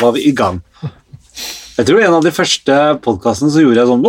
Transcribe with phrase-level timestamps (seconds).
[0.00, 0.60] var vi i gang.
[1.74, 4.04] Jeg tror en av de første podkastene så gjorde jeg sånn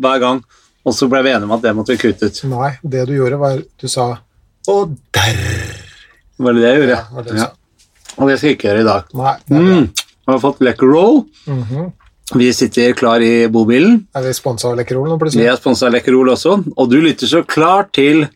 [0.00, 0.42] hver gang,
[0.86, 2.42] og så ble vi enige om at det måtte vi kutte ut.
[2.50, 4.12] Nei, det du gjorde, var Du sa
[4.70, 5.40] Og der!
[6.40, 7.00] Var det det jeg gjorde?
[7.00, 7.48] Ja, det Ja.
[8.20, 9.10] Og det skal jeg ikke gjøre i dag.
[9.16, 9.88] Nei, det Mm.
[9.90, 11.24] Vi har fått Leckerol.
[11.46, 11.92] Mm -hmm.
[12.34, 14.06] Vi sitter klar i bobilen.
[14.14, 15.46] er vi sponsa av Leckerol nå, Vi plutselig?
[15.46, 18.28] er sponsa av Leckerol også, og du lytter så klart til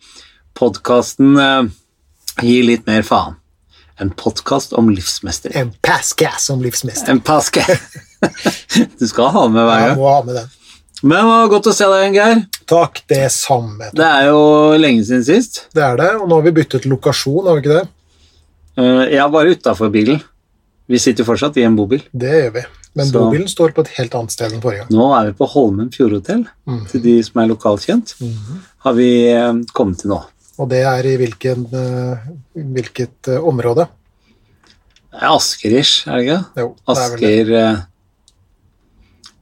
[0.54, 1.62] podkasten eh,
[2.42, 3.36] Gi litt mer faen.
[4.00, 5.54] En podkast om livsmestring.
[5.54, 7.10] En passgass som livsmester.
[7.12, 7.62] En paske.
[8.98, 9.88] du skal ha med hver gang.
[9.92, 10.48] Jeg må ha med den.
[11.04, 12.42] Men det var godt å se deg igjen, Geir.
[12.70, 13.90] Takk, det samme.
[13.94, 14.40] Det er jo
[14.80, 15.60] lenge siden sist.
[15.76, 17.84] Det er det, og nå har vi byttet lokasjon, har vi ikke det?
[18.80, 20.22] Jeg Jeg bare utafor bilen.
[20.90, 22.02] Vi sitter fortsatt i en bobil.
[22.12, 22.64] Det gjør vi.
[22.94, 24.90] Men Så- bobilen står på et helt annet sted enn forrige gang.
[24.96, 26.44] Nå er vi på Holmen fjordhotell.
[26.66, 26.86] Mhm.
[26.90, 28.14] Til de som er lokalt kjent.
[28.84, 30.22] har vi eh, kommet til nå.
[30.58, 33.88] Og det er i hvilken, eh, hvilket eh, område?
[35.10, 36.38] Det er Asker-ish, er det ikke?
[36.62, 36.94] Jo, det er det.
[36.94, 37.82] Asker, eh,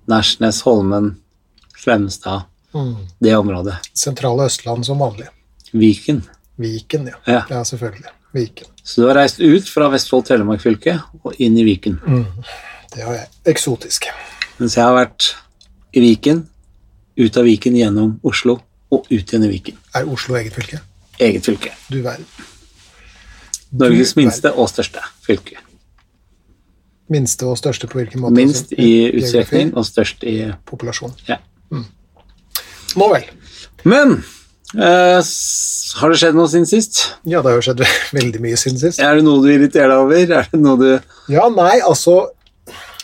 [0.08, 1.16] Nærsnes, Holmen,
[1.76, 2.48] Slemstad.
[2.72, 2.96] Mm.
[3.20, 3.76] Det området.
[3.94, 5.28] Sentrale Østland som vanlig.
[5.72, 6.22] Viken.
[6.56, 7.18] Viken, ja.
[7.26, 7.42] Ja.
[7.50, 8.08] Ja, selvfølgelig.
[8.32, 8.66] Viken.
[8.82, 11.98] Så du har reist ut fra Vestfold Telemark fylke og inn i Viken.
[12.94, 13.28] Det har jeg.
[13.52, 14.08] Eksotisk.
[14.58, 15.34] Mens jeg har vært
[15.92, 16.46] i Viken,
[17.20, 18.56] ut av Viken gjennom Oslo
[18.92, 19.76] og ut igjen i Viken.
[19.96, 20.80] Er Oslo eget fylke?
[21.22, 21.72] Eget fylke.
[21.88, 22.26] Du verden.
[23.72, 25.60] Norges minste og største fylke.
[27.12, 28.36] Minste og største på hvilken måte?
[28.36, 30.36] Minst Altså, i utstrekning og størst i
[30.68, 31.14] Populasjon.
[31.28, 31.38] Ja.
[31.72, 33.24] Nå vel.
[33.88, 34.18] Men
[34.76, 35.32] eh,
[36.00, 37.00] har det skjedd noe siden sist?
[37.24, 37.82] Ja, det har jo skjedd
[38.18, 39.00] veldig mye siden sist.
[39.02, 40.36] Er det noe du irriterer deg over?
[40.42, 40.88] Er det noe du
[41.32, 42.32] Ja, nei, altså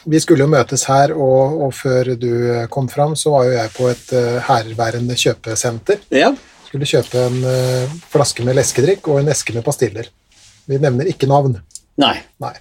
[0.08, 2.30] Vi skulle jo møtes her, og, og før du
[2.72, 5.98] kom fram, så var jo jeg på et uh, herværende kjøpesenter.
[6.14, 6.30] Ja.
[6.68, 10.10] Skulle kjøpe en uh, flaske med leskedrikk og en eske med pastiller.
[10.68, 11.54] Vi nevner ikke navn.
[11.98, 12.18] Nei.
[12.44, 12.52] Nei.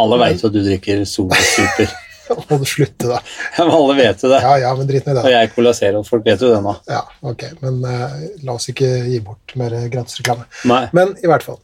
[0.00, 1.92] Alle veit at du drikker Solo Super.
[2.48, 3.18] Må du slutte, da.
[3.58, 4.38] Ja, men alle vet jo det.
[4.40, 5.20] Ja, ja, men drit i det.
[5.20, 6.72] Og jeg er og folk vet jo det nå.
[6.88, 8.14] Ja, ok, men uh,
[8.46, 10.48] la oss ikke gi bort mer gratisreklame.
[10.96, 11.60] Men i hvert fall.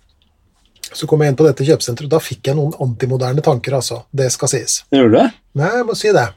[0.93, 4.03] Så kom jeg inn på dette kjøpesenteret, og da fikk jeg noen antimoderne tanker, altså.
[4.13, 4.83] Det skal sies.
[4.93, 5.27] Gjorde du det?
[5.61, 6.29] Nei, jeg må si det.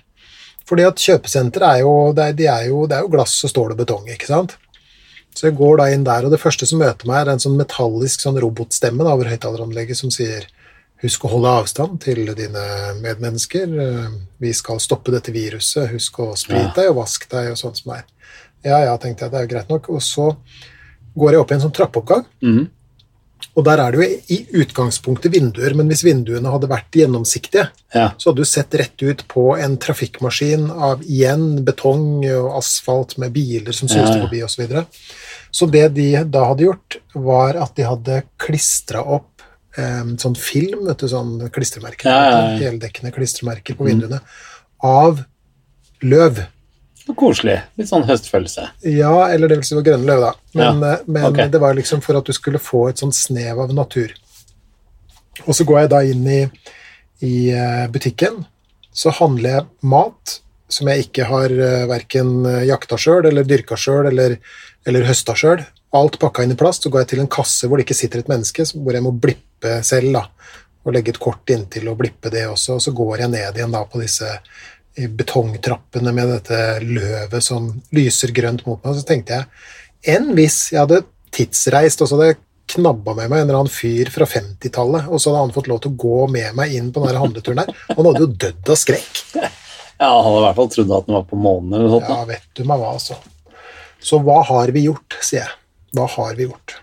[0.67, 3.51] Fordi at kjøpesenter er jo, det er, de er jo, det er jo glass og
[3.51, 4.55] stål og betong, ikke sant?
[5.35, 7.59] Så jeg går da inn der, og det første som møter meg, er en sånn
[7.59, 10.47] metallisk sånn robotstemme da, over høyttaleranlegget som sier
[11.01, 12.63] Husk å holde avstand til dine
[13.01, 13.71] medmennesker.
[14.37, 15.89] Vi skal stoppe dette viruset.
[15.95, 18.03] Husk å sprite deg og vaske deg og sånt som er.
[18.61, 19.89] Ja, ja, tenkte jeg, det er jo greit nok.
[19.89, 20.27] Og så
[21.17, 22.27] går jeg opp i en sånn trappeoppgang.
[22.45, 22.69] Mhm.
[23.59, 28.13] Og der er det jo i utgangspunktet vinduer, men hvis vinduene hadde vært gjennomsiktige, Ja.
[28.17, 33.33] så hadde du sett rett ut på en trafikkmaskin av igjen betong og asfalt med
[33.33, 34.21] biler som suste Ja, ja.
[34.23, 34.55] forbi osv.
[34.55, 34.85] Så, videre.
[35.51, 39.43] så det de da hadde gjort, var at de hadde klistra opp
[39.77, 44.21] eh, sånn film, vet du, sånn klistremerker, Ja, heldekkende klistremerker på vinduene,
[44.81, 45.25] av
[46.01, 46.45] løv.
[47.01, 47.57] Så Koselig.
[47.79, 48.67] Litt sånn høstfølelse.
[48.93, 50.31] Ja, eller det vil si det var grønne løv, da.
[50.53, 51.49] Men, Ja, eh, men okay.
[51.49, 54.13] det var liksom for at du skulle få et sånn snev av natur.
[55.47, 56.41] Og så går jeg da inn i,
[57.25, 58.43] i eh, butikken,
[58.93, 60.37] så handler jeg mat
[60.71, 64.37] som jeg ikke har uh, verken jakta sjøl eller dyrka sjøl eller,
[64.87, 65.63] eller høsta sjøl.
[65.95, 66.85] Alt pakka inn i plast.
[66.85, 69.11] Så går jeg til en kasse hvor det ikke sitter et menneske, hvor jeg må
[69.11, 70.13] blippe selv.
[70.15, 70.23] da,
[70.85, 72.77] Og legge et kort inntil og blippe det også.
[72.77, 74.31] Og så går jeg ned igjen da på disse
[74.99, 78.97] i betongtrappene med dette løvet som lyser grønt mot meg.
[78.97, 82.41] Så tenkte jeg enn hvis jeg hadde tidsreist, og så hadde jeg
[82.75, 85.81] knabba med meg en eller annen fyr fra 50-tallet, og så hadde han fått lov
[85.83, 87.73] til å gå med meg inn på den handleturen der.
[87.91, 89.25] Han hadde jo dødd av skrekk.
[90.01, 92.07] Ja, han hadde i hvert fall trodd at han var på månen eller noe sånt.
[92.09, 93.19] Ja, vet du meg hva, altså.
[94.01, 95.51] Så hva har vi gjort, sier jeg.
[95.93, 96.73] Hva har vi gjort?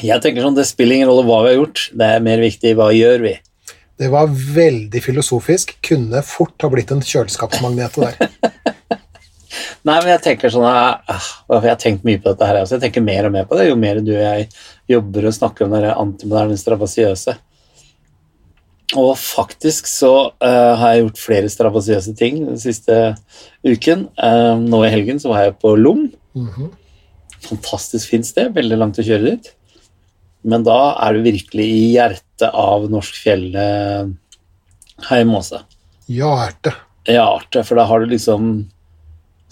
[0.00, 2.72] Jeg tenker sånn, Det spiller ingen rolle hva vi har gjort, det er mer viktig
[2.78, 3.34] hva gjør vi.
[3.98, 5.76] Det var veldig filosofisk.
[5.84, 8.18] Kunne fort ha blitt en kjøleskapsmagnet der.
[9.86, 10.98] Nei, men jeg tenker sånn ah,
[11.52, 12.78] Jeg har tenkt mye på dette her også.
[12.78, 14.48] Jeg tenker mer og mer på det jo mer du og jeg
[14.90, 17.36] jobber og snakker om det der antimoderne strabasiøse.
[19.00, 23.14] Og faktisk så uh, har jeg gjort flere strabasiøse ting den siste
[23.66, 24.08] uken.
[24.18, 26.08] Uh, nå i helgen så var jeg på Lom.
[26.34, 26.72] Mhm.
[27.44, 29.50] Fantastisk fint sted, veldig langt å kjøre dit.
[30.44, 33.46] Men da er du virkelig i hjertet av norsk fjell
[35.08, 35.62] heim også.
[36.12, 36.74] Ja, Hjerte.
[37.08, 38.54] Hjerte, for da har du liksom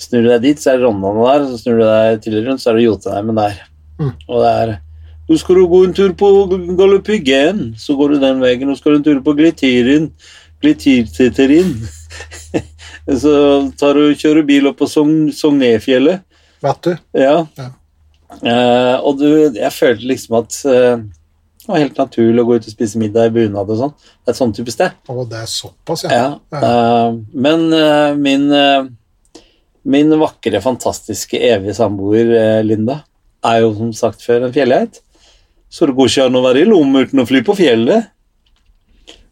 [0.00, 2.62] Snur du deg dit, så er det Rondane der, så snur du deg til rundt,
[2.62, 3.58] så er det Jotunheimen der.
[4.00, 4.08] Mm.
[4.26, 4.72] Og det er
[5.28, 8.64] Nå skal du gå en tur på Galdhøpiggen, så går du den veien.
[8.66, 10.08] Nå skal du en tur på Glitirin.
[10.64, 11.70] Glityrteterin.
[13.22, 13.36] så
[13.78, 16.26] tar du kjører bil opp på Sogn, Sognefjellet.
[16.66, 16.90] Vet du?
[17.14, 17.36] Ja.
[17.60, 17.68] Ja.
[18.40, 21.02] Eh, og du, jeg følte liksom at uh,
[21.62, 23.94] Det var helt naturlig å gå ut og spise middag i bunad og sånn.
[23.94, 24.96] Det er et sånn type sted.
[25.12, 26.62] Og det er såpass, Ja, ja.
[26.62, 27.68] Uh, men
[28.22, 28.48] min,
[29.86, 33.02] min vakre, fantastiske, evige samboer Linda
[33.46, 35.00] er jo som sagt før en fjellgeit.
[35.72, 38.10] Så det går ikke an å være i Lom uten å fly på fjellet.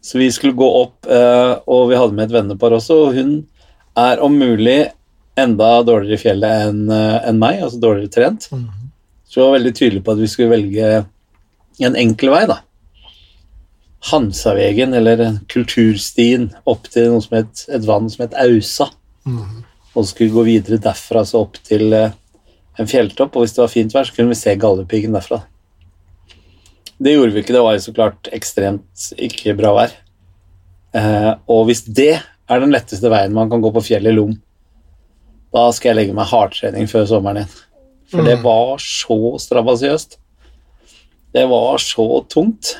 [0.01, 3.35] Så vi skulle gå opp, og vi hadde med et vennepar også, og hun
[4.01, 4.79] er om mulig
[5.39, 8.49] enda dårligere i fjellet enn enn meg, altså dårligere trent.
[8.51, 8.80] Mhm.
[9.31, 10.87] Så vi var veldig tydelige på at vi skulle velge
[11.87, 12.57] en enkel vei, da.
[14.11, 18.89] Hansavegen, eller kulturstien, opp til noe som het, et vann som het Ausa.
[19.23, 19.61] Mm.
[19.95, 22.11] Og skulle gå videre derfra så opp til eh,
[22.81, 25.39] en fjelltopp, og hvis det var fint vær, så kunne vi se Galdhøpiggen derfra.
[27.01, 29.97] Det gjorde vi ikke, det var jo så klart ekstremt ikke bra vær.
[30.97, 34.35] Eh, og hvis det er den letteste veien man kan gå på fjellet i Lom,
[35.55, 37.59] da skal jeg legge meg hardtrening før sommeren igjen.
[38.11, 38.43] For det Mm.
[38.43, 40.17] var så strabasiøst.
[41.33, 42.73] Det var så tungt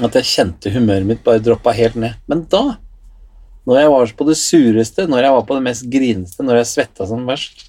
[0.00, 2.14] at jeg kjente humøret mitt bare droppa helt ned.
[2.30, 2.78] Men da,
[3.68, 6.70] når jeg var på det sureste, når jeg var på det mest grineste, når jeg
[6.72, 7.66] svetta som verst,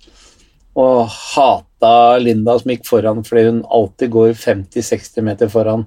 [0.79, 5.83] og hata Linda som gikk foran fordi hun alltid går 50-60 meter foran,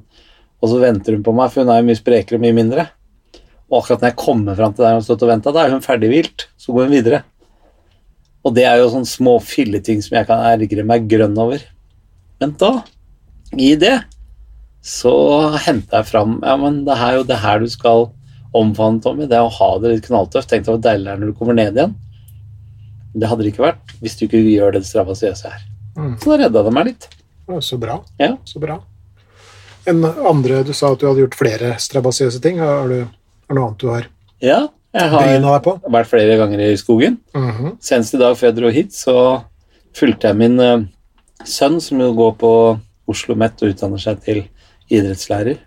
[0.61, 2.85] og så venter hun på meg, for hun er jo mye sprekere og mye mindre.
[3.73, 5.73] Og akkurat når jeg kommer fram til der hun har stått og venta, da er
[5.73, 7.23] hun ferdighvilt, så går hun videre.
[8.44, 11.62] Og det er jo sånne små filleting som jeg kan ergre meg grønn over.
[12.43, 12.73] Men da,
[13.56, 13.96] i det,
[14.85, 15.14] så
[15.64, 18.11] henter jeg fram Ja, men det er jo det her du skal
[18.55, 19.26] omfavne, Tommy.
[19.31, 20.50] Det er å ha det litt knalltøft.
[20.50, 21.94] Tenk deg hvor deilig det er når du kommer ned igjen.
[23.14, 25.64] Det hadde det ikke vært hvis du ikke gjør det strabasiøse her.
[25.97, 26.14] Mm.
[26.20, 27.08] Så da redda det meg litt.
[27.64, 27.99] Så bra.
[28.20, 28.35] Ja.
[28.49, 28.79] Så bra.
[29.88, 32.61] En andre, Du sa at du hadde gjort flere strabasiøse ting.
[32.62, 34.06] Har du er det noe annet du har
[34.40, 34.61] Ja,
[34.94, 37.19] jeg har vært flere ganger i skogen.
[37.35, 37.76] Mhm.
[37.82, 39.44] Senest i dag før jeg dro hit, så
[39.94, 40.85] fulgte jeg min uh,
[41.44, 42.50] sønn, som jo går på
[43.11, 44.44] Oslo Met og utdanner seg til
[44.94, 45.58] idrettslærer.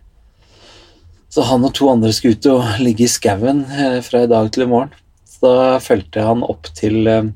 [1.28, 4.48] Så han og to andre skulle ut og ligge i skauen uh, fra i dag
[4.52, 4.96] til i morgen.
[5.28, 7.28] Så da fulgte jeg han opp til uh,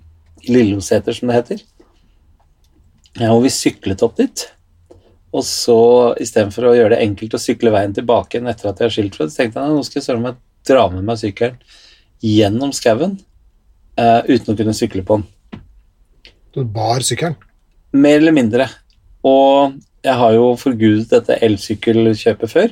[0.48, 1.68] Lilloseter, som det heter.
[3.20, 4.48] Ja, og vi syklet opp dit.
[5.36, 5.78] Og så
[6.24, 9.28] istedenfor å gjøre det enkelt å sykle veien tilbake etter at jeg har skilt fra
[9.28, 11.60] det, så tenkte jeg nå skal jeg søren meg dra med meg sykkelen
[12.22, 13.18] gjennom skauen
[14.00, 15.62] uh, uten å kunne sykle på den.
[16.52, 17.38] Du bar sykkelen?
[17.96, 18.68] Mer eller mindre.
[19.28, 22.72] Og jeg har jo forgudet dette elsykkelkjøpet før.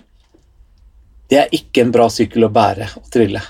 [1.29, 3.41] Det er ikke en bra sykkel å bære og trille.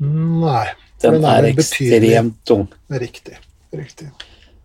[0.00, 0.66] Nei.
[1.00, 2.66] Den, Den er er ekstremt tung.
[2.92, 3.38] Riktig.
[3.72, 4.10] Riktig.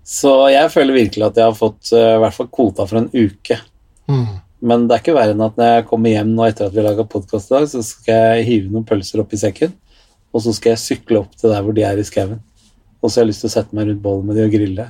[0.05, 3.07] Så jeg føler virkelig at jeg har fått uh, i hvert fall kvota for en
[3.13, 3.59] uke.
[4.11, 4.41] Mm.
[4.65, 6.81] Men det er ikke verre enn at når jeg kommer hjem nå etter at vi
[6.81, 9.73] har laga podkast i dag, så skal jeg hive noen pølser opp i sekken,
[10.35, 12.41] og så skal jeg sykle opp til der hvor de er i skauen.
[12.99, 14.87] Og så har jeg lyst til å sette meg rundt bålet med de og grille.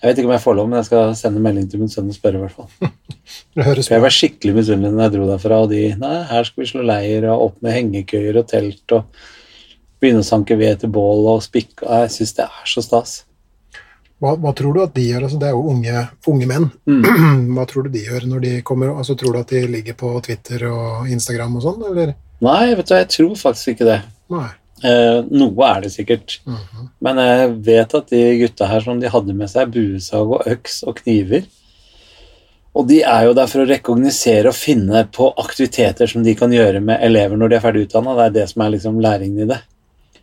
[0.00, 2.08] Jeg vet ikke om jeg får lov, men jeg skal sende melding til min sønn
[2.08, 2.38] og spørre.
[2.38, 2.92] i hvert fall.
[3.84, 6.68] For jeg var skikkelig misunnelig når jeg dro derfra, og de Nei, her skal vi
[6.70, 11.28] slå leir, og opp med hengekøyer og telt, og begynne å sanke ved til bål
[11.34, 11.84] og spikke.
[11.84, 13.18] Jeg syns det er så stas.
[14.20, 15.26] hva, hva tror du at de gjør?
[15.28, 16.70] Altså, det er jo unge, unge menn.
[16.88, 17.04] Mm.
[17.56, 18.94] Hva tror du de gjør når de kommer?
[18.96, 22.16] Altså, tror du at de ligger på Twitter og Instagram og sånn, eller?
[22.40, 24.00] Nei, vet du, jeg tror faktisk ikke det.
[24.80, 26.38] Eh, noe er det sikkert.
[26.46, 26.90] Mhm.
[27.04, 30.82] Men jeg vet at de gutta her som de hadde med seg buesag og øks
[30.86, 31.44] og kniver
[32.72, 36.52] Og de er jo der for å rekognosere og finne på aktiviteter som de kan
[36.54, 38.14] gjøre med elever når de er ferdig utdanna.
[38.14, 39.58] Det er det som er liksom læringen i det.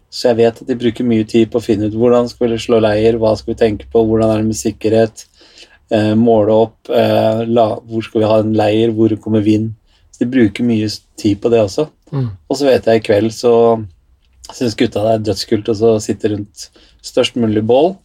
[0.10, 2.62] Så jeg vet at de bruker mye tid på å finne ut hvordan skal vi
[2.64, 5.26] slå leir, hva skal vi tenke på, hvordan er det med sikkerhet,
[5.92, 9.74] eh, måle opp, eh, la, hvor skal vi ha en leir, hvor kommer vind.
[10.16, 10.88] Så de bruker mye
[11.20, 11.90] tid på det også.
[12.14, 12.30] Mm.
[12.50, 13.54] Og så vet jeg i kveld så
[14.54, 16.68] syns gutta det er dødskult å så sitte rundt
[17.06, 17.96] størst mulig bål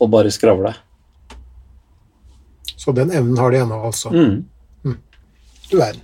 [0.00, 0.72] og bare skravle.
[2.80, 4.12] Så den evnen har de ennå, altså.
[4.14, 4.96] Mm.
[5.70, 6.02] Du verden.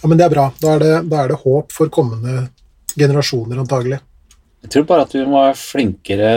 [0.00, 0.44] Ja, men det er bra.
[0.60, 2.48] Da er det, da er det håp for kommende
[2.94, 3.98] generasjoner, antagelig.
[4.64, 6.30] Jeg tror bare at vi må være flinkere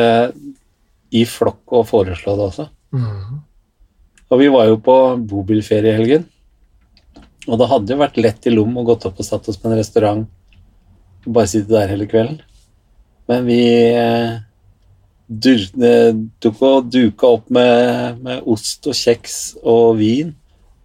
[1.15, 2.65] i flokk og foreslå det også.
[2.95, 3.43] Mm.
[4.27, 4.95] Og vi var jo på
[5.29, 6.25] bobilferie i helgen.
[7.47, 9.69] Og det hadde jo vært lett i Lom å gått opp og satt oss på
[9.69, 10.25] en restaurant
[11.27, 12.41] og bare sitte der hele kvelden.
[13.27, 14.37] Men vi eh,
[15.51, 20.33] eh, tok og duka opp med, med ost og kjeks og vin,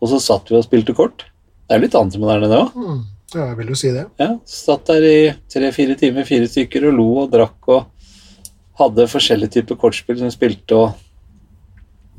[0.03, 1.27] og så satt vi og spilte kort.
[1.69, 2.77] Det er litt antimoderne, det òg.
[2.77, 3.01] Mm.
[3.33, 4.05] Ja, jeg vil jo si det.
[4.21, 5.19] Ja, satt der i
[5.53, 7.87] tre-fire timer, fire stykker, og lo og drakk og
[8.81, 11.01] hadde forskjellige typer kortspill som vi spilte og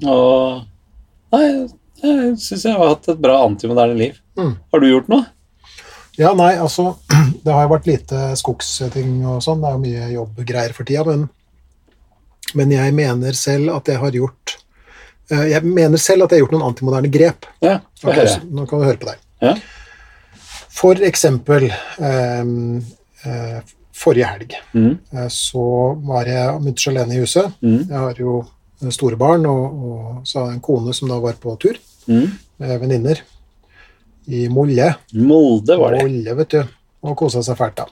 [0.09, 0.63] Og
[1.33, 1.45] Nei,
[2.03, 4.17] jeg syns jeg har hatt et bra antimoderne liv.
[4.37, 4.51] Mm.
[4.69, 5.23] Har du gjort noe?
[6.17, 6.95] Ja, nei, altså
[7.43, 9.61] Det har jo vært lite skogsting og sånn.
[9.63, 11.25] Det er jo mye jobbgreier for tida, men,
[12.55, 14.53] men jeg mener selv at jeg har gjort
[15.31, 17.47] eh, Jeg mener selv at jeg har gjort noen antimoderne grep.
[17.65, 18.27] Ja, få Ok, høre.
[18.35, 19.23] så Nå kan du høre på deg.
[19.43, 19.55] Ja.
[20.73, 21.67] For eksempel
[21.99, 22.81] ehm,
[23.25, 23.59] eh,
[23.93, 24.95] forrige helg Mm.
[25.13, 25.65] eh, så
[26.05, 27.51] var jeg mutters alene i huset.
[27.61, 27.83] Mm.
[27.89, 28.39] Jeg har jo
[28.91, 31.77] store barn, og, og så har jeg en kone som da var på tur
[32.07, 32.25] Mm.
[32.59, 33.21] med venninner
[34.27, 34.93] i Molde.
[35.19, 36.03] Molde var det.
[36.05, 36.75] Molde, vet du.
[37.03, 37.87] Og kosa seg fælt, da.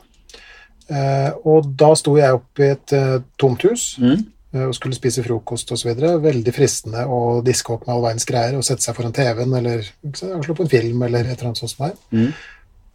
[0.91, 4.25] Eh, og da sto jeg oppe i et eh, tomt hus Mm.
[4.53, 5.91] eh, og skulle spise frokost osv.
[6.23, 9.85] Veldig fristende å diske opp med all verdens greier og sette seg foran TV-en eller
[10.11, 11.95] slå på en film eller et eller annet sånt som er.
[12.11, 12.33] Mm.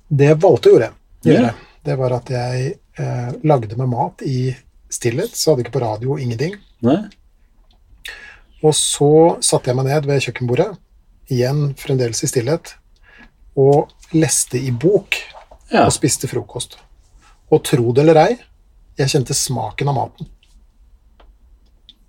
[0.09, 0.91] Det jeg valgte å gjøre,
[1.27, 1.63] gjøre yeah.
[1.89, 2.67] det var at jeg
[2.99, 4.55] eh, lagde meg mat i
[4.93, 6.59] stillhet, så hadde jeg ikke på radio, ingenting.
[6.87, 7.01] Nei?
[8.65, 10.69] Og så satte jeg meg ned ved kjøkkenbordet,
[11.33, 12.77] igjen fremdeles i stillhet,
[13.57, 15.17] og leste i bok
[15.73, 15.87] Ja.
[15.87, 16.77] og spiste frokost.
[17.51, 18.39] Og tro det eller ei,
[18.99, 20.29] jeg kjente smaken av maten.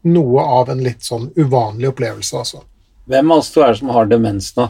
[0.08, 2.62] Noe av en litt sånn uvanlig opplevelse, altså.
[3.08, 4.70] Hvem av oss to er det som har demens nå?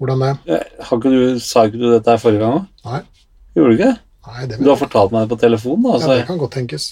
[0.00, 0.30] Hvordan det?
[0.52, 3.06] Eh, Har ikke du, sa ikke du dette her forrige gang òg?
[3.56, 3.92] Gjorde du ikke
[4.26, 5.82] nei det, Du har fortalt meg det på telefon.
[5.86, 6.90] Da, ja, det kan godt tenkes.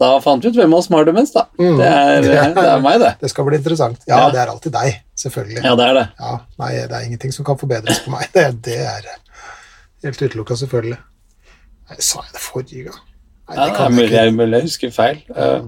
[0.00, 1.32] Da fant vi ut hvem av oss som har demens.
[1.34, 1.44] da.
[1.60, 1.76] Mm.
[1.78, 2.22] Det, er,
[2.56, 3.10] det er meg, det.
[3.20, 4.00] Det skal bli interessant.
[4.08, 4.30] Ja, Ja.
[4.34, 5.62] det er alltid deg, selvfølgelig.
[5.66, 6.06] Ja, det er det.
[6.20, 8.30] Ja, nei, det er ingenting som kan forbedres på meg.
[8.36, 9.10] Det, det er
[10.06, 10.96] helt utelukka, selvfølgelig.
[11.90, 13.00] Nei, sa jeg det forrige gang?
[13.50, 14.16] Nei, Ja, det det kan ikke.
[14.16, 15.22] jeg, mulig jeg husker feil.
[15.36, 15.60] Eh,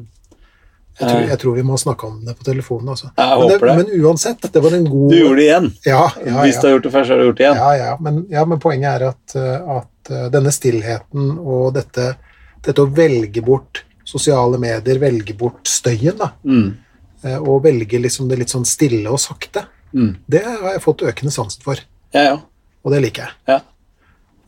[1.01, 3.09] Jeg tror, jeg tror vi må snakke om det på telefonen, altså.
[3.17, 3.77] Jeg men, håper det.
[3.79, 5.69] men uansett, det var en god Du gjorde det igjen.
[5.89, 6.69] Ja, ja, Hvis du ja.
[6.69, 7.57] har gjort det først, så har du gjort det igjen.
[7.62, 7.95] ja, ja.
[8.01, 12.11] Men, ja, men poenget er at, eh, at eh, denne stillheten og dette,
[12.69, 16.76] dette å velge bort sosiale medier, velge bort støyen, da, Mm.
[17.25, 20.16] eh, og velge liksom det litt sånn stille og sakte, Mm.
[20.28, 21.76] det har jeg fått økende sansen for.
[22.14, 22.38] Ja, ja.
[22.85, 23.32] Og det liker jeg.
[23.49, 23.61] ja.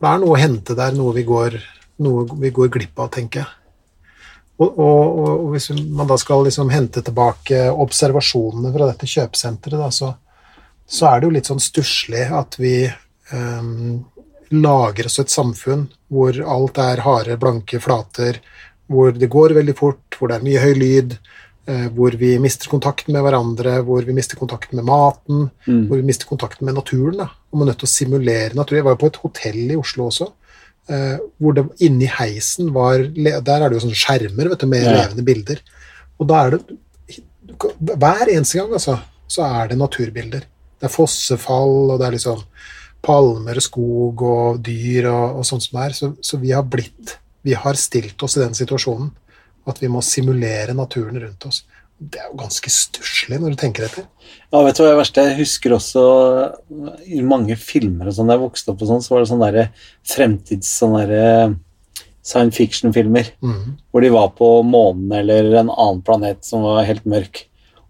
[0.01, 1.55] Det er noe å hente der, noe vi går,
[1.99, 3.47] noe vi går glipp av, tenker jeg.
[4.59, 9.79] Og, og, og og hvis man da skal liksom hente tilbake observasjonene fra dette kjøpesenteret,
[9.79, 10.13] da, så,
[10.87, 12.89] så er det jo litt sånn stusslig at vi
[13.33, 14.05] um,
[14.51, 18.39] lager oss et samfunn hvor alt er harde, blanke flater,
[18.91, 21.17] hvor det går veldig fort, hvor det er mye høy lyd,
[21.67, 25.87] eh, hvor vi mister kontakten med hverandre, hvor vi mister kontakten med maten, Mm.
[25.87, 27.17] hvor vi mister kontakten med naturen.
[27.17, 27.29] Da.
[27.51, 28.75] Og man er nødt til å simulere natur.
[28.77, 30.31] Jeg var jo på et hotell i Oslo også,
[30.89, 34.83] eh, hvor det inni heisen var Der er det jo sånne skjermer vet du, med
[34.83, 34.91] Ja.
[35.01, 35.59] levende bilder.
[36.19, 36.77] Og da er det
[37.79, 40.41] Hver eneste gang, altså, så er det naturbilder.
[40.79, 42.41] Det er fossefall, og det er liksom
[43.05, 45.93] palmer og skog og dyr og, og sånt som det er.
[45.93, 49.11] Så, så vi har blitt Vi har stilt oss i den situasjonen
[49.69, 51.63] at vi må simulere naturen rundt oss.
[51.97, 54.03] Det er jo ganske stusslig når du tenker etter.
[54.51, 56.01] Ja, vet du hva det verste Jeg husker også
[57.07, 59.51] i mange filmer og sånn, da jeg vokste opp og sånn, så var det sånne
[59.55, 59.69] der
[60.03, 61.55] fremtids sånne der
[62.25, 63.77] science fiction-filmer Mhm.
[63.93, 67.45] hvor de var på månen eller en annen planet som var helt mørk.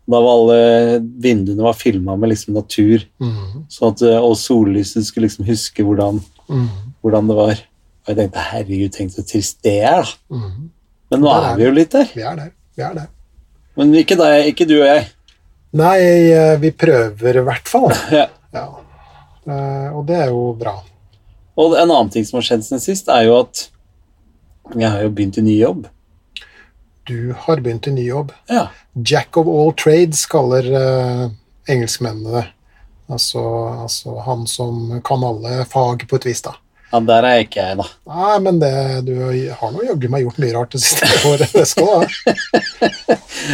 [0.08, 5.26] Da var alle vinduene var filma med liksom natur, mm sånn at, og sollyset skulle
[5.28, 6.70] liksom huske hvordan, Mhm.
[7.02, 7.56] hvordan det var.
[8.06, 10.38] Og jeg tenkte herregud, tenk så trist det er, da.
[10.38, 10.72] Mhm.
[11.12, 12.08] Men nå er er vi jo litt der.
[12.16, 12.52] Vi er der.
[12.76, 13.08] Vi er der.
[13.78, 15.06] Men ikke, deg, ikke du og jeg.
[15.76, 16.00] Nei,
[16.34, 17.92] eh, vi prøver i hvert fall.
[18.16, 18.28] Ja.
[18.56, 18.66] Ja.
[19.46, 20.78] Eh, Og det er jo bra.
[21.58, 23.68] Og en annen ting som har skjedd siden sist, er jo at
[24.76, 25.86] jeg har jo begynt i ny jobb.
[27.06, 28.32] Du har begynt i ny jobb.
[28.50, 28.68] Ja.
[28.98, 31.28] Jack of all trades kaller uh,
[31.70, 32.46] engelskmennene det.
[33.14, 33.44] Altså,
[33.86, 36.56] altså han som kan alle fag på et vis, da.
[36.92, 37.86] Ja, der er ikke jeg, da.
[38.08, 38.72] Nei, men det,
[39.08, 39.14] du
[39.60, 41.52] har nå jaggu meg gjort mye rart det siste året.
[41.56, 42.36] Det skal du.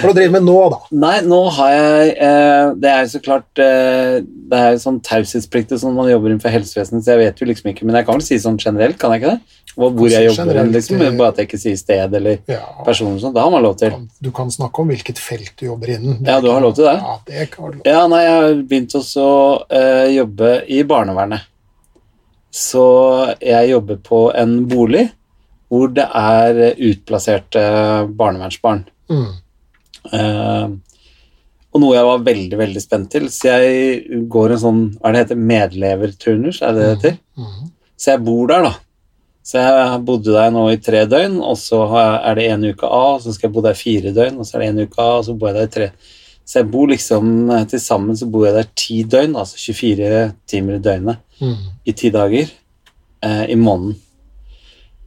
[0.01, 0.79] Hva driver du med nå, da?
[1.03, 4.99] Nei, nå har jeg eh, Det er jo så klart eh, Det er jo sånn
[5.05, 8.19] taushetspliktig sånn man jobber innenfor helsevesenet, så jeg vet jo liksom ikke Men jeg kan
[8.19, 9.57] vel si sånn generelt, kan jeg ikke det?
[9.71, 11.01] Hvor, hvor jeg jobber, generelt, liksom.
[11.07, 13.35] eh, Bare at jeg ikke sier sted eller Ja, person sånn.
[13.35, 13.93] Det har man lov til.
[14.21, 16.19] du kan snakke om hvilket felt du jobber innen.
[16.27, 16.97] Ja, du har lov til det.
[16.99, 17.85] Ja, det kan du lov.
[17.87, 21.47] Ja, nei, jeg har begynt også å eh, jobbe i barnevernet.
[22.51, 22.85] Så
[23.39, 25.07] jeg jobber på en bolig
[25.71, 27.61] hvor det er utplasserte
[28.19, 28.83] barnevernsbarn.
[29.11, 29.29] Mm.
[30.11, 30.73] Eh,
[31.71, 33.29] og noe jeg var veldig veldig spent til.
[33.31, 37.19] Så jeg går en sånn hva er det heter, medleverturnus, er det det heter?
[37.39, 37.69] Mm.
[37.95, 38.73] Så jeg bor der, da.
[39.47, 43.15] Så jeg bodde der nå i tre døgn, og så er det en uke av,
[43.15, 45.21] og så skal jeg bo der fire døgn, og så er det en uke av,
[45.21, 45.87] og så bor jeg der i tre.
[46.51, 50.23] Så jeg bor liksom eh, til sammen så bor jeg der ti døgn, altså 24
[50.51, 51.55] timer i døgnet Mm.
[51.89, 52.49] i ti dager
[53.25, 53.95] eh, i måneden.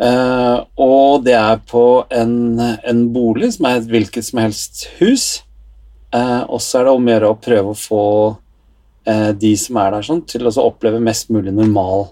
[0.02, 5.44] Eh, og det er på en, en bolig som er et hvilket som helst hus.
[6.10, 8.02] Eh, og så er det om å gjøre å prøve å få
[9.06, 12.08] eh, de som er der, sånn, til å oppleve mest mulig normal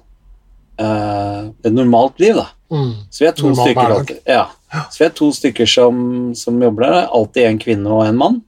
[0.78, 2.38] eh, et normalt liv.
[2.38, 2.46] da.
[2.70, 2.92] Mm.
[3.10, 4.46] Så vi er to Normal stykker, ja.
[4.86, 5.98] så vi er to stykker som,
[6.38, 7.10] som jobber der.
[7.10, 8.40] Alltid en kvinne og en mann.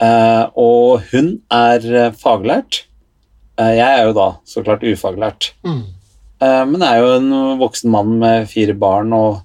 [0.00, 2.84] Eh, og hun er eh, faglært.
[3.60, 5.52] Eh, Jeg er jo da så klart ufaglært.
[5.66, 5.82] Mm.
[6.40, 9.42] Men jeg er jo en voksen mann med fire barn, og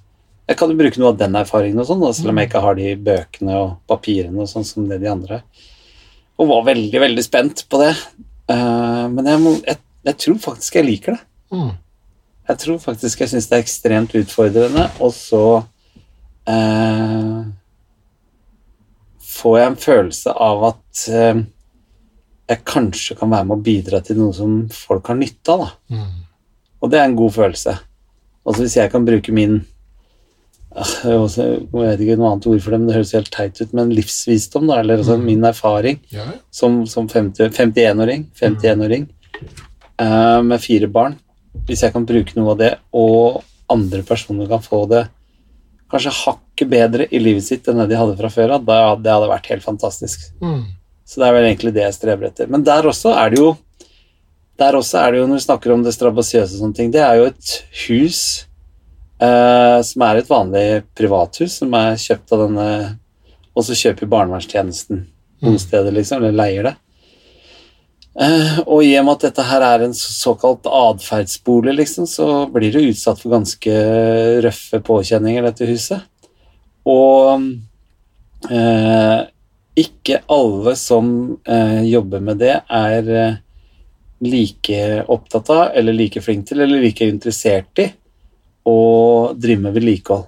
[0.48, 2.78] jeg kan jo bruke noe av den erfaringen, og sånn, selv om jeg ikke har
[2.78, 5.42] de bøkene og papirene og sånn som det de andre.
[6.40, 7.90] Og var veldig, veldig spent på det.
[8.48, 11.20] Men jeg, må, jeg, jeg tror faktisk jeg liker det.
[11.52, 11.70] Mm.
[12.48, 15.44] Jeg tror faktisk jeg syns det er ekstremt utfordrende, og så
[16.48, 17.40] eh,
[19.36, 21.44] får jeg en følelse av at eh,
[22.46, 25.72] jeg kanskje kan være med å bidra til noe som folk har nytte av.
[25.90, 26.26] Mm.
[26.82, 27.74] Og det er en god følelse.
[28.46, 29.58] Altså Hvis jeg kan bruke min
[30.70, 33.74] ah, jeg vet ikke noe annet ord for det, men det høres helt teit ut,
[33.74, 39.08] men livsvisdom, da, eller altså min erfaring Ja, som, som 51-åring 51-åring
[39.42, 41.18] eh, med fire barn.
[41.66, 45.06] Hvis jeg kan bruke noe av det, og andre personer kan få det
[45.92, 49.30] kanskje hakket bedre i livet sitt enn det de hadde fra før av, det hadde
[49.30, 50.28] vært helt fantastisk.
[50.42, 50.64] Mm.
[51.06, 52.50] Så det er vel egentlig det jeg streber etter.
[52.50, 53.54] Men der også er det jo
[54.56, 57.02] Der også er det jo, når vi snakker om det strabasiøse og sånne ting, det
[57.04, 57.50] er jo et
[57.82, 58.20] hus
[59.20, 60.62] eh, som er et vanlig
[60.96, 62.68] privathus, som er kjøpt av denne
[63.52, 65.02] Og så kjøper barnevernstjenesten
[65.44, 66.72] noen steder liksom, eller leier det.
[68.16, 72.72] Eh, og i og med at dette her er en såkalt atferdsbolig, liksom, så blir
[72.72, 73.74] det utsatt for ganske
[74.46, 76.06] røffe påkjenninger, dette huset.
[76.88, 77.42] Og
[78.48, 79.18] eh,
[79.76, 81.10] ikke alle som
[81.44, 83.36] eh, jobber med det, er eh,
[84.24, 87.90] like opptatt av, eller like flink til, eller like interessert i
[88.66, 88.78] å
[89.36, 90.24] drive med vedlikehold.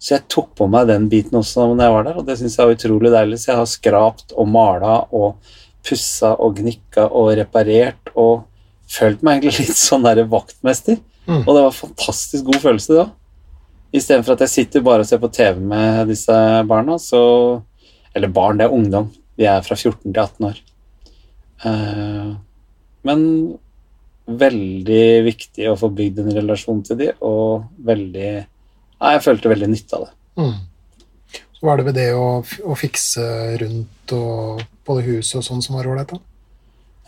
[0.00, 2.54] Så jeg tok på meg den biten også når jeg var der, og det syns
[2.56, 3.38] jeg var utrolig deilig.
[3.42, 5.50] Så jeg har skrapt og mala og
[5.86, 8.44] pussa og gnikka og reparert og
[8.90, 11.00] følt meg egentlig litt sånn der vaktmester.
[11.26, 11.42] Mm.
[11.44, 13.08] Og det var en fantastisk god følelse, da.
[13.94, 16.36] Istedenfor at jeg sitter bare og ser på TV med disse
[16.68, 17.62] barna, så
[18.14, 19.04] Eller barn, det er ungdom.
[19.38, 20.56] De er fra 14 til 18 år.
[21.62, 22.32] Uh,
[23.06, 23.20] men
[24.26, 28.30] veldig viktig å få bygd en relasjon til de, og veldig
[29.00, 30.14] Nei, jeg følte veldig nytte av det.
[30.42, 30.56] Mm.
[31.60, 33.22] Så var det ved det å, å fikse
[33.60, 36.22] rundt og både huset og sånn som var ålreit, da?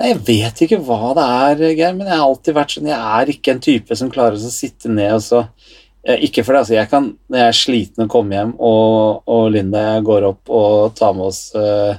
[0.02, 3.30] Jeg vet ikke hva det er, Geir, men jeg har alltid vært sånn Jeg er
[3.32, 6.76] ikke en type som klarer å sitte ned og så eh, Ikke for det, altså.
[6.76, 10.96] Jeg kan, når jeg er sliten og kommer hjem, og, og Linda går opp og
[10.98, 11.94] tar med oss uh,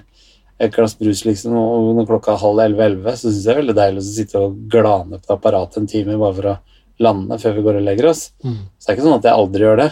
[0.62, 3.62] et glass brus, liksom, og når klokka er halv elleve-elleve, så syns jeg det er
[3.64, 6.58] veldig deilig å sitte og glane på apparatet en time bare for å
[7.04, 8.28] lande før vi går og legger oss.
[8.46, 8.60] Mm.
[8.78, 9.90] Så det er ikke sånn at jeg aldri gjør det.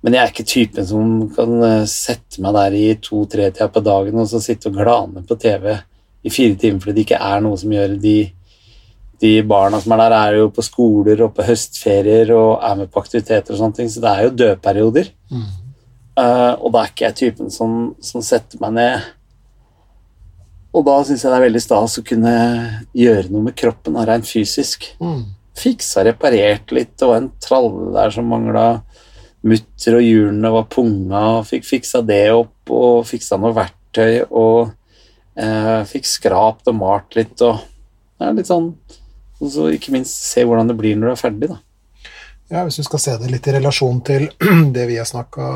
[0.00, 4.20] Men jeg er ikke typen som kan eh, sette meg der i to-tre-tida på dagen
[4.22, 5.74] og så sitte og glane på TV
[6.22, 8.16] i fire timer fordi det ikke er noe som gjør de,
[9.20, 12.92] de barna som er der, er jo på skoler og på høstferier og er med
[12.92, 15.10] på aktiviteter og sånne ting, så det er jo dødperioder.
[15.32, 15.48] Mm.
[16.20, 19.10] Uh, og da er ikke jeg typen som, som setter meg ned.
[20.76, 22.34] Og da syns jeg det er veldig stas å kunne
[22.96, 25.24] gjøre noe med kroppen, rent fysisk Mm.
[25.60, 26.92] fiksa reparert litt.
[26.96, 28.66] Det var en tralle der som mangla
[29.46, 34.70] mutter, og hjulene var punga, fikk fiksa det opp, og fiksa noe verktøy, og
[35.40, 37.60] eh, fikk skrapt og malt litt, og
[38.20, 38.74] ja, litt sånn
[39.40, 41.56] Og så ikke minst se hvordan det blir når du er ferdig, da.
[42.50, 44.26] Ja, Hvis du skal se det litt i relasjon til
[44.74, 45.46] det vi har snakka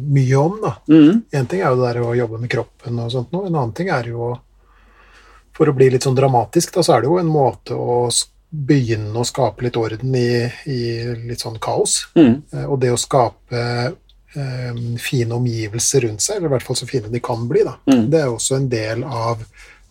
[0.00, 0.72] mye om, da.
[0.90, 1.20] Mhm.
[1.38, 3.76] En ting er jo det der å jobbe med kroppen og sånt noe, en annen
[3.76, 4.32] ting er jo
[5.54, 8.06] For å bli litt sånn dramatisk, da, så er det jo en måte å
[8.50, 10.78] begynne å skape litt orden i, i
[11.28, 12.06] litt sånn kaos.
[12.16, 12.42] Mhm.
[12.52, 13.60] Eh, Og det å skape
[14.34, 17.76] eh, fine omgivelser rundt seg, eller i hvert fall så fine de kan bli, da.
[17.90, 18.08] Mm.
[18.10, 19.42] Det er også en del av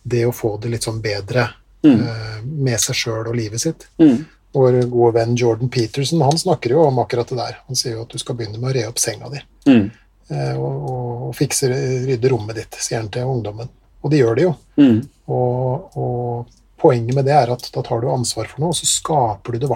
[0.03, 1.49] det å få det litt sånn bedre
[1.83, 2.01] Mm.
[2.03, 3.87] eh, med seg sjøl og livet sitt.
[3.99, 4.25] Mhm.
[4.53, 7.57] Vår gode venn Jordan Peterson han snakker jo om akkurat det der.
[7.67, 9.39] Han sier jo at du skal begynne med å re opp senga di.
[9.67, 9.91] Mhm.
[10.31, 11.69] eh, Og, og, og fikse,
[12.07, 13.69] rydde rommet ditt, sier han til ungdommen.
[14.03, 14.55] Og de gjør det jo.
[14.77, 15.07] Mhm.
[15.29, 16.47] Og, og
[16.81, 19.63] poenget med det er at da tar du ansvar for noe, og så skaper du
[19.65, 19.71] det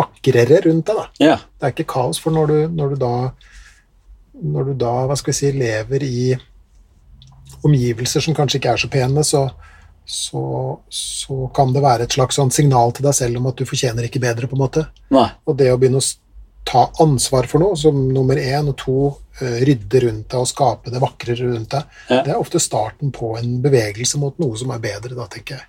[0.00, 0.96] vakrere rundt deg.
[1.00, 1.06] da.
[1.22, 1.36] Ja.
[1.58, 3.14] Det er ikke kaos, for når du, når du da
[4.40, 4.92] når du da,
[5.36, 6.30] si, lever i
[7.66, 9.42] omgivelser som kanskje ikke er så pene, så,
[10.08, 10.42] så,
[10.88, 14.06] så kan det være et slags sånn signal til deg selv om at du fortjener
[14.08, 14.86] ikke bedre, på en måte.
[15.12, 15.26] Nei.
[15.44, 16.08] Og det å begynne å
[16.70, 18.96] ta ansvar for noe, som nummer én, og to,
[19.40, 22.22] rydde rundt deg og skape det vakrere rundt deg, Ja.
[22.26, 25.66] det er ofte starten på en bevegelse mot noe som er bedre, da, tenker jeg.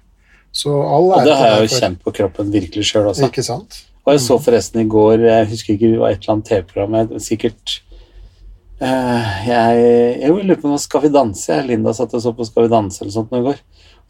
[0.51, 3.29] Så all Og det har jeg jo kjent på kroppen virkelig sjøl også.
[3.31, 3.77] Ikke sant?
[4.03, 7.19] Og jeg så forresten i går, jeg husker ikke, det var et eller annet TV-program,
[7.21, 7.75] sikkert
[8.81, 9.83] eh, jeg,
[10.23, 11.45] jeg lurer på om Skal vi danse.
[11.53, 11.67] jeg.
[11.69, 13.61] Linda satt og så på Skal vi danse eller sånt noe i går.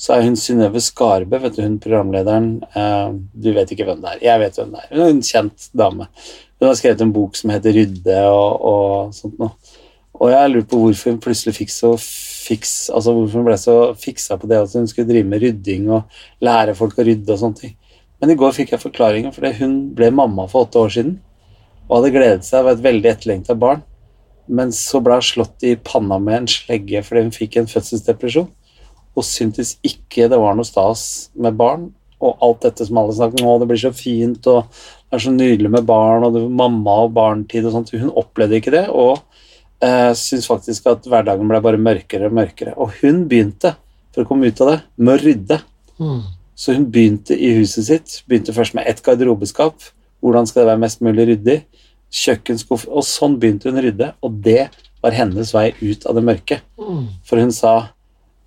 [0.02, 2.64] Så er hun Synnøve Skarbø, vet du, hun programlederen.
[2.74, 4.24] eh, du vet ikke hvem det er.
[4.32, 4.88] Jeg vet hvem det er.
[4.96, 6.08] Hun er en kjent dame.
[6.62, 9.54] Hun har skrevet en bok som heter Rydde og, og sånt noe.
[10.22, 13.76] Og jeg lurer på hvorfor hun plutselig fikk så fiks, altså hvorfor hun ble så
[13.98, 17.42] fiksa på det at hun skulle drive med rydding og lære folk å rydde og
[17.42, 17.76] sånne ting.
[18.22, 21.16] Men i går fikk jeg forklaringen, fordi hun ble mamma for åtte år siden
[21.88, 23.82] og hadde gledet seg, var et veldig etterlengta barn.
[24.48, 28.48] Men så ble hun slått i panna med en slegge fordi hun fikk en fødselsdepresjon.
[29.18, 31.04] Og syntes ikke det var noe stas
[31.34, 31.90] med barn.
[32.22, 35.34] Og alt dette som alle snakker om, det blir så fint, og det er så
[35.34, 37.92] nydelig med barn, og det var mamma og barntid og sånt.
[37.98, 39.18] Hun opplevde ikke det, og
[39.84, 42.76] eh, syntes faktisk at hverdagen ble bare mørkere og mørkere.
[42.78, 43.76] Og hun begynte,
[44.13, 45.60] for å komme ut av det, med å rydde.
[46.02, 46.22] Mm.
[46.62, 48.17] Så hun begynte i huset sitt.
[48.30, 49.91] Begynte først med ett garderobeskap.
[50.22, 51.62] Hvordan skal det være mest mulig ryddig?
[52.22, 52.86] Kjøkkenskuff.
[52.91, 54.67] Og sånn begynte hun å rydde, og det
[55.02, 56.60] var hennes vei ut av det mørke.
[56.78, 57.08] Mm.
[57.26, 57.76] For hun sa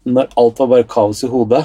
[0.05, 1.65] når alt var bare kaos i hodet,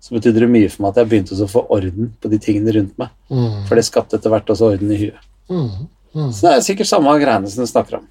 [0.00, 2.74] så betydde det mye for meg at jeg begynte å få orden på de tingene
[2.76, 3.10] rundt meg.
[3.32, 3.64] Mm.
[3.66, 5.28] For det skapte etter hvert også orden i huet.
[5.50, 5.88] Mm.
[6.14, 6.30] Mm.
[6.32, 8.06] Så det er sikkert samme greiene som du snakker om.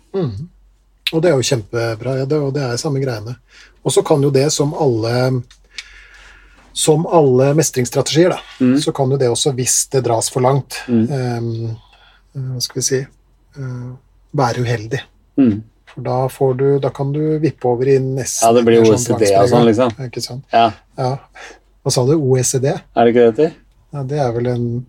[1.14, 3.38] Og det er jo kjempebra, ja, det, og det er samme greiene.
[3.86, 5.44] Og så kan jo det, som alle
[6.78, 8.76] som alle mestringsstrategier, da, Mm.
[8.82, 11.08] så kan jo det også, hvis det dras for langt, Mm.
[11.10, 11.78] um,
[12.54, 13.00] hva skal vi si
[13.58, 13.96] uh,
[14.36, 15.00] være uheldig.
[15.40, 15.64] Mm.
[15.88, 19.32] For da, får du, da kan du vippe over i nesten Ja, det blir OECD
[19.40, 19.90] og sånn, liksom.
[20.06, 20.44] Ikke sant?
[20.54, 21.18] Ja, Ja.
[21.84, 22.14] Hva sa du?
[22.20, 22.66] OECD?
[22.68, 23.54] er det ikke det det heter?
[23.94, 24.86] Ja, det er vel en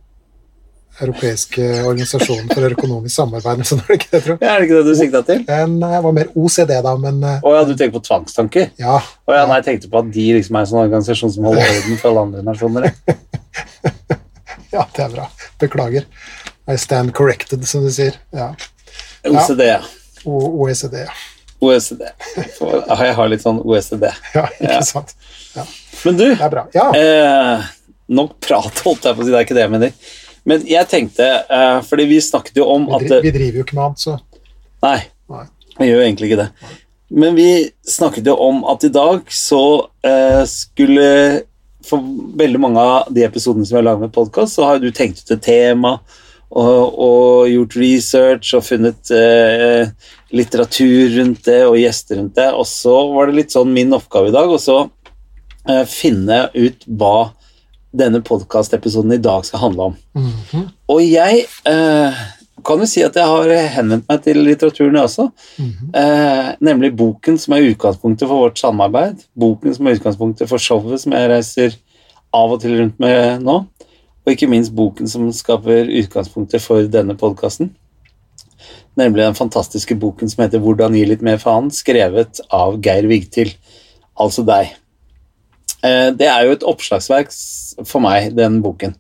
[1.02, 4.48] europeisk organisasjonen organisasjon for økonomisk samarbeid, sånn er det ikke det, tror jeg.
[4.48, 5.44] Er det ikke det du sikta til?
[5.54, 8.70] En, jeg var mer OCD da, men eh, Å ja, du tenker på tvangstanker?
[8.82, 8.96] ja.
[8.98, 11.70] Å ja, nei, jeg tenkte på at de liksom er en sånn organisasjon som holder
[11.76, 12.90] orden for alle andre nasjoner.
[14.72, 15.28] Ja, det er bra.
[15.62, 16.04] Beklager.
[16.68, 18.18] I stand corrected, som du sier.
[18.37, 18.50] Ja.
[19.28, 19.80] OCD, ja.
[20.28, 21.14] OECD, ja.
[21.64, 22.04] OECD.
[22.58, 24.04] For Jeg har litt sånn OECD.
[24.34, 24.44] ja.
[24.61, 24.82] Ikke Ja.
[24.87, 25.14] sant?
[26.04, 26.26] Men du.
[26.74, 26.84] Ja.
[26.94, 27.64] eh,
[28.14, 29.92] nok prat, holdt jeg på å si, det er ikke det jeg mener.
[30.48, 33.78] Men jeg tenkte, uh, fordi vi snakket jo om Vi, at vi driver jo ikke
[33.78, 34.16] med annet, så
[34.84, 35.00] Nei,
[35.32, 35.44] Nei.
[35.80, 36.48] vi gjør jo egentlig ikke det.
[37.08, 37.50] Men vi
[37.88, 39.62] snakket jo om at i dag så
[40.06, 41.08] uh, skulle
[41.88, 42.04] For
[42.38, 45.22] veldig mange av de episodene som vi har laget med podkast, så har du tenkt
[45.22, 45.98] ut et tema
[46.48, 49.88] og, og gjort research og funnet uh,
[50.32, 52.48] litteratur rundt det og gjester rundt det.
[52.56, 54.84] Og så var det litt sånn min oppgave i dag å så
[55.84, 57.28] finne ut hva
[57.92, 59.96] denne podkastepisoden i dag skal handle om.
[60.14, 62.14] Mhm, Og jeg eh,
[62.64, 65.31] kan jo si at jeg har henvendt meg til litteraturen, jeg også.
[65.59, 65.90] mhm.
[65.94, 69.24] Eh, nemlig boken som er utgangspunktet for vårt samarbeid.
[69.38, 71.77] Boken som er utgangspunktet for showet som jeg reiser
[72.35, 73.64] av og til rundt med nå.
[74.27, 77.70] Og ikke minst boken som skaper utgangspunktet for denne podkasten.
[78.98, 83.55] Nemlig den fantastiske boken som heter 'Hvordan gi litt mer faen', skrevet av Geir Vigtil,
[84.18, 84.74] altså deg.
[85.85, 87.31] Eh, det er jo et oppslagsverk
[87.87, 88.97] for meg, den boken.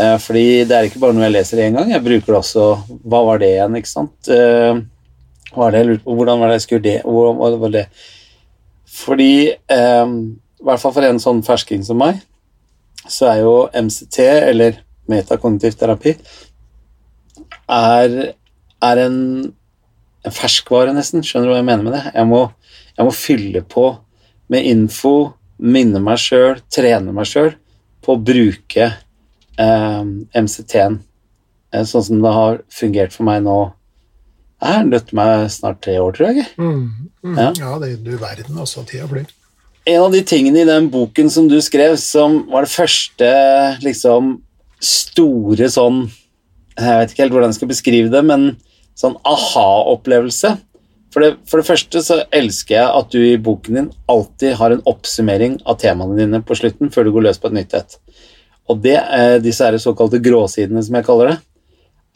[0.00, 2.62] Eh, fordi det er ikke bare noe jeg leser én gang, jeg bruker det også
[3.04, 4.30] Hva var det igjen, ikke sant?
[4.32, 4.80] Eh,
[5.52, 5.82] hva det?
[6.06, 6.98] Hvordan var det jeg skulle det?
[7.04, 7.88] Hvordan var det-
[8.92, 12.20] Fordi, i hvert fall for en sånn fersking som meg,
[13.08, 14.18] så er jo MCT,
[14.50, 16.16] eller metakognitiv terapi,
[17.68, 18.34] er,
[18.82, 19.52] er en,
[20.24, 21.22] en ferskvare, nesten.
[21.24, 22.02] Skjønner du hva jeg mener med det?
[22.14, 22.42] Jeg må,
[22.96, 23.86] jeg må fylle på
[24.52, 25.14] med info,
[25.62, 27.52] minne meg sjøl, trene meg sjøl
[28.02, 30.02] på å bruke eh,
[30.34, 30.98] MCT-en
[31.72, 33.60] eh, sånn som det har fungert for meg nå.
[34.62, 36.48] Jeg har nødt meg snart tre år, tror jeg.
[36.58, 37.38] Mm, mm.
[37.38, 37.48] Ja.
[37.58, 38.84] Ja, det du verden, altså.
[38.86, 39.30] Tida flyr.
[39.90, 43.30] En av de tingene i den boken som du skrev, som var det første
[43.82, 44.36] liksom
[44.82, 46.04] store sånn
[46.78, 48.44] Jeg vet ikke helt hvordan jeg skal beskrive det, men
[48.98, 50.54] sånn aha-opplevelse.
[51.12, 54.72] For det, for det første så elsker jeg at du i boken din alltid har
[54.72, 57.98] en oppsummering av temaene dine på slutten før du går løs på et nytt et.
[58.72, 61.38] Og det, eh, disse her såkalte gråsidene, som jeg kaller det,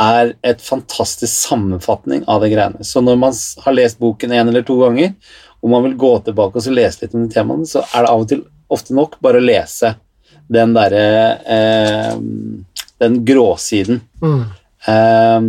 [0.01, 2.85] er et fantastisk sammenfatning av det greiene.
[2.85, 5.15] Så når man har lest boken en eller to ganger,
[5.63, 8.13] og man vil gå tilbake og så lese litt om de temaene, så er det
[8.13, 9.95] av og til ofte nok bare å lese
[10.53, 11.07] den derre
[11.43, 12.13] eh,
[12.97, 13.99] Den gråsiden.
[14.23, 14.45] Mm.
[14.89, 15.49] Eh,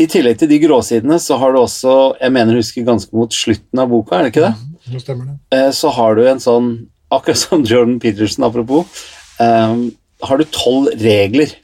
[0.00, 3.34] I tillegg til de gråsidene så har du også, jeg mener jeg husker ganske mot
[3.34, 4.54] slutten av boka, er det ikke det?
[4.90, 5.36] Nå stemmer det.
[5.54, 6.70] Eh, så har du en sånn,
[7.14, 9.04] akkurat som Jordan Peterson apropos,
[9.38, 9.86] um,
[10.24, 11.54] har du tolv regler.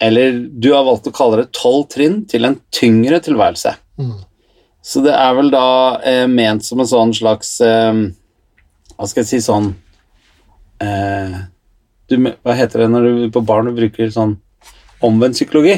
[0.00, 3.74] Eller du har valgt å kalle det tolv trinn til en tyngre tilværelse.
[4.00, 4.14] Mm.
[4.80, 5.66] Så det er vel da
[6.06, 7.98] eh, ment som en sånn slags eh,
[8.96, 9.66] Hva skal jeg si sånn
[10.80, 11.34] eh,
[12.08, 14.38] du, Hva heter det når du på barn bruker sånn
[15.04, 15.76] omvendt psykologi?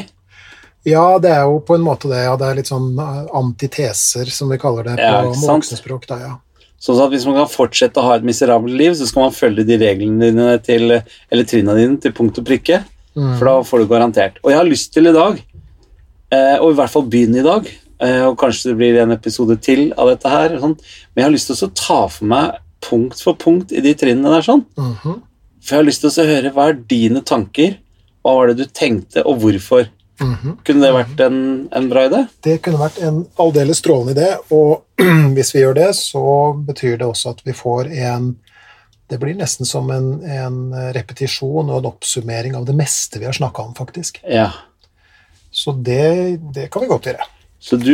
[0.85, 2.23] Ja, det er jo på en måte det.
[2.25, 6.07] Ja, det er litt sånn eh, antiteser, som vi kaller det på Ja, voksenspråk.
[6.09, 6.33] Da, ja.
[6.83, 9.63] Sånn at hvis man kan fortsette å ha et miserabelt liv, så skal man følge
[9.69, 10.91] de reglene dine til,
[11.31, 12.83] eller trinna dine til punkt og prikke,
[13.15, 13.37] Mm.
[13.37, 14.39] for da får du garantert.
[14.43, 15.35] Og jeg har lyst til i dag,
[16.31, 17.67] eh, og i hvert fall begynne i dag,
[18.01, 20.49] eh, og kanskje det blir en episode til av dette her.
[20.57, 20.73] Sånn.
[21.13, 24.33] Men jeg har lyst til å ta for meg punkt for punkt i de trinnene
[24.33, 24.41] der.
[24.41, 24.65] sånn.
[24.75, 25.21] Mhm.
[25.61, 27.77] For jeg har lyst til å høre hva er dine tanker,
[28.25, 29.87] hva var det du tenkte, og hvorfor.
[30.23, 30.55] Mhm.
[30.65, 31.39] Kunne det vært en,
[31.71, 32.23] en bra idé?
[32.45, 34.83] Det kunne vært en aldeles strålende idé, og
[35.35, 36.23] hvis vi gjør det, så
[36.67, 38.33] betyr det også at vi får en
[39.11, 40.55] Det blir nesten som en, en
[40.95, 44.21] repetisjon og en oppsummering av det meste vi har snakka om, faktisk.
[44.25, 44.47] Ja.
[45.51, 47.27] Så det, det kan vi godt gjøre.
[47.63, 47.93] Så du,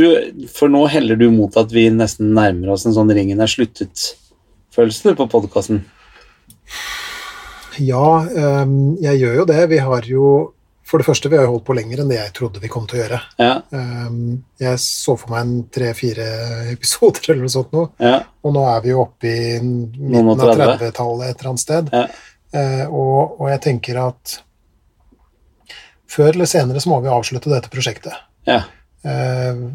[0.54, 5.14] for nå heller du mot at vi nesten nærmer oss en sånn ringen er sluttet-følelse
[5.18, 5.84] på podkasten?
[7.80, 8.24] Ja,
[9.02, 9.60] jeg gjør jo det.
[9.74, 10.32] Vi har jo
[10.90, 12.98] For det første, vi har holdt på lenger enn det jeg trodde vi kom til
[12.98, 13.20] å gjøre.
[13.38, 16.26] Ja, Øhm, jeg så for meg en tre-fire
[16.74, 20.56] episoder eller noe sånt nå, ja, og nå er vi jo oppe i midten av
[20.56, 20.80] 30.
[20.82, 21.94] 30-tallet et eller annet sted.
[21.94, 22.08] ja.
[22.50, 24.40] Eh, og, og jeg tenker at
[26.10, 28.14] før eller senere så må vi avslutte dette prosjektet.
[28.50, 28.64] ja.
[29.06, 29.66] Eh,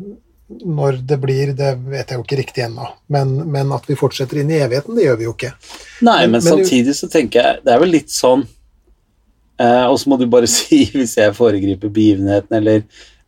[0.55, 4.43] når det blir, det vet jeg jo ikke riktig ennå, men, men at vi fortsetter
[4.43, 5.53] inn i evigheten, det gjør vi jo ikke.
[6.05, 8.43] Nei, Men- men, men samtidig så tenker jeg Det er vel litt sånn
[9.61, 12.83] eh, Og så må du bare si hvis jeg foregriper begivenheten eller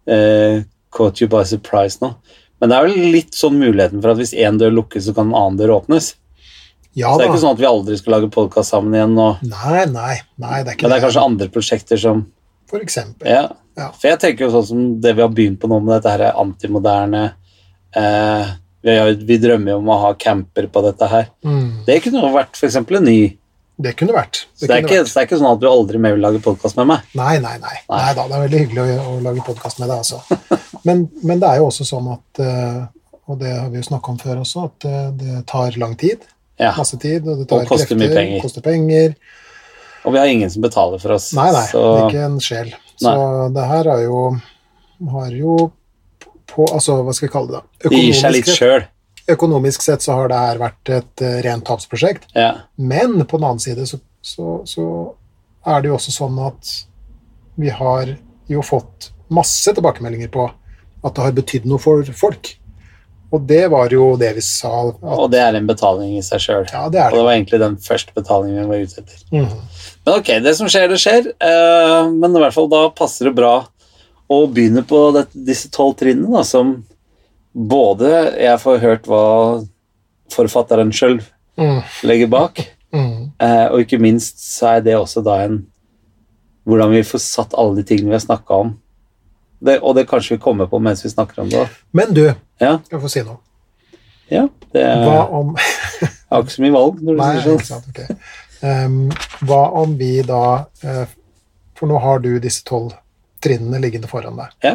[0.09, 0.63] eh,
[0.97, 2.15] caught you by surprise nå.
[2.61, 5.29] Men det er vel litt sånn muligheten for at hvis én dør lukkes, så kan
[5.29, 6.15] en annen dør åpnes.
[6.97, 9.27] Ja så det er ikke sånn at vi aldri skal lage podkast sammen igjen nå.
[9.45, 12.23] Nei, nei, nei, det er ikke Men det er kanskje andre prosjekter som
[12.71, 13.29] For eksempel.
[13.29, 13.43] Ja.
[13.77, 13.91] Ja.
[13.93, 16.39] For jeg tenker jo sånn som det vi har begynt på nå med dette her
[16.41, 17.27] antimoderne
[17.93, 18.55] eh,
[18.87, 18.95] vi,
[19.29, 21.29] vi drømmer jo om å ha camper på dette her.
[21.45, 22.79] Mm, Det kunne jo vært f.eks.
[22.81, 23.19] en ny
[23.77, 24.47] det kunne vært.
[24.57, 25.11] Så det er, kunne ikke, vært.
[25.11, 27.09] så det er ikke sånn at du aldri mer vil lage podkast med meg.
[27.19, 27.75] Nei, nei, nei.
[27.91, 30.23] nei da, det er veldig hyggelig å, å lage podkast med deg, altså.
[30.87, 32.83] Men, men det er jo også sånn at eh,
[33.27, 36.23] Og det har vi jo snakka om før også, at eh, det tar lang tid.
[36.63, 36.71] Ja.
[36.77, 38.41] Masse tid, og det tar Og koster mye penger.
[38.45, 39.17] Koster penger.
[40.07, 41.33] Og vi har ingen som betaler for oss.
[41.37, 42.71] Nei, nei, så ikke en sjel.
[43.03, 43.17] Så
[43.53, 44.21] det her er jo
[45.13, 45.57] har jo
[46.47, 47.61] på Altså, hva skal vi kalle det?
[47.61, 47.91] da?
[47.91, 48.87] det gir seg litt sjøl.
[49.33, 52.29] Økonomisk sett så har det her vært et eh, rent tapsprosjekt.
[52.37, 52.53] Ja.
[52.77, 54.85] Men på den annen side så, så, så
[55.67, 56.75] er det jo også sånn at
[57.59, 58.13] vi har
[58.53, 60.45] jo fått masse tilbakemeldinger på
[61.07, 62.53] at det har betydd noe for folk.
[63.35, 64.71] Og det var jo det vi sa.
[64.93, 66.67] At, Og det er en betaling i seg sjøl.
[66.71, 67.25] ja, det Og er det det.
[67.27, 69.25] var egentlig den første betalingen vi var ute etter.
[69.35, 69.65] Mhm.
[70.07, 71.27] Men ok, det som skjer, det skjer.
[71.35, 73.57] Eh, men i hvert fall da passer det bra
[74.31, 76.77] å begynne på det, disse tolv trinnene, da, som
[77.57, 79.25] både jeg får hørt hva
[80.35, 81.21] forfatteren sjøl
[81.57, 81.79] Mm.
[82.05, 82.59] legger bak,
[82.93, 83.31] mm.
[83.41, 85.55] eh, og ikke minst så er det også da en
[86.69, 88.73] Hvordan vi får satt alle de tingene vi har snakka om.
[89.63, 91.63] Det, og det kanskje vi kommer på mens vi snakker om det.
[91.97, 92.25] Men du,
[92.61, 93.39] Ja, jeg får si noe.
[94.29, 94.43] ja
[94.75, 95.55] det Hva er, om
[96.03, 97.65] jeg har ikke så mye valg når du Nei, sier sånn.
[97.71, 98.29] sant, ok.
[98.67, 98.99] Ehm,
[99.47, 100.43] hva om vi da
[100.83, 101.07] eh,
[101.79, 102.93] For nå har du disse tolv
[103.41, 104.53] trinnene liggende foran deg.
[104.67, 104.75] Ja.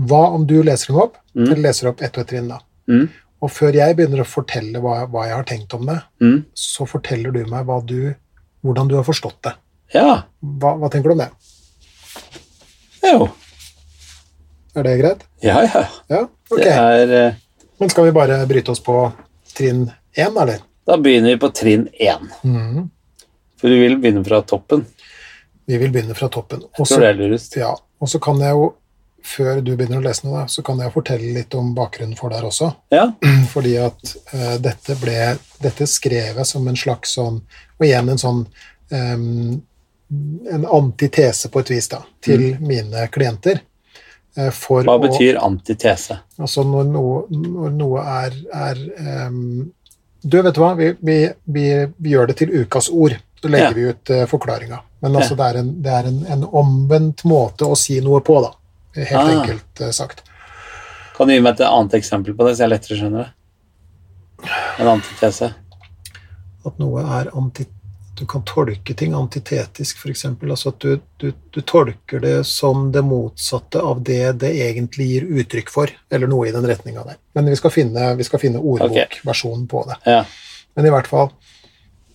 [0.00, 1.44] Hva om du leser den opp, Mm.
[1.46, 2.56] eller leser opp ett og ett trinn, da?
[2.90, 3.08] Mm,
[3.42, 6.44] Og før jeg begynner å fortelle hva, hva jeg har tenkt om det, mm.
[6.54, 8.14] så forteller du meg du,
[8.64, 9.52] hvordan du har forstått det.
[9.94, 11.30] Ja, Hva, hva tenker du om det?
[13.02, 13.28] jo.
[14.76, 15.22] Er det greit?
[15.42, 15.84] Ja, ja.
[16.08, 16.20] Ja?
[16.50, 16.58] Ok.
[16.62, 17.34] Det er uh...
[17.80, 18.94] Men skal vi bare bryte oss på
[19.56, 20.60] trinn én, eller?
[20.86, 22.28] Da begynner vi på trinn én.
[22.44, 22.90] Mm.
[23.60, 24.84] For du vil begynne fra toppen.
[25.66, 26.62] Vi vil begynne fra toppen.
[26.78, 27.56] Også, Jeg tror det er lurest.
[27.56, 28.68] ja, og så kan jeg jo,
[29.26, 32.44] før du begynner å lese noe, så kan jeg fortelle litt om bakgrunnen for deg
[32.48, 32.70] også.
[32.94, 33.06] Ja.
[33.54, 37.40] Fordi at uh, dette ble Dette skrev jeg som en slags sånn
[37.78, 38.38] Og igjen en sånn
[38.90, 39.58] um,
[40.50, 43.60] En antitese, på et vis, da, til mine klienter.
[44.38, 44.84] Uh, Mm.
[44.86, 46.20] Hva å- betyr antitese?
[46.38, 48.78] Altså når noe, når noe er, er
[49.26, 49.72] um,
[50.22, 51.16] Du, vet du hva, vi, vi,
[51.50, 51.64] vi,
[51.98, 53.16] vi gjør det til ukas ord.
[53.42, 53.74] Så legger Ja.
[53.74, 54.78] vi ut uh, forklaringa.
[55.02, 55.36] Men altså, Ja.
[55.40, 58.52] det er, en, det er en, en omvendt måte å si noe på, da.
[59.04, 59.40] Helt Ah.
[59.40, 60.22] enkelt eh, sagt.
[61.16, 64.50] Kan du gi meg et annet eksempel på det, så jeg lettere skjønner det?
[64.80, 65.50] En antitese.
[66.66, 67.66] At noe er anti...
[68.20, 70.24] Du kan tolke ting antitetisk, f.eks.
[70.26, 75.24] Altså at du, du, du tolker det som det motsatte av det det egentlig gir
[75.40, 77.16] uttrykk for, eller noe i den retninga der.
[77.38, 79.96] Men vi skal finne, vi skal finne ordbokversjonen på det.
[80.04, 80.24] Ja.
[80.76, 81.30] Men i hvert fall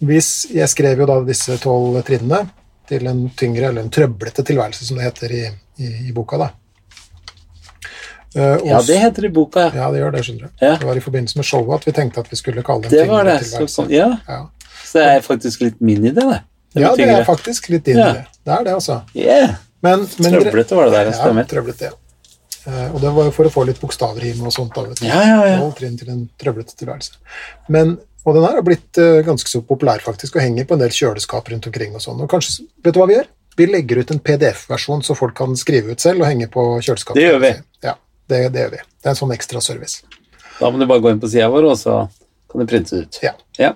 [0.06, 2.44] hvis Jeg skrev jo da disse tolv trinnene
[2.86, 5.44] til en tyngre, eller en trøblete tilværelse, som det heter i,
[5.82, 6.38] i, i boka.
[6.38, 6.50] da.
[8.36, 9.70] Eh, og ja, det heter det i boka.
[9.74, 10.50] ja, det gjør det, skjønner du.
[10.66, 10.74] Ja.
[10.82, 12.98] Det var i forbindelse med showet at vi tenkte at vi skulle kalle det en
[13.00, 13.38] Det var det.
[13.72, 14.40] Så, ja, Ja.
[14.84, 16.42] så det er faktisk litt min idé, det.
[16.76, 18.12] Det ja, det er faktisk litt din Ja.
[18.14, 18.26] det.
[18.46, 19.02] Det er det, altså.
[19.16, 19.56] Yeah.
[19.82, 21.46] Men, men Trøblete var det der, Ja, stemmer.
[21.48, 21.92] trøblete, ja.
[22.68, 24.74] Eh, og det var jo for å få litt bokstavrim og sånt.
[24.76, 24.84] da.
[25.06, 25.72] Ja, ja, ja.
[25.78, 27.12] Trinn til en trøblete tilværelse.
[27.70, 30.80] Men, og den her har blitt eh, ganske så populær faktisk, og henger på en
[30.80, 31.94] del kjøleskap rundt omkring.
[31.96, 32.20] og sånn.
[32.26, 33.28] Og kanskje, Vet du hva vi gjør?
[33.56, 37.16] Vi legger ut en PDF-versjon så folk kan skrive ut selv og henge på kjøleskapet.
[37.22, 37.54] Det gjør vi.
[37.84, 37.94] Ja,
[38.30, 38.84] Det, det gjør vi.
[39.02, 40.02] Det er en sånn ekstra service.
[40.60, 41.98] Da må du bare gå inn på sida vår, og så
[42.52, 43.20] kan du printe det ut.
[43.24, 43.36] Ja.
[43.60, 43.74] Ja.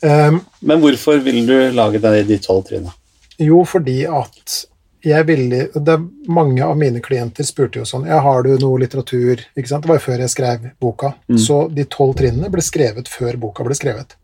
[0.00, 2.94] Um, Men hvorfor vil du lage deg de tolv trinna?
[3.40, 4.64] jo, fordi at
[5.04, 8.82] jeg ville det, er Mange av mine klienter spurte jo sånn ja, Har du noe
[8.82, 9.40] litteratur?
[9.56, 9.86] Ikke sant?
[9.86, 11.14] Det var jo før jeg skrev boka.
[11.40, 14.16] Så de tolv trinnene ble skrevet før boka ble skrevet.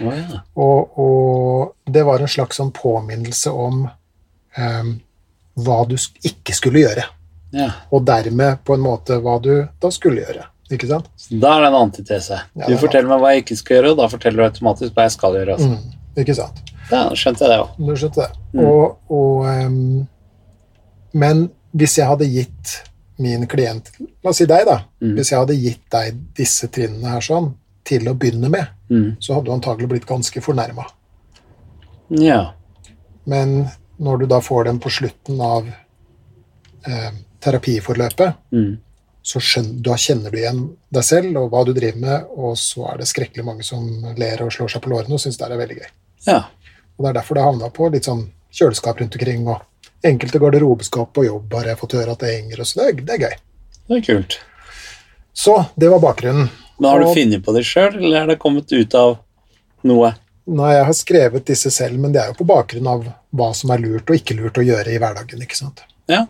[0.00, 0.40] Oh, ja.
[0.56, 4.90] Og, og det var en slags sånn påminnelse om um,
[5.60, 7.04] hva du ikke skulle gjøre.
[7.52, 7.70] Ja.
[7.92, 10.44] Og dermed på en måte hva du da skulle gjøre.
[10.70, 11.06] Ikke sant?
[11.16, 12.40] Så da er det en antitese.
[12.54, 14.92] Ja, Du er forteller meg hva jeg ikke skal gjøre, og da forteller du automatisk
[14.98, 15.54] hva jeg skal gjøre.
[15.56, 15.68] Altså.
[15.70, 16.58] Mm, ikke sant?
[16.90, 17.70] Ja, da skjønte jeg det òg.
[17.86, 18.64] Du skjønte det.
[18.64, 20.08] Og, og, um,
[21.24, 22.74] men hvis jeg hadde gitt
[23.18, 24.76] min klient La oss si deg, da.
[25.02, 27.48] Hvis jeg hadde gitt deg disse trinnene her sånn
[27.88, 29.16] til å begynne med, Mm.
[29.20, 30.86] så hadde du antagelig blitt ganske fornærma.
[32.08, 32.54] Ja.
[33.28, 33.66] Men
[34.00, 35.66] når du da får dem på slutten av
[36.88, 38.78] eh, terapiforløpet, Mm.
[39.22, 42.92] så skjønner, da kjenner du igjen deg selv og hva du driver med, og så
[42.92, 43.84] er det skrekkelig mange som
[44.16, 45.90] ler og slår seg på lårene og syns det er veldig gøy.
[46.26, 46.44] ja.
[46.98, 49.60] Og Det er derfor det havna på litt sånn kjøleskap rundt omkring, og
[50.02, 53.04] enkelte garderobeskap på jobb har jeg fått høre at det henger, og så det, er-
[53.04, 53.36] det er gøy.
[53.88, 54.38] Det er kult.
[55.34, 56.50] Så det var bakgrunnen.
[56.80, 59.18] Men har du Og- funnet på det sjøl, eller er det kommet ut av
[59.84, 60.14] noe?
[60.48, 63.70] Nei, jeg har skrevet disse selv, men det er jo på bakgrunn av hva som
[63.70, 65.40] er lurt og ikke lurt å gjøre i hverdagen.
[65.42, 65.82] ikke sant?
[66.08, 66.26] Ja.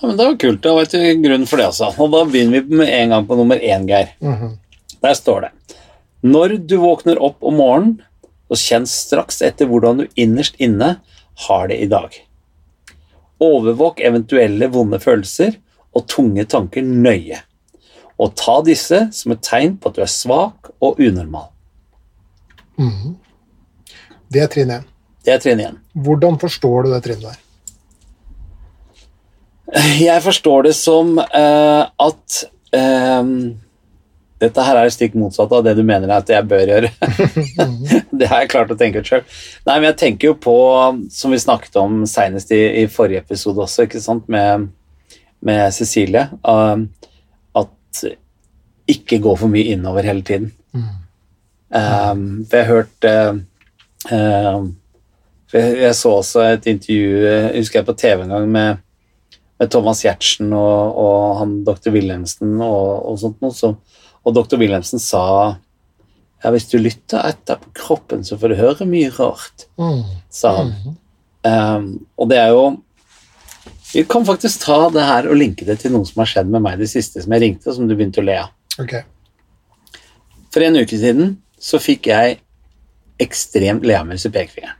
[0.00, 0.62] Ja men det var kult.
[0.62, 1.90] Det var ikke grunn for det, altså.
[1.98, 4.12] Og da begynner vi med en gang på nummer én, Geir.
[4.20, 4.58] Mhm.
[5.02, 5.50] Der står det
[6.26, 8.02] Når du våkner opp om morgenen,
[8.48, 10.96] så kjenn straks etter hvordan du innerst inne
[11.46, 12.14] har det i dag.
[13.42, 15.58] Overvåk eventuelle vonde følelser
[15.96, 17.40] og tunge tanker nøye,
[18.18, 21.50] og ta disse som et tegn på at du er svak og unormal.
[24.32, 24.86] Det er trinn én.
[25.24, 25.76] Det er trinn én.
[25.94, 27.42] Hvordan forstår du det trinnet der?
[29.74, 32.36] Jeg forstår det som uh, at
[32.76, 33.56] um,
[34.38, 36.90] dette her er stikk motsatt av det du mener at jeg bør gjøre.
[38.20, 39.24] det har jeg klart å tenke ut sjøl.
[39.66, 40.56] Nei, men jeg tenker jo på,
[41.10, 44.68] som vi snakket om senest i, i forrige episode også, ikke sant, med,
[45.46, 46.78] med Cecilie, uh,
[47.56, 48.06] at
[48.92, 50.52] ikke gå for mye innover hele tiden.
[51.74, 53.12] Um, for jeg hørte
[54.12, 54.66] uh,
[55.50, 58.85] for jeg, jeg så også et intervju, jeg husker jeg på TV en gang, med
[59.60, 61.90] med Thomas Giertsen og, og han dr.
[61.94, 63.54] Wilhelmsen og, og sånt noe.
[63.56, 63.70] Så,
[64.26, 64.58] og dr.
[64.60, 65.22] Wilhelmsen sa
[66.44, 70.02] ja, hvis du lytter etter på kroppen, så får du høre mye rart, Mm.
[70.32, 70.72] sa han.
[71.46, 71.86] Um,
[72.18, 72.62] og det er jo
[73.92, 76.60] Vi kan faktisk ta det her og linke det til noe som har skjedd med
[76.64, 78.50] meg det siste, som jeg ringte, og som du begynte å le av.
[78.82, 78.96] Ok.
[80.52, 82.40] For en uke siden så fikk jeg
[83.22, 84.76] ekstremt leamus i pekefingeren.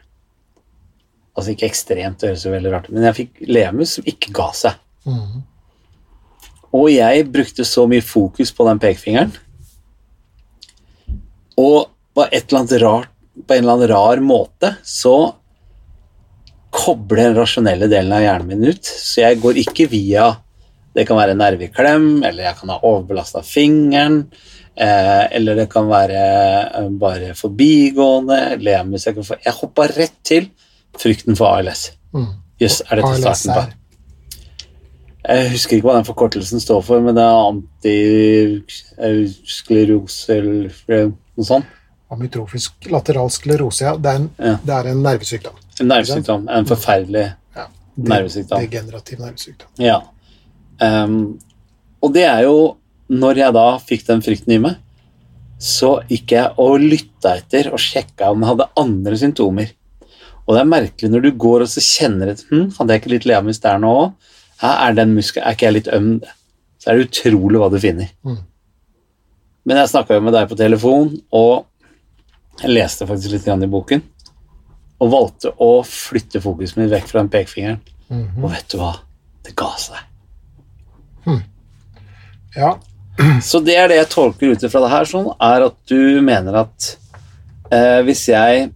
[1.37, 4.33] Altså ikke ekstremt, det høres jo veldig rart ut, men jeg fikk leamus som ikke
[4.37, 4.79] ga seg.
[5.05, 5.43] Mm.
[6.77, 9.35] Og jeg brukte så mye fokus på den pekefingeren.
[11.61, 15.17] Og på, et eller annet rart, på en eller annen rar måte så
[16.77, 18.85] kobler den rasjonelle delen av hjernen min ut.
[18.85, 20.35] Så jeg går ikke via
[20.97, 24.23] Det kan være nerveklem, eller jeg kan ha overbelasta fingeren.
[24.73, 26.23] Eh, eller det kan være
[26.79, 28.57] eh, bare forbigående.
[28.57, 29.05] lemus.
[29.05, 30.49] jeg, kan få, jeg hoppa rett til
[31.03, 31.91] frykten for ALS.
[32.15, 32.31] Mm.
[32.63, 33.87] Yes, er dette ALS starten på
[35.27, 37.35] jeg husker ikke hva den forkortelsen står for, men det er
[39.03, 40.71] antisklerose eller
[41.03, 41.67] noe sånt.
[42.15, 43.97] Amytrofisk lateral sklerose, ja.
[43.99, 44.57] Det er en, Ja.
[44.63, 45.55] det er en nervesykdom.
[45.81, 46.49] En nervesykdom.
[46.49, 47.67] En forferdelig Ja.
[47.97, 48.61] Nervesykdom.
[48.61, 49.69] Degenerativ nervesykdom.
[49.79, 50.03] Ja.
[50.81, 51.39] Um,
[52.03, 52.77] og det er jo
[53.09, 54.77] Når jeg da fikk den frykten i meg,
[55.61, 59.71] så gikk jeg og lytta etter og sjekka om jeg hadde andre symptomer.
[60.47, 63.13] Og det er merkelig når du går og så kjenner et hm, Hadde jeg ikke
[63.17, 64.35] litt leamus der nå òg?
[64.65, 66.13] Er, den muskel, er ikke jeg litt øm?
[66.81, 68.09] Så er det utrolig hva du finner.
[68.25, 68.39] Mm.
[69.67, 71.67] Men jeg snakka jo med deg på telefon, og
[72.63, 74.05] jeg leste faktisk litt grann i boken.
[75.03, 77.83] Og valgte å flytte fokuset mitt vekk fra den pekefingeren.
[78.09, 78.45] Mhm.
[78.45, 78.95] Og vet du hva?
[79.45, 80.07] Det ga seg.
[82.57, 82.79] Ja.
[83.43, 86.63] Så det er det jeg tolker ut ifra det her, sånn, er at du mener
[86.65, 86.89] at
[87.73, 88.71] eh, hvis jeg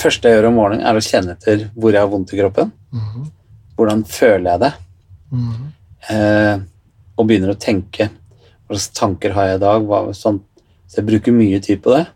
[0.00, 2.72] første jeg gjør om morgenen, er å kjenne etter hvor jeg har vondt i kroppen,
[2.92, 3.26] Mhm.
[3.76, 4.72] hvordan føler jeg det,
[5.32, 5.72] Mhm.
[6.10, 6.58] eh,
[7.18, 8.08] og begynner å tenke
[8.68, 10.40] hva slags tanker har jeg i dag, hva, sånn,
[10.88, 12.06] så jeg bruker mye tid på det,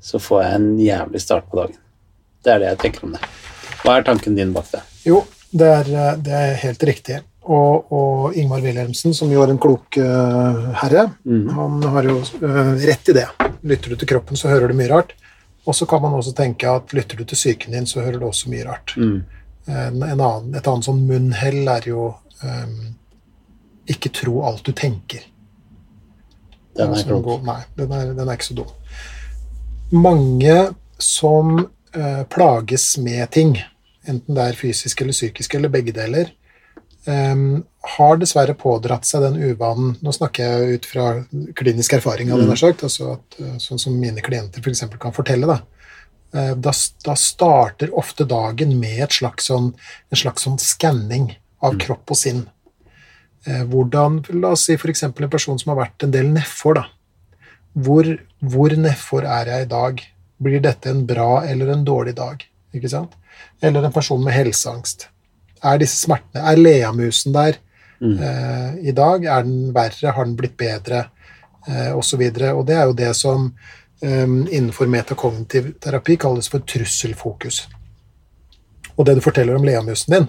[0.00, 1.76] så får jeg en jævlig start på dagen.
[2.42, 3.20] Det er det jeg tenker om det.
[3.84, 4.80] Hva er tanken din bak det?
[5.04, 7.20] Jo, det er, det er helt riktig.
[7.50, 12.74] Og, og Ingmar Wilhelmsen, som jo er en klok uh, herre, han har jo uh,
[12.78, 13.26] rett i det.
[13.64, 15.14] Lytter du til kroppen, så hører du mye rart.
[15.66, 18.26] Og så kan man også tenke at lytter du til psyken din, så hører du
[18.26, 18.94] også mye rart.
[18.96, 19.18] Mm.
[19.68, 22.06] En, en annen, et annet sånn munnhell er jo
[22.42, 22.78] um,
[23.92, 25.26] ikke tro alt du tenker.
[26.76, 27.24] Den er Altså, klok.
[27.24, 28.72] god- Nei, den er, den er ikke så dum.
[29.92, 30.56] Mange
[30.98, 31.54] som
[31.96, 33.56] uh, plages med ting,
[34.08, 36.30] enten det er fysisk eller psykisk eller begge deler,
[37.06, 41.04] em, har dessverre pådratt seg den uvanen Nå snakker jeg ut fra
[41.56, 44.84] klinisk erfaring, hadde jeg sagt, altså at, eh, sånn som mine klienter f.eks.
[45.00, 45.48] kan fortelle.
[45.48, 45.62] Da.
[46.36, 46.74] Eh, da,
[47.06, 49.72] da starter ofte dagen med et slags sånn,
[50.12, 51.30] en slags sånn skanning
[51.64, 52.44] av kropp og sinn.
[53.48, 55.06] Eh, hvordan, La oss si f.eks.
[55.08, 56.82] en person som har vært en del nedfor.
[57.80, 58.12] Hvor,
[58.44, 60.04] hvor nedfor er jeg i dag?
[60.40, 62.44] Blir dette en bra eller en dårlig dag?
[62.76, 63.16] Ikke sant?
[63.64, 65.08] Eller en person med helseangst.
[65.64, 67.58] Er disse smertene Er leamusen der
[68.00, 69.24] eh, i dag?
[69.24, 70.14] Er den verre?
[70.16, 71.06] Har den blitt bedre?
[71.68, 72.16] Eh, og så.
[72.16, 73.50] Og det er jo det som
[74.02, 77.68] eh, innenfor metakognitiv terapi kalles for trusselfokus.
[78.96, 80.28] Og det du forteller om leamusen din,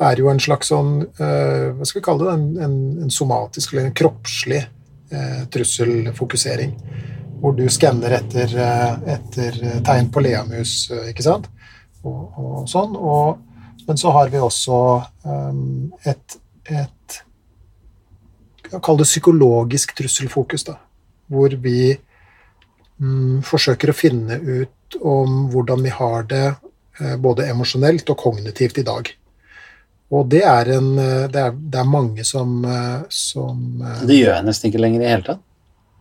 [0.00, 2.34] er jo en slags sånn eh, Hva skal vi kalle det?
[2.34, 6.74] En, en, en somatisk eller en kroppslig eh, trusselfokusering.
[7.40, 10.74] Hvor du skanner etter, eh, etter tegn på leamus,
[11.08, 11.48] ikke sant?
[12.04, 12.96] Og, og sånn.
[12.96, 13.40] Og,
[13.86, 14.78] men så har vi også
[15.24, 16.36] um, et,
[16.70, 17.20] et
[18.70, 20.76] Kall det psykologisk trusselfokus, da.
[21.26, 21.90] Hvor vi
[23.02, 26.44] mm, forsøker å finne ut om hvordan vi har det
[27.00, 29.10] eh, både emosjonelt og kognitivt i dag.
[30.10, 34.36] Og det er, en, eh, det er, det er mange som, eh, som Det gjør
[34.36, 35.44] jeg nesten ikke lenger i det hele tatt.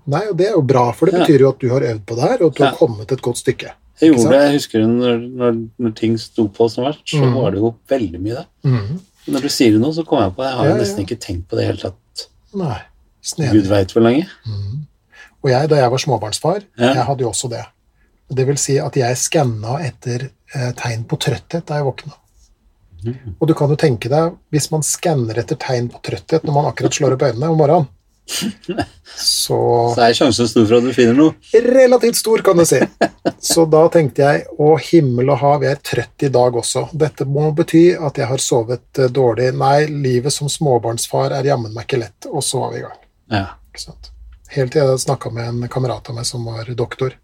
[0.09, 2.17] Nei, og det er jo bra, for det betyr jo at du har øvd på
[2.17, 2.69] det her, og at du Ja.
[2.69, 3.73] har kommet et godt stykke.
[3.99, 7.33] Jeg gjorde det, jeg husker når, når, når ting sto på som verst, så mm.
[7.35, 8.47] var det jo veldig mye der.
[8.63, 8.99] Mhm.
[9.29, 10.49] Når du sier det nå, så kommer jeg på det.
[10.51, 12.27] Jeg har Ja, nesten ikke tenkt på det i det hele tatt.
[12.59, 12.79] Nei,
[13.53, 14.25] Gud veit hvor lenge.
[14.47, 14.85] Mm.
[15.43, 16.93] Og jeg, da jeg var småbarnsfar, Ja.
[16.93, 17.65] jeg hadde jo også det.
[18.29, 22.13] Det vil si at jeg skanna etter eh, tegn på trøtthet da jeg våkna.
[23.05, 23.35] Mm.
[23.39, 26.65] Og du kan jo tenke deg, hvis man skanner etter tegn på trøtthet når man
[26.71, 27.87] akkurat slår opp øynene om morgenen,
[29.15, 29.59] så
[29.95, 31.35] Så er sjansen stor for at du finner noe.
[31.65, 32.79] Relativt stor, kan du si.
[33.43, 36.87] Så da tenkte jeg å himmel og hav, jeg er trøtt i dag også.
[36.93, 39.51] Dette må bety at jeg har sovet eh, dårlig.
[39.59, 42.29] Nei, livet som småbarnsfar er jammen meg ikke lett.
[42.29, 42.99] Og så var vi i gang.
[43.33, 43.47] Ja.
[44.53, 47.15] Helt til jeg snakka med en kamerat av meg som var doktor.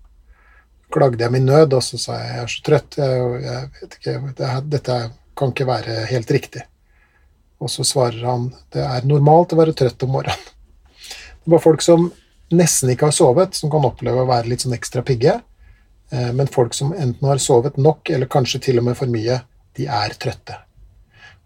[0.93, 3.99] Klagde jeg min nød, og så sa jeg jeg er så trøtt, jeg, jeg vet
[3.99, 4.97] ikke, det dette
[5.35, 6.63] kan ikke være helt riktig.
[7.59, 10.51] Og så svarer han det er normalt å være trøtt om morgenen.
[11.45, 12.09] Det var folk som
[12.55, 15.39] nesten ikke har sovet, som kan oppleve å være litt sånn ekstra pigge.
[16.11, 19.41] Eh, Men folk som enten har sovet nok, eller kanskje til og med for mye,
[19.77, 20.57] de er trøtte.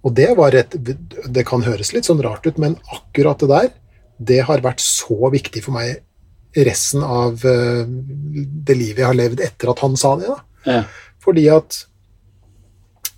[0.04, 3.70] Og det var et Det kan høres litt sånn rart ut, men akkurat det der,
[4.20, 6.04] det har vært så viktig for meg
[6.56, 10.36] resten av eh, det livet jeg har levd etter at han sa det.
[10.66, 10.84] Ja.
[11.24, 11.86] Fordi at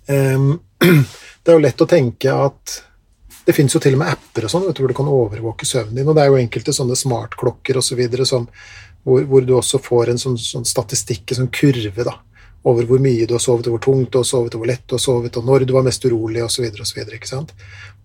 [0.08, 0.60] um,
[1.42, 2.76] Det er jo lett å tenke at
[3.46, 6.08] det finnes jo til og med apper og sånn, hvor du kan overvåke søvnen din.
[6.08, 8.02] Og det er jo enkelte sånne smartklokker osv.
[8.24, 8.44] så
[9.02, 12.14] hvor, hvor du også får en sånn, sånn statistikk, en sånn kurve, da,
[12.70, 14.84] over hvor mye du har sovet, og hvor tungt du har sovet, og hvor lett
[14.86, 16.68] du har sovet, og når du var mest urolig, osv.
[16.70, 17.54] Og?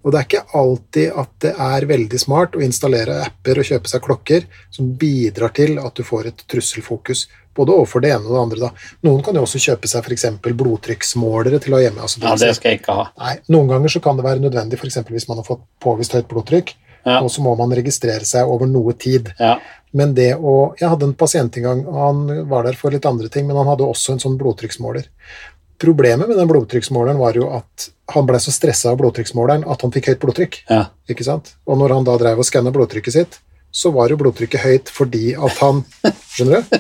[0.01, 3.91] Og det er ikke alltid at det er veldig smart å installere apper og kjøpe
[3.91, 7.27] seg klokker som bidrar til at du får et trusselfokus,
[7.58, 8.60] både overfor det ene og det andre.
[8.70, 8.89] da.
[9.10, 10.26] Noen kan jo også kjøpe seg f.eks.
[10.47, 12.03] blodtrykksmålere til å ha hjemme.
[12.05, 13.08] Altså, ja, det skal jeg ikke ha.
[13.20, 14.99] Nei, Noen ganger så kan det være nødvendig, f.eks.
[15.10, 16.76] hvis man har fått påvist høyt blodtrykk,
[17.08, 17.22] Ja.
[17.24, 19.30] og så må man registrere seg over noe tid.
[19.39, 19.58] Ja.
[19.95, 23.30] Men det å Jeg hadde en pasient en gang, han var der for litt andre
[23.30, 25.05] ting, men han hadde også en sånn blodtrykksmåler.
[25.80, 29.91] Problemet med den blodtrykksmåleren var jo at han ble så stressa av blodtrykksmåleren at han
[29.93, 30.58] fikk høyt blodtrykk.
[30.70, 30.86] ja.
[31.08, 31.53] ikke sant?
[31.68, 33.39] Og når han da drev og skanna blodtrykket sitt,
[33.78, 35.84] så var jo blodtrykket høyt fordi at han
[36.34, 36.78] Skjønner du?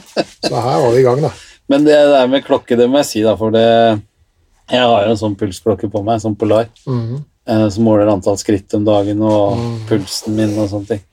[0.47, 1.29] Så her var vi i gang, da.
[1.69, 3.63] Men det der med klokke, det må jeg si, da, for det
[4.71, 7.21] Jeg har jo en sånn pulsklokke på meg, sånn Polar, Mhm.
[7.47, 9.87] eh, som måler antall skritt om dagen og Mm.
[9.87, 11.03] pulsen min og sånne ting.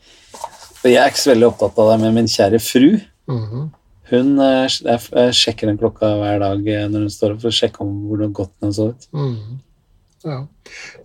[0.85, 3.71] Og jeg er ikke så veldig opptatt av det, men min kjære fru Mhm.
[4.11, 7.49] hun eh, jeg jeg sjekker den klokka hver dag eh, når hun står opp, for
[7.49, 9.07] å sjekke om hvordan godt den har sovet.
[9.15, 9.61] Mhm.
[10.25, 10.39] Ja.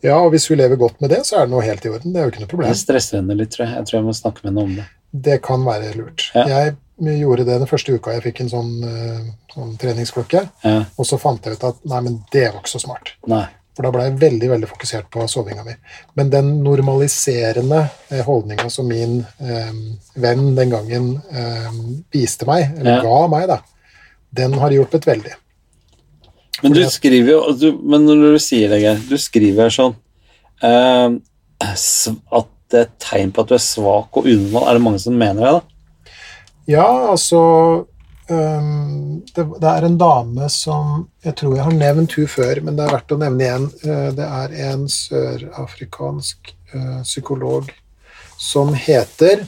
[0.04, 2.14] ja, og hvis hun lever godt med det, så er det noe helt i orden.
[2.14, 2.70] Det er jo ikke noe problem.
[2.72, 3.76] Det stresser henne litt, tror jeg.
[3.76, 4.86] Jeg tror jeg må snakke med henne om det.
[5.30, 6.30] Det kan være lurt.
[6.38, 6.46] Ja.
[6.48, 9.22] Jeg gjorde det den første uka jeg fikk en sånn, eh,
[9.54, 10.84] sånn treningsklokke, Ja.
[10.98, 13.14] og så fant jeg ut at nei, men det var ikke så smart.
[13.28, 13.46] Nei.
[13.76, 15.72] For da ble jeg veldig veldig fokusert på sovinga mi.
[16.20, 19.72] Men den normaliserende eh, holdninga som min eh,
[20.20, 21.70] venn den gangen eh,
[22.12, 23.02] viste meg, eller Ja.
[23.06, 23.60] ga meg, da,
[24.36, 25.32] den har hjulpet veldig.
[26.64, 29.96] Men du skriver jo du, Men når du sier det, Geir, du skriver sånn
[30.64, 31.16] uh,
[31.64, 34.68] At det er et tegn på at du er svak og unormal.
[34.70, 36.14] Er det mange som mener det, da?
[36.70, 37.40] Ja, altså
[38.30, 42.78] um, det, det er en dame som Jeg tror jeg har nevnt hun før, men
[42.78, 43.70] det er verdt å nevne igjen.
[43.82, 47.72] Uh, Det er en sørafrikansk uh, psykolog
[48.40, 49.42] som heter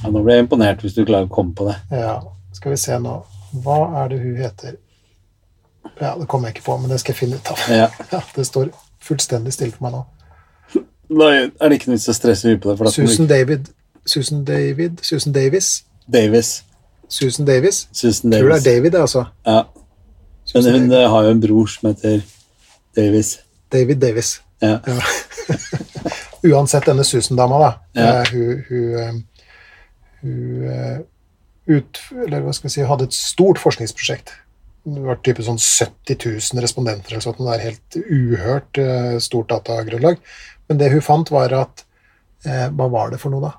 [0.00, 1.76] Ja, nå blir jeg imponert hvis du klarer å komme på det.
[1.92, 2.16] Ja,
[2.56, 3.20] skal vi se nå.
[3.60, 4.80] Hva er det hun heter?
[6.00, 7.58] Ja, det kommer jeg ikke på, men det skal jeg finne ut av.
[7.68, 7.88] Ja.
[8.12, 8.70] Ja, det står
[9.02, 10.02] fullstendig stille for meg nå.
[11.10, 12.78] Da er det ikke noe vits å stresse mye på det.
[12.78, 13.68] For Susan David
[14.06, 15.70] Susan David Susan Davis.
[16.06, 16.62] Davis.
[17.10, 17.88] Susan Davis.
[17.92, 19.24] Susan Tror det er David, det, altså.
[19.46, 19.64] Ja.
[20.54, 20.92] Men hun David.
[21.00, 22.20] eh, har jo en bror som heter
[22.96, 23.32] Davis.
[23.72, 24.40] David Davis.
[24.62, 24.78] Ja.
[26.50, 27.70] Uansett denne Susan-dama, da.
[27.94, 28.22] Ja.
[28.22, 30.98] eh, hun hun, eh,
[31.66, 34.32] hun ut, eller hva skal vi si, hadde et stort forskningsprosjekt.
[34.84, 37.40] Var type sånn 70 000 respondenter eller sånt.
[37.40, 40.20] Det er helt uhørt eh, stort datagrunnlag.
[40.70, 41.84] Men det hun fant, var at
[42.46, 43.52] eh, Hva var det for noe, da?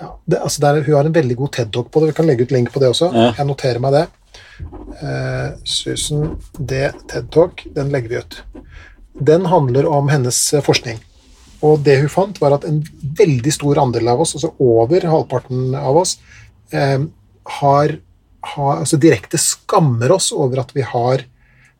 [0.00, 2.10] Ja, det, altså det er, hun har en veldig god TED-talk på det.
[2.10, 3.10] Vi kan legge ut link på det også.
[3.12, 3.28] Ja.
[3.36, 4.06] Jeg noterer meg det.
[5.02, 6.88] Eh, Susan D.
[7.10, 8.40] TED-talk, den legger vi ut.
[9.20, 11.00] Den handler om hennes eh, forskning.
[11.66, 12.80] Og det hun fant, var at en
[13.18, 16.16] veldig stor andel av oss, altså over halvparten av oss,
[16.72, 17.02] eh,
[17.60, 17.96] har,
[18.42, 21.24] har altså direkte skammer oss over at vi har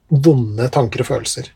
[0.09, 1.49] vonde tanker og følelser.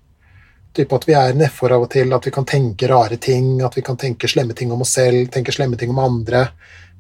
[0.75, 3.77] Typ at vi er nedfor av og til, at vi kan tenke rare ting, at
[3.77, 6.49] vi kan tenke slemme ting om oss selv, tenke slemme ting om andre.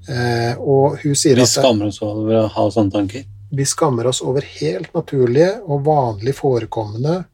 [0.08, 3.24] Eh, og hun sier Vi at skammer oss over å ha sånne tanker.
[3.54, 7.24] vi skammer oss over helt naturlige og vanlig forekommende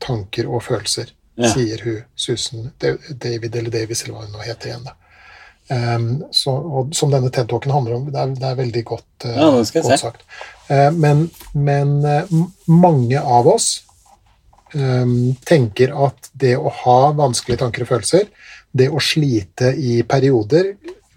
[0.00, 1.48] tanker og følelser, Ja.
[1.54, 4.84] sier hun Susan David eller Davis, eller hva hun nå heter igjen.
[4.84, 4.92] da.
[5.70, 8.08] Um, så, og som denne TED-talken handler om.
[8.10, 10.24] Det er, det er veldig godt, uh, Ja, godt sagt.
[10.66, 12.32] Uh, men men uh,
[12.66, 13.68] mange av oss
[14.74, 18.26] um, tenker at det å ha vanskelige tanker og følelser,
[18.74, 20.72] det å slite i perioder,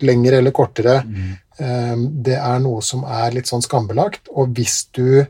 [0.05, 0.99] lengre eller kortere,
[1.57, 4.29] um, det er noe som er litt sånn skambelagt.
[4.33, 5.23] Og hvis du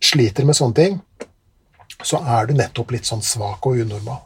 [0.00, 0.94] sliter med sånne ting,
[2.00, 4.22] så er du nettopp litt sånn svak og unormal.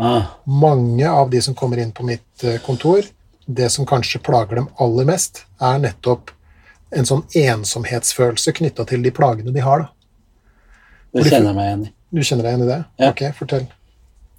[0.00, 3.04] Ah, Mange av de som kommer inn på mitt eh, kontor,
[3.46, 6.30] det som kanskje plager dem aller mest, er nettopp
[6.96, 9.84] en sånn ensomhetsfølelse knytta til de plagene de har.
[9.84, 11.20] Da.
[11.20, 11.92] det kjenner jeg meg igjen i.
[12.10, 12.78] Du kjenner deg igjen i det?
[13.02, 13.10] Ja.
[13.12, 13.66] Ok, fortell.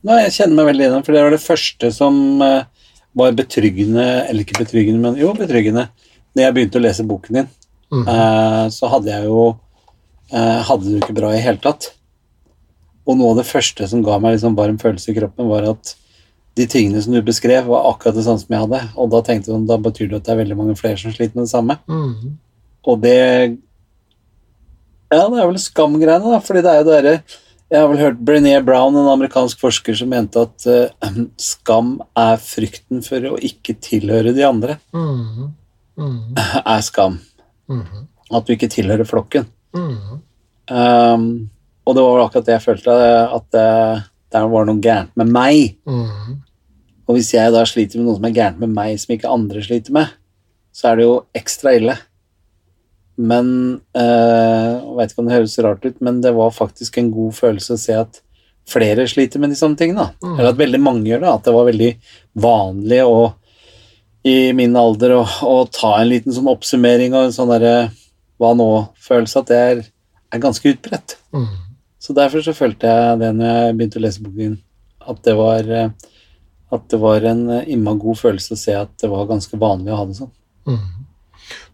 [0.07, 2.63] Nei, jeg kjenner meg veldig igjen for det var det første som eh,
[3.21, 5.87] var betryggende, eller ikke betryggende, men jo, betryggende.
[6.35, 7.49] Når jeg begynte å lese boken din,
[7.91, 8.07] Mhm.
[8.07, 9.41] eh, så hadde jeg jo
[10.31, 11.89] Hadde det jo ikke bra i hele tatt.
[13.11, 15.95] Og noe av det første som ga meg liksom varm følelse i kroppen, var at
[16.59, 18.81] de tingene som du beskrev, var akkurat det samme som jeg hadde.
[18.99, 21.37] Og da tenkte jeg da betyr det at det er veldig mange flere som sliter
[21.37, 21.77] med det samme.
[21.87, 22.33] Mm.
[22.87, 23.19] Og det
[25.11, 26.41] Ja, det er vel skam-greiene, da.
[26.43, 27.15] Fordi det er jo det derre
[27.71, 32.35] Jeg har vel hørt Brené Brown, en amerikansk forsker, som mente at uh, skam er
[32.43, 34.75] frykten for å ikke tilhøre de andre.
[34.91, 35.53] Mm.
[35.95, 36.35] Mm.
[36.65, 37.19] Er skam.
[37.71, 38.07] Mhm.
[38.31, 39.47] At du ikke tilhører flokken.
[39.75, 40.19] Mhm.
[40.71, 41.49] Um,
[41.85, 42.95] og det var vel akkurat det jeg følte,
[43.37, 43.67] at det,
[44.33, 45.75] det var noe gærent med meg.
[45.89, 46.39] Mm.
[47.07, 49.63] Og hvis jeg da sliter med noe som er gærent med meg, som ikke andre
[49.65, 50.13] sliter med,
[50.71, 51.97] så er det jo ekstra ille.
[53.21, 53.47] Men
[53.97, 57.35] øh, Jeg vet ikke om det høres rart ut, men det var faktisk en god
[57.37, 58.21] følelse å se at
[58.69, 60.11] flere sliter med de samme tingene.
[60.21, 60.37] Mm.
[60.37, 61.33] Eller at veldig mange gjør det.
[61.33, 61.91] At det var veldig
[62.45, 63.17] vanlig å,
[64.31, 67.75] i min alder å, å ta en liten sånn oppsummering og en sånn derre
[68.41, 69.83] hva nå-følelse, at det er,
[70.33, 71.17] er ganske utbredt.
[71.35, 71.60] Mhm.
[72.01, 74.55] Så derfor så følte jeg det når jeg begynte å lese boken,
[75.11, 75.91] at det var, eh,
[76.73, 79.93] at det var en eh, imma god følelse å se at det var ganske vanlig
[79.93, 80.31] å ha det sånn.
[80.65, 80.79] Mm.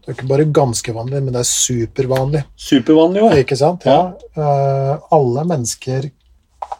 [0.04, 2.42] Det er ikke bare ganske vanlig, men det er supervanlig.
[2.60, 3.40] Supervanlig også.
[3.44, 3.88] Ikke sant?
[3.88, 3.98] Ja.
[4.36, 6.10] Eh, alle mennesker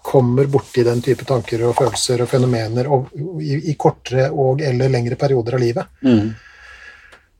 [0.08, 3.08] kommer borti den type tanker og følelser og fenomener og,
[3.44, 5.96] i, i kortere og eller lengre perioder av livet.
[6.04, 6.30] Mm.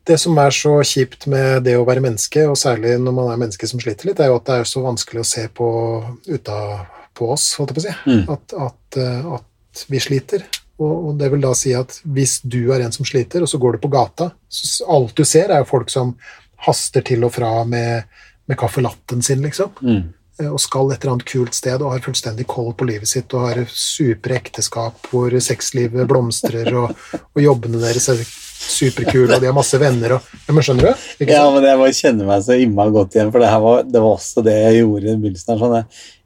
[0.08, 3.40] Det som er så kjipt med det å være menneske, og særlig når man er
[3.42, 5.68] menneske som sliter litt, er jo at det er så vanskelig å se på
[6.30, 7.96] utapå oss, holdt jeg på å si.
[8.08, 8.22] Mm.
[8.32, 10.46] At, at, eh, at vi sliter.
[10.78, 13.60] Og, og det vil da si at hvis du er en som sliter, og så
[13.60, 16.16] går du på gata, så alt du ser, er jo folk som
[16.64, 18.08] haster til og fra med,
[18.48, 19.76] med caffè-latten sin, liksom.
[19.84, 20.02] Mm.
[20.40, 23.34] eh, Og skal et eller annet kult sted og har fullstendig koll på livet sitt
[23.36, 28.24] og har supre ekteskap hvor sexlivet blomstrer og, og jobbene deres er
[28.58, 31.06] superkule og de har masse venner og ja, men Skjønner du?
[31.22, 33.84] Ikke Ja, men jeg bare kjenner meg så imma godt igjen, for det, her var,
[33.86, 35.52] det var også det jeg gjorde i begynnelsen.
[35.52, 35.76] her, Sånn.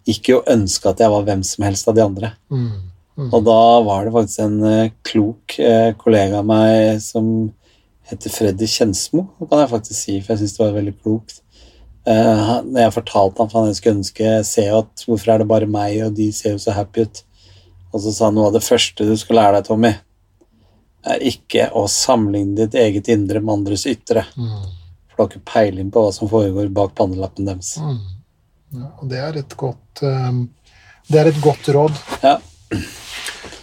[0.07, 2.33] Jeg gikk jo og ønska at jeg var hvem som helst av de andre.
[2.51, 2.71] Mm.
[3.21, 3.29] Mm.
[3.29, 7.27] Og da var det faktisk en uh, klok uh, kollega av meg som
[8.09, 11.39] heter Freddy Kjensmo, det kan jeg faktisk si, for jeg syns det var veldig klokt.
[12.05, 15.69] Han- når jeg fortalte ham at jeg skulle ønske se at hvorfor er det bare
[15.71, 17.21] meg, og de ser jo så happy ut.
[17.95, 19.93] Og så sa han noe av det første du skal lære deg, Tommy,
[21.03, 24.25] er ikke å sammenligne ditt eget indre med andres ytre.
[24.37, 24.65] Mm.
[25.11, 27.75] For du har ikke peiling på hva som foregår bak pannelappen deres.
[27.83, 28.01] Mm.
[28.73, 30.47] Ja, og det er et godt um,
[31.05, 31.99] Det er et godt råd.
[32.23, 32.39] Ja.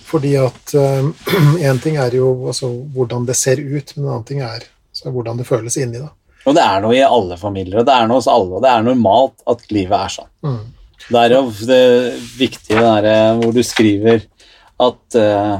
[0.09, 0.75] Fordi at
[1.69, 5.11] én ting er jo altså, hvordan det ser ut, men en annen ting er så
[5.13, 6.01] hvordan det føles inni.
[6.01, 6.11] da.
[6.47, 8.71] Og det er noe i alle familier, og det er noe hos alle, og det
[8.71, 10.29] er normalt at livet er sånn.
[10.45, 10.61] Mm.
[11.09, 11.83] Det er jo det
[12.37, 14.23] viktige der, eh, hvor du skriver
[14.85, 15.55] at, eh,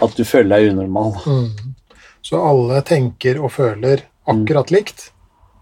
[0.00, 1.16] at du føler deg unormal.
[1.26, 1.74] Mm.
[2.22, 5.08] Så alle tenker og føler akkurat likt,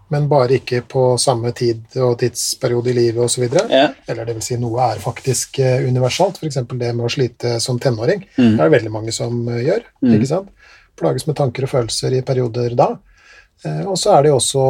[0.09, 3.45] men bare ikke på samme tid og tidsperiode i livet osv.
[3.69, 3.89] Ja.
[4.09, 6.63] Eller det vil si, noe er faktisk eh, universalt, f.eks.
[6.65, 8.25] det med å slite som tenåring.
[8.37, 8.55] Mm.
[8.55, 9.85] Det er det veldig mange som eh, gjør.
[10.01, 10.15] Mm.
[10.17, 10.73] ikke sant?
[10.99, 12.89] Plages med tanker og følelser i perioder da.
[13.65, 14.63] Eh, og så er det jo også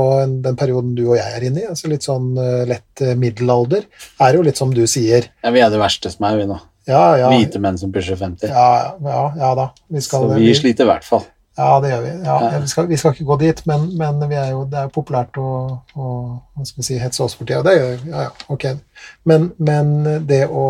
[0.43, 2.33] den perioden du og jeg er inne i, altså litt sånn
[2.67, 3.87] lett middelalder,
[4.27, 5.31] er jo litt som du sier.
[5.39, 6.59] Ja, vi er det verste som er, vi nå.
[6.89, 8.49] Ja, ja, Hvite menn som pusher 50.
[8.49, 8.69] ja,
[9.05, 9.69] ja, ja da.
[9.87, 11.27] Vi skal, Så vi sliter i hvert fall.
[11.59, 12.11] Ja, det gjør vi.
[12.61, 14.93] Vi, skal, vi skal ikke gå dit, men, men vi er jo, det er jo
[14.95, 15.49] populært å,
[15.99, 16.11] å
[16.61, 17.59] vi si, hetse oss for tida.
[17.67, 18.11] Det gjør vi.
[18.13, 18.65] Ja, ja, ok.
[19.27, 19.91] Men, men
[20.29, 20.65] det å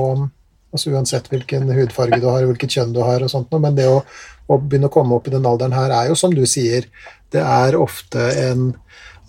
[0.70, 4.03] altså Uansett hvilken hudfarge du har, hvilket kjønn du har, og sånt, men det å,
[4.49, 6.86] å begynne å komme opp i den alderen her er jo, som du sier,
[7.34, 8.67] det er ofte en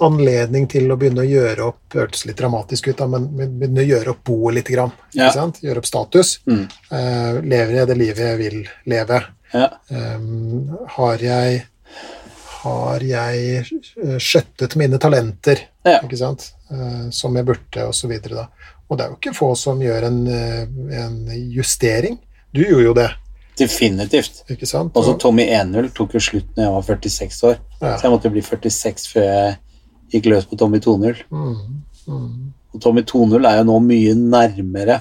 [0.07, 3.89] anledning til å begynne å gjøre opp hørtes litt dramatisk ut, da, men begynne å
[3.89, 4.71] gjøre opp boet litt.
[4.71, 5.31] Grann, Ja.
[5.33, 6.39] Gjøre opp status.
[6.47, 6.69] Mm.
[6.93, 9.23] Eh, lever jeg det livet jeg vil leve?
[9.53, 9.69] Ja.
[9.91, 11.65] Um, har jeg
[12.61, 16.01] har jeg eh, skjøttet mine talenter, Ja.
[16.05, 16.53] ikke sant?
[16.71, 17.89] Eh, som jeg burde,
[18.37, 18.47] da.
[18.91, 20.21] Og det er jo ikke få som gjør en,
[20.93, 21.17] en
[21.55, 22.19] justering.
[22.53, 23.09] Du gjorde jo det,
[23.61, 24.43] Definitivt.
[24.51, 24.93] ikke sant?
[24.97, 27.59] Også Tommy 1-0 tok jo slutt når jeg var 46 år.
[27.81, 27.97] Ja.
[27.97, 29.59] Så jeg måtte bli 46 før jeg
[30.11, 31.21] gikk løs på Tommy 2-0.
[31.31, 32.31] Mm, mm,
[32.75, 35.01] Og Tommy 2-0 er jo nå mye nærmere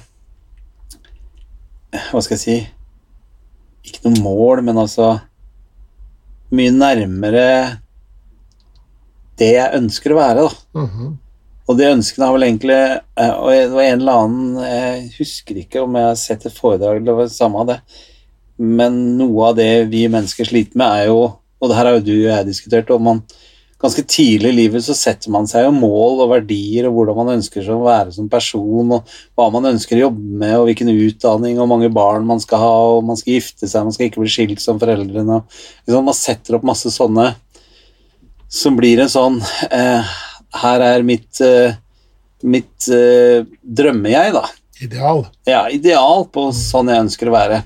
[2.12, 2.58] Hva skal jeg si
[3.90, 5.16] Ikke noe mål, men altså
[6.54, 7.48] Mye nærmere
[9.40, 10.82] det jeg ønsker å være, da.
[10.82, 11.12] mhm,
[11.70, 15.62] Og de ønskene har vel egentlig eh, Og det var en eller annen Jeg husker
[15.62, 17.78] ikke om jeg har sett et foredrag eller det samme av det,
[18.60, 21.22] men noe av det vi mennesker sliter med, er jo
[21.62, 23.22] Og det her har jo du og jeg diskutert, om man
[23.80, 27.34] Ganske tidlig i livet så setter man seg jo mål og verdier og hvordan man
[27.38, 30.92] ønsker seg å være som person, og hva man ønsker å jobbe med, og hvilken
[30.92, 34.24] utdanning og mange barn man skal ha, og man skal gifte seg, man skal ikke
[34.26, 35.44] bli skilt som foreldrene.
[35.88, 37.30] liksom Man setter opp masse sånne
[38.52, 39.36] som blir en sånn
[39.70, 40.16] eh,
[40.58, 41.78] Her er mitt eh,
[42.44, 44.46] mitt eh, drømme-jeg, da.
[44.82, 45.26] ideal.
[45.48, 47.64] Ja, ideal på sånn jeg ønsker å være.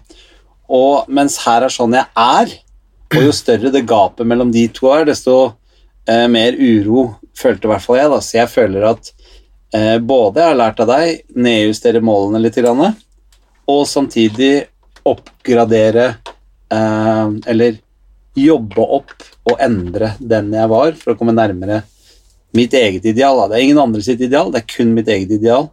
[0.74, 2.56] Og mens her er sånn jeg er,
[3.14, 5.54] og jo større det gapet mellom de to er, desto
[6.10, 8.12] eh, mer uro følte i hvert fall jeg.
[8.12, 9.14] da, Så jeg føler at
[9.76, 12.96] eh, både jeg har lært av deg, nedjustere målene litt, grann,
[13.70, 14.54] og samtidig
[15.08, 16.06] oppgradere
[16.72, 17.80] eh, Eller
[18.34, 19.12] jobbe opp
[19.52, 21.84] og endre den jeg var, for å komme nærmere
[22.58, 23.44] mitt eget ideal.
[23.44, 23.52] Da.
[23.52, 25.68] Det er ingen andre sitt ideal, det er kun mitt eget ideal.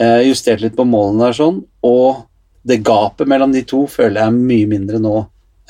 [0.00, 2.26] Eh, justert litt på målene der sånn, og
[2.62, 5.14] det gapet mellom de to føler jeg er mye mindre nå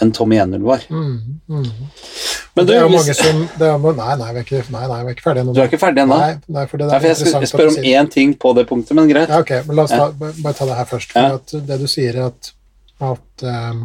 [0.00, 0.84] enn Tommy 1-0 var.
[0.88, 1.66] Mm, mm.
[2.56, 4.98] Men du, det er jo mange som er, Nei, nei, vi er ikke, nei, nei,
[5.04, 5.54] vi er ikke ferdige ennå.
[5.54, 6.16] du er ikke ferdig ennå?
[6.18, 8.52] Nei, nei, for det Nei, er for jeg skal jeg spørre om én ting på
[8.58, 9.30] det punktet, men greit.
[9.30, 11.12] Ja, ok, men la oss ta, bare bare ta det her først.
[11.14, 11.38] For Ja.
[11.38, 12.52] at det du sier, er at,
[13.12, 13.84] at um,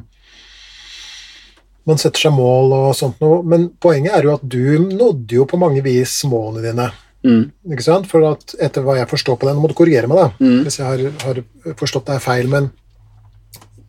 [1.86, 5.46] man setter seg mål og sånt noe, men poenget er jo at du nådde jo
[5.50, 6.88] på mange vis målene dine.
[7.26, 7.44] Mm,
[7.74, 8.08] Ikke sant?
[8.10, 10.64] For at etter hva jeg forstår på det, nå må du korrigere meg da, Mm.
[10.66, 11.40] hvis jeg har, har
[11.78, 12.72] forstått deg feil, men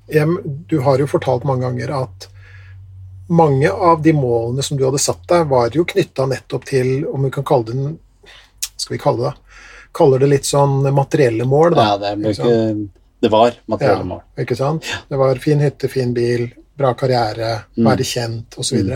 [0.09, 0.27] jeg,
[0.71, 2.29] du har jo fortalt mange ganger at
[3.29, 7.25] mange av de målene som du hadde satt deg, var jo knytta nettopp til, om
[7.27, 7.97] vi kan kalle det den
[8.77, 9.33] Skal vi kalle det?
[9.97, 11.87] Kaller det litt sånn materielle mål, da.
[11.89, 12.89] ja, det, ikke
[13.25, 14.05] det var materielle Ja.
[14.05, 14.21] mål.
[14.39, 14.85] Ikke sant?
[15.09, 17.87] Det var fin hytte, fin bil, bra karriere, Mm.
[17.89, 18.93] være kjent osv.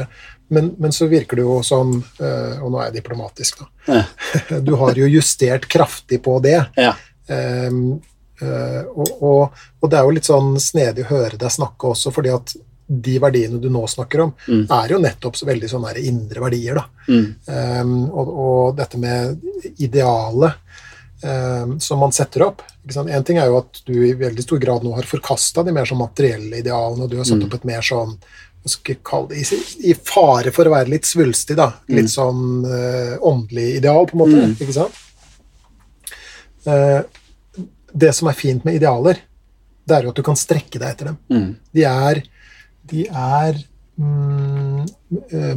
[0.51, 3.67] Men, men så virker det jo som eh, Og nå er jeg diplomatisk, da.
[3.89, 4.61] Ja.
[4.67, 6.59] Du har jo justert kraftig på det.
[6.77, 6.93] Ja.
[8.41, 12.13] Eh, og, og, og det er jo litt sånn snedig å høre deg snakke også,
[12.15, 12.55] fordi at
[12.91, 14.65] de verdiene du nå snakker om, Mm.
[14.75, 16.75] er jo nettopp så veldig sånne her indre verdier.
[16.81, 16.85] da.
[17.07, 19.39] Mm, Um, og, og dette med
[19.79, 20.55] idealet
[21.23, 22.63] um, som man setter opp.
[22.97, 25.85] En ting er jo at du i veldig stor grad nå har forkasta de mer
[25.87, 27.47] sånn materielle idealene, og du har satt Mm.
[27.47, 28.17] opp et mer sånn
[29.29, 29.41] det,
[29.85, 31.71] i, fare for å være litt svulstig, da.
[31.89, 34.43] Litt sånn uh, åndelig ideal, på en måte.
[34.51, 34.57] Mm.
[34.61, 34.99] ikke sant?
[36.67, 37.01] Eh,
[37.95, 39.19] det som er fint med idealer,
[39.87, 41.19] det er jo at du kan strekke deg etter dem.
[41.31, 42.23] mm, De er,
[42.91, 43.59] de er
[43.99, 44.87] mm,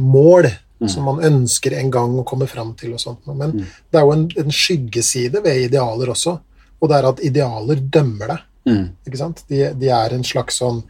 [0.00, 0.50] mål
[0.90, 2.92] som man ønsker en gang å komme fram til.
[2.92, 3.20] og sånt.
[3.26, 3.64] Men Mm.
[3.90, 6.38] det er jo en, en skyggeside ved idealer også,
[6.82, 8.38] og det er at idealer dømmer deg.
[8.66, 9.44] mm, ikke sant?
[9.48, 10.82] De, de er en slags sånn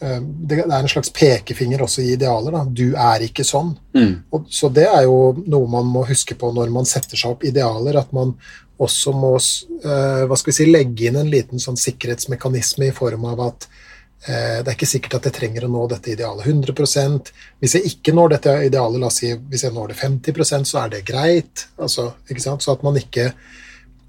[0.00, 2.52] eh, Det er en slags pekefinger også i idealer.
[2.52, 2.64] Da.
[2.64, 3.76] Du er ikke sånn.
[3.94, 4.22] Mm.
[4.32, 7.44] Og, så det er jo noe man må huske på når man setter seg opp
[7.44, 8.34] idealer, at man
[8.78, 14.58] også må eh, si, legge inn en liten sånn sikkerhetsmekanisme i form av at eh,
[14.62, 18.14] det er ikke sikkert at jeg trenger å nå dette idealet 100% Hvis jeg ikke
[18.14, 21.66] når dette idealet, la oss si hvis jeg når det 50% så er det greit.
[21.76, 22.12] Altså?
[22.30, 23.32] Så at man ikke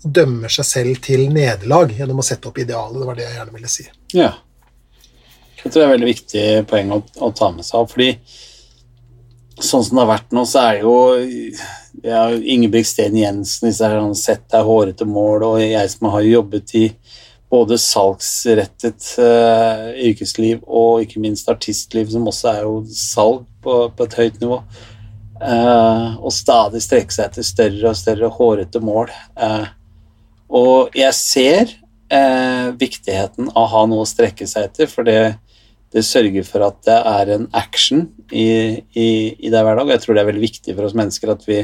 [0.03, 3.01] dømmer seg selv til nederlag gjennom å sette opp idealet.
[3.01, 3.89] Det var det jeg gjerne ville si.
[4.15, 4.29] Ja.
[5.59, 7.89] Jeg tror det er et veldig viktig poeng å, å ta med seg.
[7.91, 8.13] Fordi
[9.59, 10.95] sånn som det har vært nå, så er det jo
[12.03, 16.75] ja, Ingebrigt Jensen, disse her han sett deg hårete mål, og jeg som har jobbet
[16.77, 16.85] i
[17.49, 24.05] både salgsrettet uh, yrkesliv og ikke minst artistliv, som også er jo salg på, på
[24.05, 24.61] et høyt nivå.
[25.39, 29.13] Uh, og stadig strekke seg etter større og større hårete mål.
[29.39, 29.69] Uh,
[30.49, 31.77] og jeg ser
[32.79, 35.35] viktigheten av å ha noe å strekke seg etter, for det,
[35.93, 38.45] det sørger for at det er en action i,
[38.93, 39.07] i,
[39.39, 39.89] i det hver dag.
[39.95, 41.63] Jeg tror det er veldig viktig for oss mennesker at vi,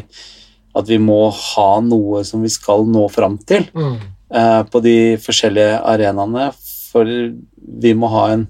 [0.76, 4.00] at vi må ha noe som vi skal nå fram til Mm.
[4.34, 6.48] eh, på de forskjellige arenaene,
[6.92, 8.48] for vi må ha en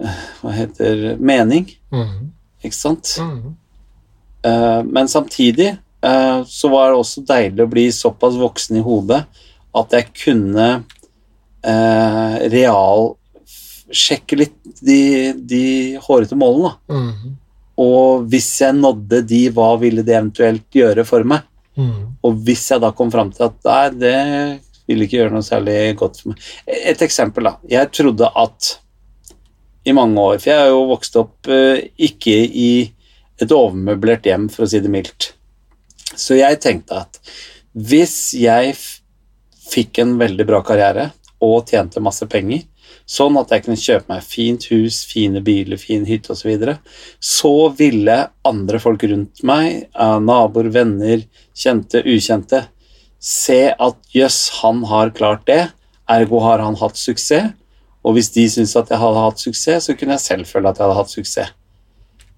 [0.00, 2.30] eh, hva heter mening, Mm.
[2.64, 3.12] ikke sant?
[3.20, 3.54] Mm.
[4.46, 5.68] Eh, men samtidig
[6.02, 9.22] eh, så var det også deilig å bli såpass voksen i hodet
[9.76, 10.66] at jeg kunne
[11.64, 13.16] eh, real
[13.92, 15.64] sjekke litt de, de
[16.02, 16.74] hårete målene.
[16.90, 17.36] Mm.
[17.82, 21.44] Og hvis jeg nådde de, hva ville det eventuelt gjøre for meg?
[21.76, 22.16] Mm.
[22.24, 24.16] Og hvis jeg da kom fram til at nei, det
[24.88, 26.44] ville ikke gjøre noe særlig godt for meg
[26.88, 27.56] Et eksempel, da.
[27.68, 28.70] Jeg trodde at
[29.86, 32.70] i mange år For jeg har jo vokst opp ikke i
[33.36, 35.34] et overmøblert hjem, for å si det mildt.
[36.16, 37.18] Så jeg tenkte at
[37.76, 38.72] hvis jeg
[39.66, 41.10] fikk en veldig bra karriere
[41.44, 42.64] og tjente masse penger,
[43.06, 46.78] sånn at jeg kunne kjøpe meg fint hus, fine biler, fin hytte osv., så, videre,
[47.22, 51.22] så ville andre folk rundt meg, eh, naboer, venner,
[51.56, 52.64] kjente, ukjente,
[53.22, 55.62] se at jøss, han har klart det,
[56.10, 57.54] ergo har han hatt suksess.
[58.06, 60.78] Og hvis de syntes at jeg hadde hatt suksess, så kunne jeg selv føle at
[60.78, 61.54] jeg hadde hatt suksess.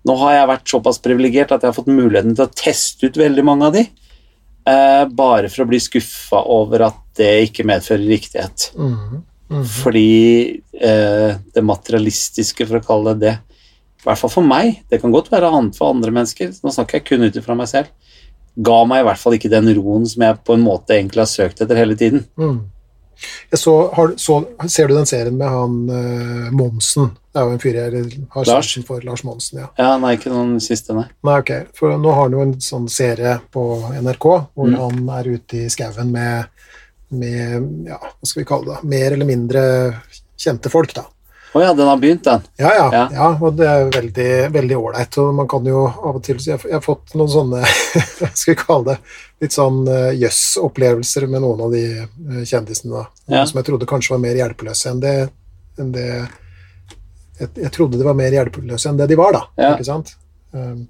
[0.09, 3.19] Nå har jeg vært såpass privilegert at jeg har fått muligheten til å teste ut
[3.21, 3.83] veldig mange av de,
[4.65, 8.71] eh, bare for å bli skuffa over at det ikke medfører riktighet.
[8.79, 9.25] Mm.
[9.49, 9.65] Mm.
[9.65, 10.09] Fordi
[10.81, 13.37] eh, det materialistiske, for å kalle det det,
[13.99, 17.01] i hvert fall for meg, det kan godt være annet for andre mennesker, nå snakker
[17.01, 17.89] jeg kun ut ifra meg selv,
[18.55, 21.31] ga meg i hvert fall ikke den roen som jeg på en måte egentlig har
[21.31, 22.25] søkt etter hele tiden.
[22.39, 22.61] Mm.
[23.53, 24.37] Så, har, så,
[24.71, 27.09] ser du den serien med han eh, Monsen?
[27.35, 28.69] Det er jo en fyr jeg har Lars?
[28.71, 29.03] sansen for.
[29.07, 29.67] Lars Monsen, ja.
[29.79, 31.09] Ja, nei, ikke noen siste, nei.
[31.27, 31.51] Nei, ok.
[31.75, 33.65] For nå har han jo en sånn serie på
[33.99, 34.79] NRK hvor Mm.
[34.85, 36.47] han er ute i skauen med,
[37.09, 39.63] med ja, hva skal vi kalle det, mer eller mindre
[40.39, 41.07] kjente folk, da.
[41.57, 42.43] Å ja, den har begynt, den.
[42.61, 43.05] Ja, ja, ja.
[43.13, 43.29] Ja.
[43.41, 45.17] og det er veldig veldig ålreit.
[45.23, 47.63] Og man kan jo av og til jeg, jeg har fått noen sånne
[48.19, 53.07] hva skal vi kalle det, litt sånn uh, jøss-opplevelser med noen av de eh, kjendisene.
[53.33, 53.47] Ja.
[53.49, 55.15] Som jeg trodde kanskje var mer hjelpeløse enn det,
[55.81, 59.71] enn det jeg, jeg trodde de var mer hjelpeløse enn det de var, da.
[59.73, 60.13] Ikke sant?
[60.53, 60.85] Um,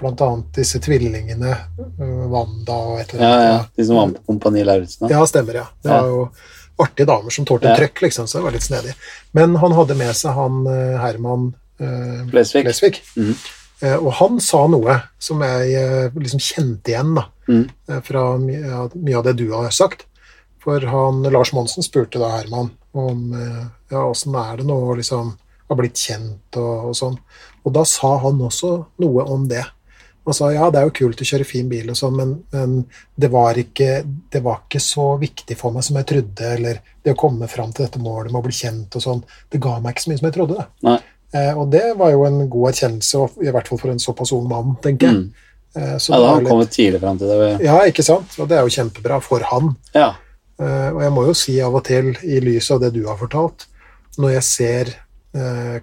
[0.00, 1.54] blant annet disse tvillingene,
[2.00, 3.48] uh, Wanda og et eller Ja, annet.
[3.50, 5.08] ja, De som var med på Kompani Lauritzen.
[5.10, 5.66] Ja, stemmer, ja.
[5.82, 6.24] Det var jo
[6.82, 7.76] artige damer som tålte Ja.
[7.78, 8.94] trøkk, liksom, så det var litt snedig.
[9.32, 12.64] Men han hadde med seg han eh, Herman eh, Flesvig.
[12.66, 13.00] Flesvig.
[13.16, 13.36] Mhm.
[13.82, 18.60] Eh, og han sa noe som jeg eh, liksom kjente igjen da, eh, fra mye
[19.10, 20.06] ja, av det du har sagt.
[20.62, 24.94] For han, Lars Monsen spurte da Herman om eh, ja, åssen er det nå å
[24.96, 25.34] liksom
[25.68, 27.18] ha blitt kjent og, og sånn.
[27.64, 29.64] Og da sa han også noe om det.
[30.24, 32.76] Han sa ja, det er jo kult å kjøre fin bil og sånn, men, men
[33.20, 34.02] det, var ikke,
[34.32, 36.52] det var ikke så viktig for meg som jeg trodde.
[36.56, 39.20] Eller det å komme fram til dette målet med å bli kjent og sånn.
[39.52, 40.64] Det ga meg ikke så mye som jeg trodde.
[40.80, 40.96] det.
[41.34, 44.48] Eh, og det var jo en god erkjennelse, i hvert fall for en såpass ung
[44.48, 45.22] mann, tenker jeg.
[45.24, 45.54] Mm.
[45.76, 47.52] Eh, så Ja, da har han litt- kommet tidlig fram til det.
[47.66, 48.36] ja, ikke sant?
[48.38, 49.74] Og det er jo kjempebra for han.
[49.92, 50.12] Ja.
[50.56, 53.18] Eh, og jeg må jo si av og til, i lys av det du har
[53.18, 53.66] fortalt,
[54.16, 54.94] når jeg ser
[55.34, 55.80] eh,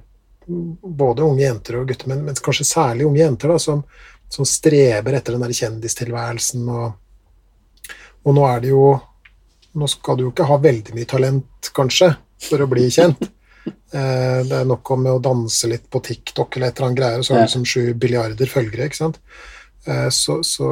[0.48, 3.84] både unge jenter og gutter, men, men kanskje særlig unge jenter, da, som,
[4.32, 8.84] som streber etter den der kjendistilværelsen, og, og nå er det jo
[9.72, 12.10] Nå skal du jo ikke ha veldig mye talent, kanskje,
[12.44, 13.30] for å bli kjent.
[13.92, 17.20] Eh, det er nok om å danse litt på TikTok eller et eller annet greier,
[17.22, 19.20] og så har du liksom sju billiarder følgere, ikke sant.
[19.86, 20.72] Eh, så, så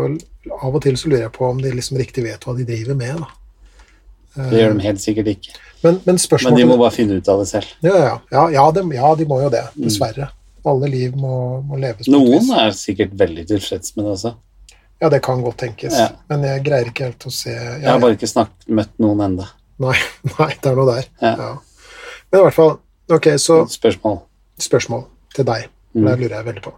[0.56, 2.98] av og til så lurer jeg på om de liksom riktig vet hva de driver
[2.98, 3.30] med, da.
[4.40, 5.54] Det gjør de helt sikkert ikke.
[5.84, 7.78] Men, men Men de må bare finne ut av det selv.
[7.86, 10.32] Ja, ja, ja, ja, de, ja, de må jo det, dessverre.
[10.66, 14.34] Alle liv må, må leves Noen er sikkert veldig tilfreds med det også.
[15.02, 15.94] Ja, det kan godt tenkes.
[15.96, 16.10] Ja.
[16.28, 19.22] Men jeg greier ikke helt å se ja, Jeg har bare ikke snakket, møtt noen
[19.30, 19.48] enda.
[19.80, 19.96] Nei,
[20.40, 21.08] nei, det er noe der.
[21.24, 21.32] Ja.
[21.40, 21.54] Ja.
[22.32, 22.78] Men i hvert fall,
[23.10, 24.20] Ok, så Spørsmål.
[24.62, 25.64] spørsmål til deg.
[25.96, 26.04] Mm.
[26.06, 26.74] Det lurer jeg veldig på.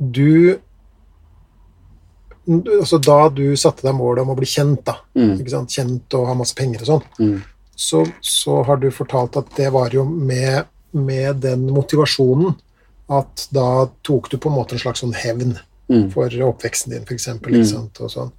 [0.00, 0.58] Du
[2.80, 5.36] altså Da du satte deg målet om å bli kjent, da, Mm.
[5.68, 7.42] kjent og ha masse penger og sånn, Mm.
[7.76, 12.54] så, så har du fortalt at det var jo med, med den motivasjonen
[13.10, 15.58] at da tok du på en måte en slags sånn hevn
[15.90, 16.04] Mm.
[16.12, 17.26] for oppveksten din, f.eks.
[17.42, 17.88] Mm.
[18.08, 18.30] Sånn.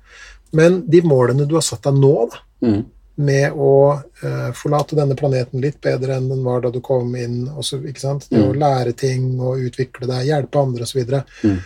[0.54, 2.86] Men de målene du har satt deg nå, da, Mm.
[3.18, 7.49] med å uh, forlate denne planeten litt bedre enn den var da du kom inn,
[7.49, 8.30] og så, ikke sant?
[8.30, 8.60] Det å Mm.
[8.60, 11.04] lære ting og utvikle deg, hjelpe andre osv.
[11.43, 11.60] Mm.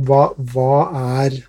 [0.00, 1.42] Hva, hva er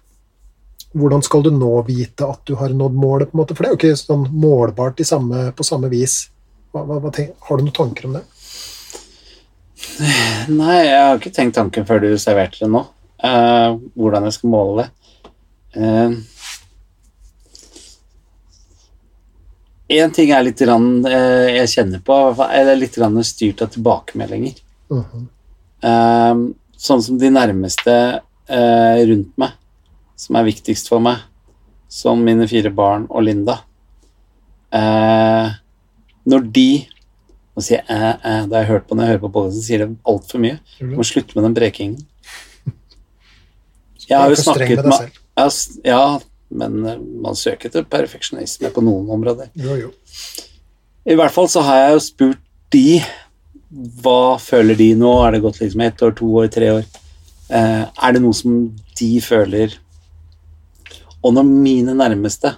[0.96, 3.30] Hvordan skal du nå vite at du har nådd målet?
[3.32, 3.56] på en måte?
[3.56, 6.30] For det er jo ikke sånn målbart i samme, på samme vis.
[6.74, 7.12] Hva, hva, hva
[7.42, 8.24] har du noen tanker om det?
[10.62, 12.84] Nei, jeg har ikke tenkt tanken før du serverte det nå.
[13.18, 14.92] Uh, hvordan jeg skal måle det.
[19.98, 24.62] Én ting er litt rann, uh, jeg kjenner på, eller litt styrt av tilbakemeldinger.
[24.94, 25.28] Mhm.
[25.84, 26.36] Eh,
[26.78, 27.94] sånn som de nærmeste
[28.50, 29.54] eh, rundt meg,
[30.18, 31.22] som er viktigst for meg,
[31.90, 33.60] som mine fire barn og Linda.
[34.74, 35.52] Eh,
[36.28, 36.70] når de
[37.58, 38.14] Nå sier æ, æ.
[38.22, 40.60] eh, det har jeg hørt på når jeg hører på podcasten, sier det altfor mye.
[40.78, 41.96] Du må slutte med den brekingen.
[44.08, 45.80] Jeg har jo snakket med deg selv.
[45.84, 46.04] ja,
[46.62, 49.50] men eh, man søker etter perfeksjonisme på noen områder.
[49.58, 49.90] Jo, jo.
[51.08, 53.02] I hvert fall så har jeg jo spurt de
[54.02, 55.10] hva føler de nå?
[55.26, 56.88] Er det gått liksom ett år, to år, tre år?
[57.50, 58.56] Eh, er det noe som
[59.00, 59.76] de føler
[61.24, 62.54] Og når mine nærmeste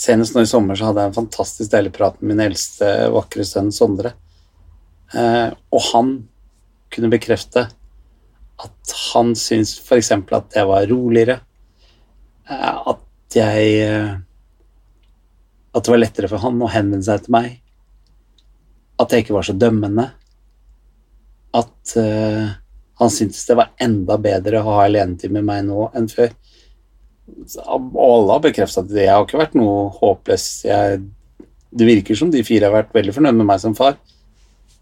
[0.00, 3.44] Senest nå i sommer så hadde jeg en fantastisk deilig prat med min eldste, vakre
[3.44, 4.14] sønn Sondre.
[5.12, 6.14] Eh, og han
[6.90, 7.66] kunne bekrefte
[8.60, 10.12] at han syntes f.eks.
[10.12, 11.40] at jeg var roligere.
[12.48, 14.16] Eh, at jeg eh,
[15.70, 17.60] At det var lettere for han å henvende seg til meg.
[19.00, 20.08] At jeg ikke var så dømmende.
[21.56, 22.48] At eh,
[23.00, 26.32] han syntes det var enda bedre å ha alenetid med meg nå enn før.
[27.66, 30.46] Alle har bekreftet at det har ikke vært noe håpløs.
[30.66, 31.00] Jeg,
[31.70, 33.98] det virker som de fire har vært veldig fornøyd med meg som far.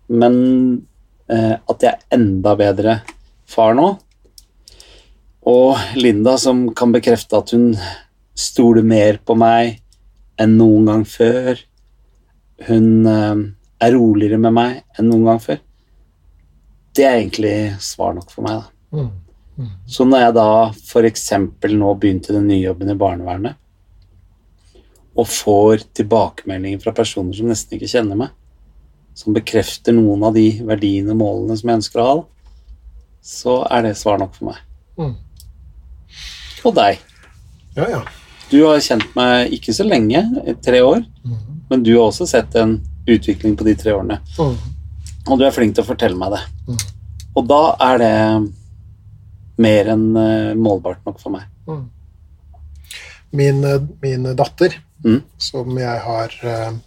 [0.09, 0.37] Men
[1.29, 3.01] eh, at jeg er enda bedre
[3.49, 3.91] far nå.
[5.49, 7.71] Og Linda som kan bekrefte at hun
[8.39, 9.79] stoler mer på meg
[10.39, 11.61] enn noen gang før.
[12.69, 13.47] Hun eh,
[13.85, 15.63] er roligere med meg enn noen gang før.
[16.99, 18.99] Det er egentlig svar nok for meg, da.
[18.99, 19.11] Mm.
[19.91, 21.25] Så når jeg da f.eks.
[21.75, 23.59] nå begynte den nye jobben i barnevernet,
[25.19, 28.35] og får tilbakemeldinger fra personer som nesten ikke kjenner meg,
[29.19, 32.19] som bekrefter noen av de verdiene og målene som jeg ønsker å ha,
[33.25, 34.61] så er det svar nok for meg.
[34.99, 35.17] Mm.
[36.69, 37.03] Og deg.
[37.75, 38.03] Ja, ja.
[38.49, 40.23] Du har kjent meg ikke så lenge,
[40.65, 41.41] tre år, mm.
[41.73, 42.79] men du har også sett en
[43.09, 44.21] utvikling på de tre årene.
[44.39, 44.55] Mm.
[45.29, 46.45] Og du er flink til å fortelle meg det.
[46.71, 46.79] Mm.
[47.37, 48.15] Og da er det
[49.59, 51.47] mer enn eh, målbart nok for meg.
[53.31, 55.21] Min, eh, min datter, Mm.
[55.39, 56.81] som jeg har også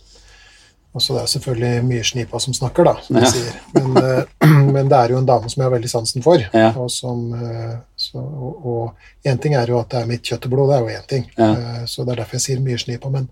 [0.94, 3.30] altså Det er selvfølgelig mye snipa som snakker, da, som de Ja.
[3.32, 3.54] sier.
[3.74, 4.24] Men, eh,
[4.76, 6.38] men det er jo en dame som jeg har veldig sansen for.
[6.54, 6.74] Ja.
[6.76, 8.92] Og som eh, så, og
[9.24, 11.08] én ting er jo at det er mitt kjøtt og blod, det er jo én
[11.08, 11.26] ting.
[11.38, 11.52] Ja.
[11.54, 13.10] Eh, Så det er derfor jeg sier mye snipa.
[13.10, 13.30] Men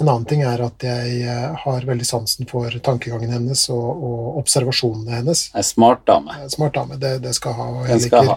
[0.00, 4.38] en annen ting er at jeg eh, har veldig sansen for tankegangen hennes og, og
[4.42, 5.50] observasjonene hennes.
[5.54, 6.34] Er smart dame.
[6.42, 7.68] Eh, Smart dame, det, det skal ha.
[7.70, 8.34] Og jeg liker,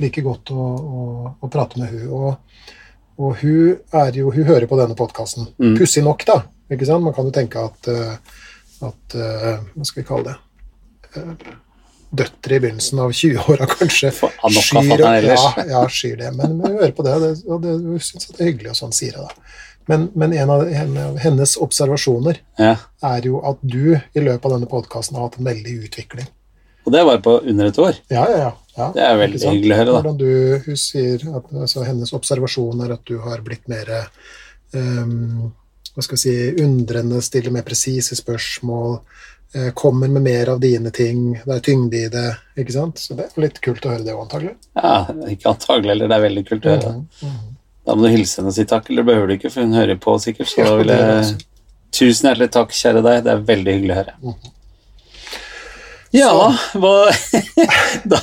[0.00, 0.04] ha.
[0.06, 0.66] liker godt å,
[1.00, 1.06] å,
[1.40, 2.06] å prate med hun.
[2.08, 2.68] Og,
[3.20, 5.50] og hun er jo Hun hører på denne podkasten.
[5.60, 5.74] Mm.
[5.78, 6.42] Pussig nok, da.
[6.70, 7.04] Ikke sant?
[7.04, 8.14] Man kan jo tenke at, eh,
[8.86, 10.38] at eh, Hva skal vi kalle det?
[11.20, 11.50] Eh,
[12.10, 16.32] Døtre i begynnelsen av 20-åra kanskje av skyr, ja, ja, skyr det.
[16.34, 17.12] Men, men hører på det,
[17.46, 19.52] og, det, det, syns det er hyggelig, og sånn sier jeg da.
[19.90, 22.74] Men, men en av henne, hennes observasjoner Ja.
[23.06, 26.26] er jo at du i løpet av denne podkasten har hatt en veldig utvikling.
[26.84, 27.96] Og det var på under et år.
[28.08, 28.52] Ja, ja, ja.
[28.76, 28.90] ja.
[28.94, 29.98] Det er veldig hyggelig å høre, da.
[29.98, 30.30] Hvordan du,
[30.66, 33.90] hun sier at altså, Hennes observasjon er at du har blitt mer
[34.72, 35.50] um,
[35.94, 38.96] hva skal vi si, undrende, stiller mer presise spørsmål,
[39.58, 42.26] uh, kommer med mer av dine ting, det er tyngde i det.
[42.62, 43.02] ikke sant?
[43.02, 44.56] Så det er litt kult å høre det òg, antagelig.
[44.78, 44.94] Ja,
[45.34, 46.94] ikke antagelig, eller det er veldig kult å høre.
[47.00, 47.56] Mm -hmm.
[47.86, 49.96] Da må du hilse henne og si takk, eller behøver du ikke, for hun hører
[49.96, 50.48] på sikkert.
[50.48, 51.38] Så Ja, da vil jeg
[51.90, 53.24] Tusen hjertelig takk, kjære deg.
[53.24, 54.12] Det er veldig hyggelig å høre.
[54.22, 54.52] Mhm.
[56.10, 56.94] Ja, hva
[58.10, 58.18] da,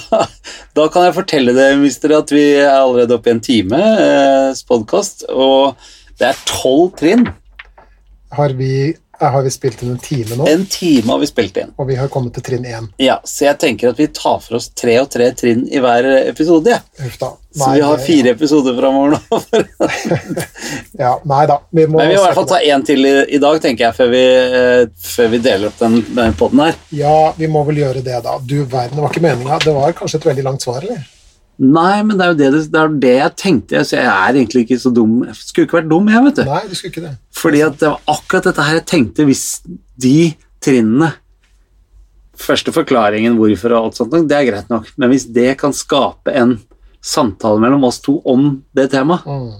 [0.76, 4.58] da kan jeg fortelle det, mister, at vi er allerede oppe i en time eh,
[4.68, 5.78] podkast, og
[6.20, 7.30] det er tolv trinn.
[8.36, 11.72] Har vi har vi spilt inn en time nå, En time har vi spilt inn.
[11.78, 12.89] og vi har kommet til trinn én.
[13.01, 16.05] Ja, Så jeg tenker at vi tar for oss tre og tre trinn i hver
[16.28, 16.70] episode.
[16.70, 17.34] Ja.
[17.57, 17.65] Nei.
[17.65, 19.41] Så vi har fire fire episoder framover nå.
[20.99, 21.59] Ja, nei da.
[21.70, 23.88] Vi må Men vi må i hvert fall ta én til i, i dag, tenker
[23.88, 26.80] jeg, før vi, uh, før vi deler opp den, den poden her.
[26.95, 28.38] Ja, vi må vel gjøre det, da.
[28.41, 29.59] Du verden, det var ikke meninga.
[29.63, 31.05] Det var kanskje et veldig langt svar, eller?
[31.58, 33.80] Nei, men det er jo det, det, er det jeg tenkte.
[33.88, 35.16] Så jeg er egentlig ikke så dum.
[35.26, 36.43] Jeg skulle ikke vært dum, jeg, vet du.
[36.45, 37.14] Nei, du skulle ikke det.
[37.34, 39.45] Fordi at det var akkurat dette her jeg tenkte hvis
[39.97, 40.18] de
[40.64, 41.14] trinnene
[42.38, 46.30] Første forklaringen hvorfor og alt sånt, det er greit nok, men hvis det kan skape
[46.38, 46.51] en
[47.01, 49.55] samtale mellom oss to om det temaet, Mm.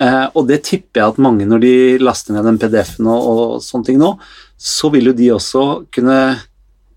[0.00, 3.60] eh, og det tipper jeg at mange når de laster ned den PDF-en og, og
[3.60, 4.14] sånne ting nå,
[4.56, 6.16] så vil jo de også kunne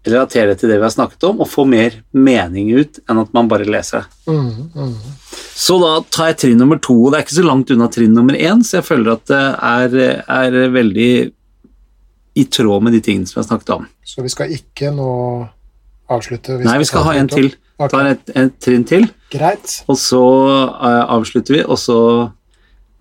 [0.04, 3.50] relatere til det vi har snakket om, og få mer mening ut enn at man
[3.52, 4.34] bare leser det.
[4.34, 4.96] Mm, mm.
[5.54, 8.16] Så da tar jeg trinn nummer to, og det er ikke så langt unna trinn
[8.18, 9.98] nummer én, så jeg føler at det er,
[10.28, 11.12] er veldig
[12.34, 13.90] i tråd med de tingene som vi har snakket om.
[14.04, 15.10] Så vi skal ikke nå
[16.12, 16.58] avslutte?
[16.66, 17.52] Nei, vi skal ha en til.
[17.78, 17.90] Okay.
[17.90, 19.80] Tar et, et trinn til, Greit.
[19.90, 21.98] og så uh, avslutter vi, og så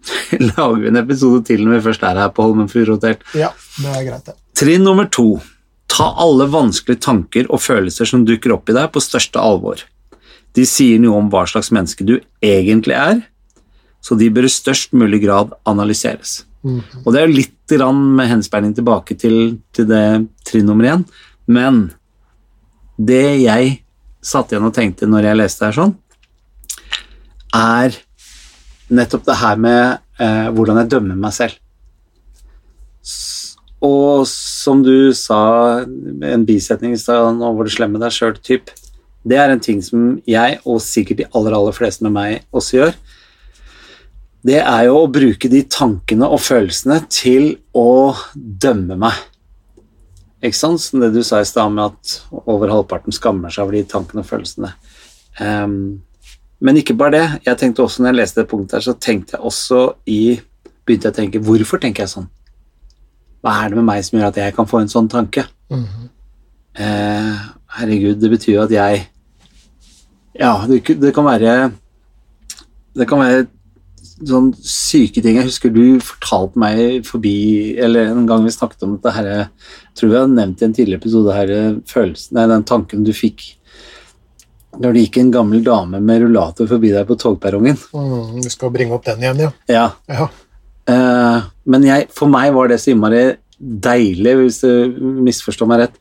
[0.49, 3.27] lager vi en episode til når vi først er her på Holmenfrud Rotert.
[3.39, 4.37] Ja, det er greit, det.
[4.59, 5.37] Trinn nummer to.
[5.93, 9.83] Ta alle vanskelige tanker og følelser som dukker opp i deg, på største alvor.
[10.57, 13.21] De sier noe om hva slags menneske du egentlig er,
[14.03, 16.43] så de bør i størst mulig grad analyseres.
[16.63, 16.81] Mm.
[17.05, 20.05] Og det er jo litt med henspeiling tilbake til, til det
[20.45, 21.05] trinn nummer én,
[21.49, 21.87] men
[23.01, 23.79] det jeg
[24.21, 25.95] satt igjen og tenkte når jeg leste her sånn,
[27.57, 27.97] er
[28.93, 29.81] nettopp det her med
[30.21, 31.57] eh, hvordan jeg dømmer meg selv.
[33.83, 38.71] Og som du sa, en bisetning i stad, nå hvor det slemmer deg sjøl, typ.
[39.27, 42.79] Det er en ting som jeg, og sikkert de aller, aller fleste med meg, også
[42.79, 42.95] gjør.
[44.43, 49.19] Det er jo å bruke de tankene og følelsene til å dømme meg.
[50.43, 50.83] Ikke sant?
[50.83, 52.17] Som det du sa i stad med at
[52.51, 54.73] over halvparten skammer seg over de tankene og følelsene.
[55.39, 56.03] Um,
[56.63, 57.27] men ikke bare det.
[57.47, 60.23] Jeg tenkte også når jeg leste det punktet her, så tenkte jeg også i
[60.83, 62.25] Begynte jeg å tenke hvorfor tenker jeg sånn?
[63.43, 65.47] Hva er det med meg som gjør at jeg kan få en sånn tanke?
[65.73, 66.09] Mhm.
[66.73, 67.41] Eh,
[67.79, 69.07] herregud, det betyr jo at jeg
[70.41, 71.73] Ja, det, det kan være
[72.97, 73.47] Det kan være
[74.23, 75.37] sånn syke ting.
[75.37, 79.49] Jeg husker du fortalte meg forbi Eller en gang vi snakket om dette her Jeg
[79.99, 81.53] tror vi har nevnt i en tidligere episode her
[81.85, 83.59] følelsen, nei, den tanken du fikk
[84.81, 87.77] når det gikk en gammel dame med rullator forbi deg på togperrongen.
[87.93, 89.51] Mm, vi skal bringe opp den igjen, ja.
[89.69, 90.29] Ja, ja.
[90.91, 93.25] Eh, men jeg, for meg var det så innmari
[93.59, 96.01] deilig, hvis du misforstår meg rett,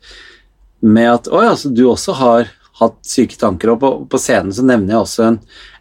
[0.82, 2.48] med at Å ja, så du også har
[2.80, 3.74] hatt syke tanker.
[3.74, 5.38] Og på, på scenen så nevner jeg også en,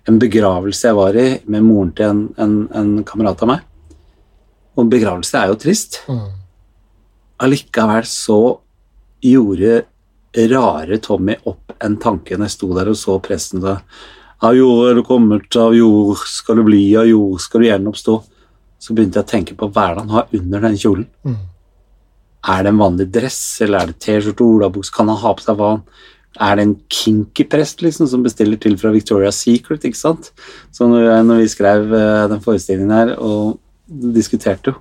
[0.10, 3.64] en begravelse jeg var i med moren til en, en, en kamerat av meg.
[4.78, 6.04] Og begravelse er jo trist.
[6.10, 6.28] Mm.
[7.42, 8.42] Allikevel så
[9.26, 9.82] gjorde
[10.52, 13.82] rare Tommy opp en tanke når jeg sto der og så presten da
[14.42, 18.16] Av jord er du kommet, av jord skal du bli, av jord skal du gjenoppstå.
[18.82, 21.08] Så begynte jeg å tenke på hva er det han har under den kjolen.
[21.28, 21.38] Mm.
[22.52, 24.94] Er det en vanlig dress, eller er det T-skjorte, olabukse?
[24.96, 25.84] Kan han ha på seg hva han
[26.42, 29.84] Er det en kinky prest liksom, som bestiller til fra Victoria's Secret?
[29.86, 30.32] ikke sant?
[30.72, 33.60] Så når, når vi skrev uh, den forestillingen her og
[34.16, 34.80] diskuterte jo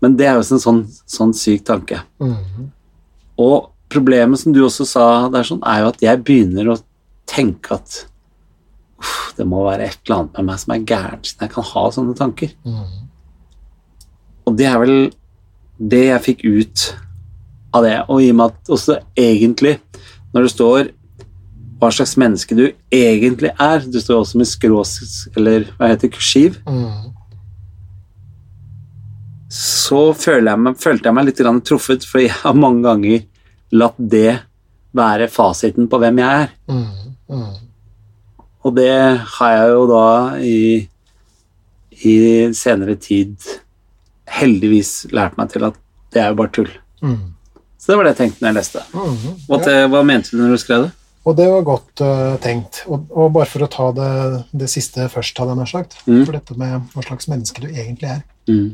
[0.00, 0.80] Men det er jo en sånn,
[1.10, 2.00] sånn syk tanke.
[2.22, 2.70] Mm.
[3.42, 6.80] Og problemet som du også sa der, sånn, er jo at jeg begynner å
[7.28, 8.00] tenke at
[9.36, 11.84] det må være et eller annet med meg som er gærent, siden jeg kan ha
[11.94, 12.52] sånne tanker.
[12.66, 13.08] Mhm.
[14.46, 14.96] Og det er vel
[15.78, 16.88] det jeg fikk ut
[17.74, 17.96] av det.
[18.08, 19.78] Og i og med at også egentlig,
[20.34, 20.92] når det står
[21.82, 24.92] hva slags menneske du egentlig er Du står også med skrås,
[25.34, 26.60] eller hva heter kursiv.
[26.68, 27.10] Mm.
[29.52, 33.26] så følte jeg meg, følte jeg meg litt truffet, for jeg har mange ganger
[33.76, 34.38] latt det
[34.96, 36.54] være fasiten på hvem jeg er.
[36.70, 37.12] Mm.
[37.28, 37.58] Mm.
[38.64, 38.94] Og det
[39.34, 40.06] har jeg jo da
[40.38, 40.88] i,
[42.06, 42.14] i
[42.56, 43.34] senere tid
[44.32, 45.76] heldigvis lært meg til at
[46.12, 46.70] det er jo bare tull.
[47.02, 47.20] Mm.
[47.82, 48.82] Så det var det jeg tenkte når jeg leste.
[48.94, 49.38] Mhm.
[49.48, 50.90] Hva, te- hva mente du når du skrev det?
[51.22, 52.80] Og det var godt uh, tenkt.
[52.90, 54.10] Og, og bare for å ta det,
[54.58, 56.24] det siste først, hadde jeg nær sagt, Mm.
[56.26, 58.22] for dette med hva slags menneske du egentlig er.
[58.50, 58.72] Mm.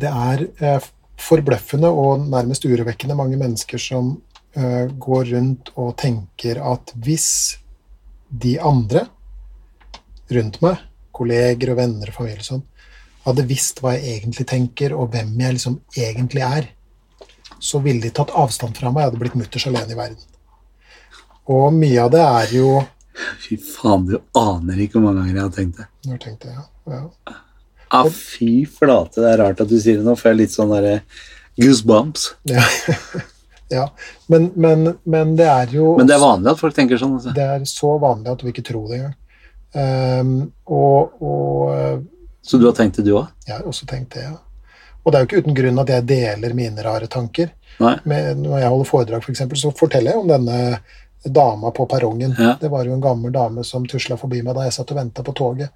[0.00, 0.86] Det er uh,
[1.20, 4.14] forbløffende og nærmest urovekkende mange mennesker som
[4.56, 7.28] uh, går rundt og tenker at hvis
[8.32, 9.04] de andre
[10.32, 10.80] rundt meg,
[11.14, 12.64] kolleger og venner og familie og sånn,
[13.24, 16.68] hadde visst hva jeg egentlig tenker, og hvem jeg liksom egentlig er,
[17.58, 19.04] så ville de tatt avstand fra meg.
[19.04, 20.26] Jeg hadde blitt mutters alene i verden.
[21.54, 22.68] Og mye av det er jo
[23.14, 25.84] Fy faen, du aner ikke hvor mange ganger jeg har tenkt det.
[26.08, 27.02] Når tenkte jeg, ja.
[27.94, 30.54] Ah, fy flate, det er rart at du sier det nå, for jeg er litt
[30.54, 30.96] sånn derre
[31.60, 32.24] Goosebumps.
[32.50, 32.64] Ja.
[33.76, 33.84] ja.
[34.26, 37.14] Men, men, men det er jo Men det er vanlig at folk tenker sånn.
[37.20, 37.36] Altså.
[37.36, 39.14] det er så vanlig at du ikke tror det engang.
[39.74, 40.34] Um,
[40.70, 42.02] og, og
[42.44, 43.30] Så du har tenkt det, du òg?
[43.46, 44.36] jeg har også tenkt det, ja.
[45.04, 47.50] Og det er jo ikke uten grunn at jeg deler mine rare tanker.
[47.78, 50.58] Med, når jeg holder foredrag, for eksempel, så forteller jeg om denne
[51.24, 52.34] dama på perrongen.
[52.38, 52.54] Ja.
[52.60, 55.24] Det var jo en gammel dame som tusla forbi meg da jeg satt og venta
[55.24, 55.72] på toget.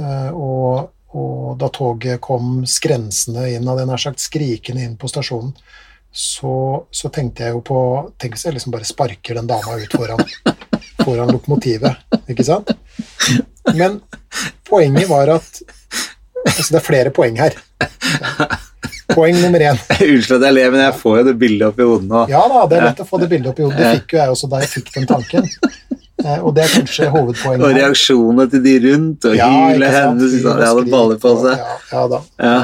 [0.00, 5.08] Eh, og, og da toget kom skrensende inn, hadde jeg nær sagt skrikende inn på
[5.08, 5.54] stasjonen,
[6.10, 6.54] så,
[6.90, 7.80] så tenkte jeg jo på
[8.18, 10.24] Tenk hvis jeg liksom bare sparker den dama ut foran,
[11.04, 12.72] foran lokomotivet, ikke sant?
[13.76, 14.00] Men
[14.66, 15.60] poenget var at
[16.46, 17.56] Altså, det er flere poeng her.
[19.10, 19.78] Poeng nummer én.
[19.98, 22.20] Unnskyld at jeg ler, men jeg får jo det bildet opp i hodet nå.
[22.30, 23.78] Ja da, det er lett å få det bildet opp i hodet.
[23.80, 25.48] Det fikk jo jeg også da jeg fikk den tanken.
[26.20, 30.34] Eh, og det er kanskje hovedpoenget Og reaksjonene til de rundt, og Ja, hylet hennes
[30.36, 31.62] Hyl hadde skrik baller på seg.
[31.64, 32.18] Ja, ja da.
[32.44, 32.58] Ja.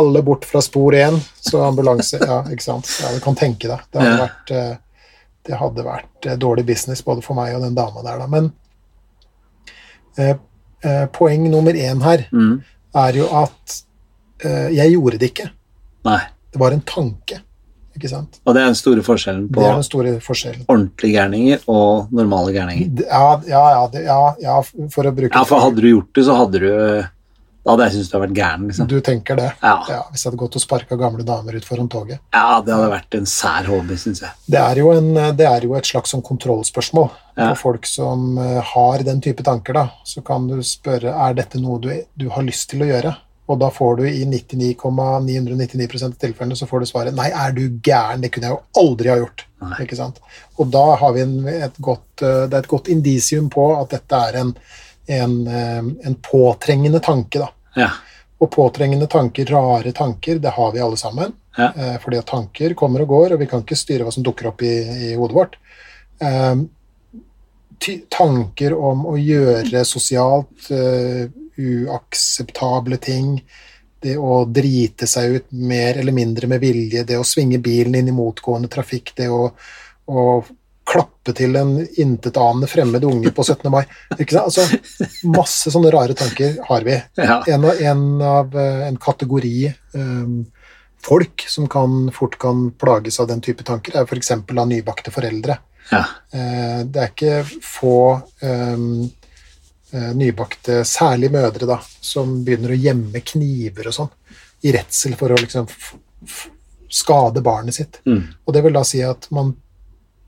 [0.00, 2.86] Alle bort fra spor én, så ambulanse Ja, ikke sant.
[3.02, 3.82] Ja, du kan tenke deg.
[3.90, 4.76] Det hadde vært, eh,
[5.50, 8.30] det hadde vært eh, dårlig business både for meg og den dama der, da.
[8.30, 8.52] Men
[10.16, 10.36] eh,
[10.86, 12.60] eh, poeng nummer én her Mm.
[12.96, 13.78] Er jo at
[14.46, 15.50] uh, jeg gjorde det ikke.
[16.08, 16.20] Nei.
[16.50, 17.38] Det var en tanke,
[17.94, 18.40] ikke sant.
[18.42, 20.64] Og det er den store forskjellen på er store forskjellen.
[20.66, 23.04] ordentlige gærninger og normale gærninger.
[23.06, 24.58] Ja, ja, ja, ja, ja
[24.90, 26.70] for å bruke Ja, for hadde du gjort det, så hadde du
[27.60, 28.86] Da hadde jeg syntes du hadde vært gæren, liksom.
[28.88, 29.48] Du tenker det?
[29.60, 29.74] Ja.
[29.92, 32.20] Ja, Hvis jeg hadde gått og sparka gamle damer ut foran toget.
[32.32, 34.32] ja, det hadde vært en sær hobby, syns jeg.
[34.48, 37.10] Det er en, det er jo et slags sånn kontrollspørsmål.
[37.36, 37.50] Ja.
[37.50, 41.60] For folk som eh, har den type tanker, da, så kan du spørre er dette
[41.60, 43.14] noe du, du har lyst til å gjøre.
[43.50, 47.64] Og da får du i 99,999 av tilfellene så får du svaret nei, er du
[47.82, 49.44] gæren, det kunne jeg jo aldri ha gjort.
[49.60, 49.78] Nei.
[49.84, 50.20] Ikke sant?
[50.56, 53.90] Og da har vi en, et godt, eh, det er et godt indisium på at
[53.96, 54.54] dette er en,
[55.16, 57.38] en, eh, en påtrengende tanke.
[57.38, 57.50] da.
[57.74, 57.90] Ja.
[58.40, 61.32] Og påtrengende tanker, rare tanker, det har vi alle sammen.
[61.56, 61.72] Ja.
[61.76, 64.50] Eh, fordi at tanker kommer og går, og vi kan ikke styre hva som dukker
[64.52, 64.74] opp i,
[65.10, 65.58] i hodet vårt.
[66.20, 66.62] Eh,
[68.12, 71.26] tanker om å gjøre sosialt eh,
[71.60, 73.38] uakseptable ting,
[74.00, 78.08] det å drite seg ut mer eller mindre med vilje, det å svinge bilen inn
[78.08, 79.50] i motgående trafikk, det å,
[80.08, 80.24] å
[80.90, 83.68] klappe til en intetanende fremmed unge på 17.
[83.70, 83.84] mai.
[84.18, 84.64] Altså,
[85.30, 86.96] masse sånne rare tanker har vi.
[87.20, 87.40] Ja.
[87.46, 89.54] En av, en, av, eh, en kategori
[89.94, 90.40] um,
[91.00, 94.32] folk som kan, fort kan plages av den type tanker, er f.eks.
[94.34, 95.58] av nybakte foreldre.
[95.92, 96.02] ja.
[96.34, 97.96] Eh, Det er ikke få
[98.42, 99.08] um,
[99.90, 104.12] nybakte, særlig mødre, da, som begynner å gjemme kniver og sånn,
[104.62, 105.66] i redsel for å liksom
[106.90, 107.98] skade barnet sitt.
[108.06, 108.22] Mm.
[108.44, 109.54] Og det vil da si at man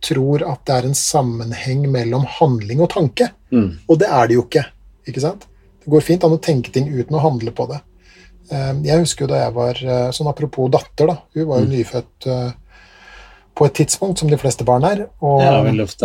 [0.03, 3.30] tror at det er en sammenheng mellom handling og tanke.
[3.55, 3.68] Mm.
[3.88, 4.64] Og det er det jo ikke.
[5.09, 5.46] ikke sant?
[5.82, 7.80] Det går fint an å tenke ting uten å handle på det.
[8.50, 11.16] Eh, Jeg husker jo da jeg var eh, sånn Apropos datter, da.
[11.34, 12.53] Hun var jo nyfødt eh,
[13.55, 15.05] på et tidspunkt som de fleste barn er.
[15.20, 15.40] Og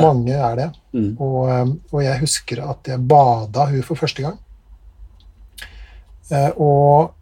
[0.01, 0.69] Ja, mange er det.
[0.93, 1.11] Mm.
[1.19, 4.37] Og, eh, og jeg husker at jeg bada hun for første gang.
[6.31, 7.13] Eh, Og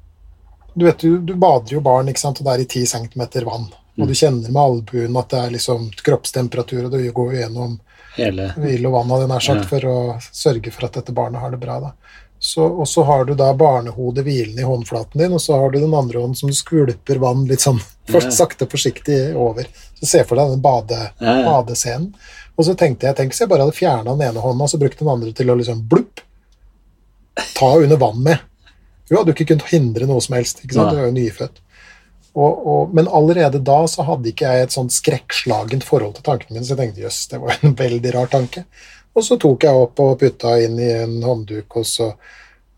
[0.76, 3.22] du vet, du, du bader jo barn, ikke sant, og det er i 10 cm
[3.48, 3.70] vann.
[3.98, 7.80] Og du kjenner med albuen at det er liksom kroppstemperatur, og du går gjennom
[8.16, 9.68] Hele hvile og vann, hadde jeg nær sagt, Ja.
[9.68, 9.96] for å
[10.32, 11.80] sørge for at dette barnet har det bra.
[11.80, 11.92] da.
[12.40, 15.80] Så, og så har du da barnehodet hvilende i håndflaten din, og så har du
[15.80, 19.66] den andre hånden som skvulper vann litt sånn for, sakte, forsiktig over.
[20.00, 21.44] Så se for deg den bade, Ja, ja.
[21.48, 22.14] badescenen.
[22.58, 24.80] Og så tenkte jeg tenk hvis jeg bare hadde fjerna den ene hånda og så
[24.80, 26.22] brukt den andre til å liksom blupp,
[27.56, 28.40] ta under vann med.
[29.10, 30.64] Du hadde jo ikke kunnet hindre noe som helst.
[30.64, 30.92] ikke sant?
[30.96, 31.60] Hun er jo nyfødt.
[32.36, 36.58] Og, og, men allerede da så hadde ikke jeg et sånn skrekkslagent forhold til tankene
[36.58, 38.66] mine, så jeg tenkte jøss, det var en veldig rar tanke.
[39.16, 42.10] Og så tok jeg opp og putta inn i en håndduk, og så,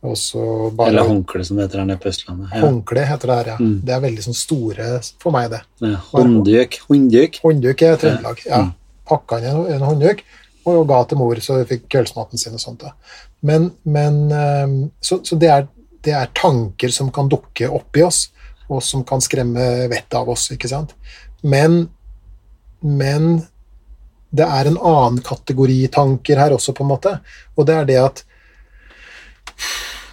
[0.05, 2.51] og så bare Eller håndkle, som det heter her nede på Østlandet.
[2.53, 2.61] Ja.
[2.67, 3.57] Håndkle heter det her, ja.
[3.57, 3.77] Mm.
[3.87, 4.89] Det er veldig sånn store
[5.23, 5.63] for meg, det.
[5.81, 6.03] Ja.
[6.11, 6.81] Håndduk.
[6.91, 7.39] Håndduk.
[7.45, 8.43] Håndduk er Trøndelag.
[8.45, 8.61] Ja.
[8.67, 8.75] Mm.
[9.09, 10.21] Pakka inn en, en håndduk
[10.67, 12.83] og ga til mor, så hun fikk kveldsmaten sin og sånt.
[12.83, 12.93] da.
[13.47, 15.67] Men, men ehm, Så, så det, er,
[16.03, 18.27] det er tanker som kan dukke opp i oss,
[18.67, 20.93] og som kan skremme vettet av oss, ikke sant.
[21.41, 21.85] Men,
[22.81, 23.29] men
[24.29, 27.17] det er en annen kategori tanker her også, på en måte,
[27.55, 28.23] og det er det at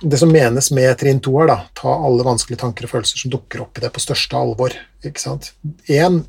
[0.05, 3.33] det som menes med trinn to er da, ta alle vanskelige tanker og følelser som
[3.33, 4.75] dukker opp i det på største alvor.
[5.05, 5.53] ikke sant?
[5.89, 6.23] En,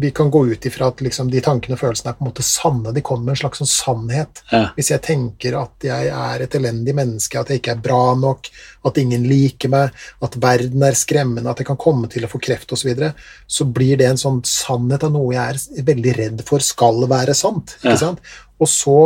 [0.00, 2.44] vi kan gå ut ifra at liksom, de tankene og følelsene er på en måte
[2.46, 2.92] sanne.
[2.94, 4.42] De kommer med en slags sånn sannhet.
[4.52, 4.68] Ja.
[4.76, 8.50] Hvis jeg tenker at jeg er et elendig menneske, at jeg ikke er bra nok,
[8.86, 12.40] at ingen liker meg, at verden er skremmende, at jeg kan komme til å få
[12.42, 13.12] kreft osv., så, videre,
[13.50, 17.34] så blir det en sånn sannhet av noe jeg er veldig redd for skal være
[17.36, 17.74] sant.
[17.80, 18.02] ikke Ja.
[18.06, 18.22] sant?
[18.58, 18.98] Og så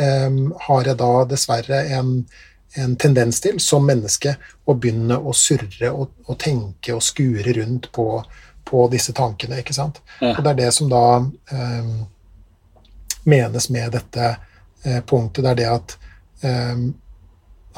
[0.00, 2.12] um, har jeg da dessverre en,
[2.76, 4.36] en tendens til, som menneske,
[4.68, 8.08] å begynne å surre og, og tenke og skure rundt på,
[8.68, 10.02] på disse tankene, ikke sant?
[10.20, 10.34] Ja.
[10.36, 11.02] Og det er det som da
[11.52, 11.90] eh,
[13.28, 14.30] menes med dette
[14.84, 15.44] eh, punktet.
[15.44, 15.98] Det er det at
[16.44, 16.88] eh,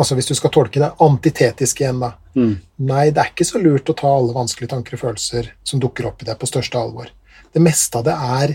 [0.00, 2.14] Altså hvis du skal tolke det antitetisk igjen, da.
[2.32, 2.54] Mm.
[2.88, 6.06] Nei, det er ikke så lurt å ta alle vanskelige tanker og følelser som dukker
[6.08, 7.10] opp i deg, på største alvor.
[7.52, 8.54] Det meste av det er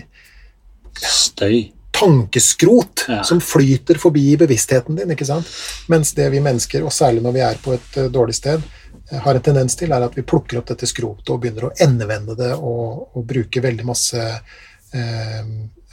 [1.06, 1.68] Støy.
[1.94, 3.20] tankeskrot Ja.
[3.22, 5.12] som flyter forbi bevisstheten din.
[5.14, 5.46] ikke sant?
[5.92, 8.62] Mens det vi mennesker, og særlig når vi er på et uh, dårlig sted,
[9.10, 12.36] har en tendens til, er at vi plukker opp dette skrotet og begynner å endevende
[12.38, 15.42] det og, og bruke veldig masse eh,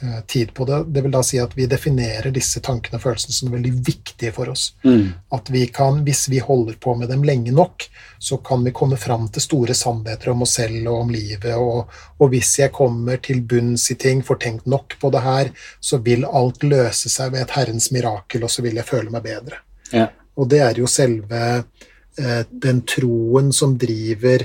[0.02, 0.80] eh, tid på det.
[0.96, 4.50] Det vil da si at vi definerer disse tankene og følelsene som veldig viktige for
[4.50, 4.72] oss.
[4.82, 5.12] Mm.
[5.36, 7.86] At vi kan, hvis vi holder på med dem lenge nok,
[8.18, 11.54] så kan vi komme fram til store sannheter om oss selv og om livet.
[11.54, 15.54] Og, og hvis jeg kommer til bunns i ting, får tenkt nok på det her,
[15.78, 19.22] så vil alt løse seg ved et Herrens mirakel, og så vil jeg føle meg
[19.30, 19.62] bedre.
[19.94, 20.08] Ja.
[20.34, 21.44] Og det er jo selve
[22.14, 24.44] den troen som driver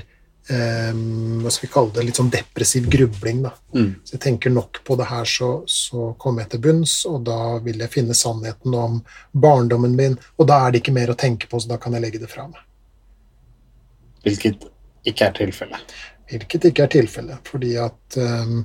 [0.49, 0.93] eh,
[1.41, 3.43] hva skal vi kalle det, litt sånn depressiv grubling.
[3.45, 3.53] da.
[3.75, 3.91] Mm.
[4.03, 7.59] Så jeg tenker nok på det her, så, så kommer jeg til bunns, og da
[7.65, 8.99] vil jeg finne sannheten om
[9.31, 12.05] barndommen min, og da er det ikke mer å tenke på, så da kan jeg
[12.05, 12.65] legge det fra meg.
[14.25, 14.67] Hvilket
[15.07, 15.97] ikke er tilfellet.
[16.29, 18.57] Hvilket ikke er tilfellet, fordi at eh,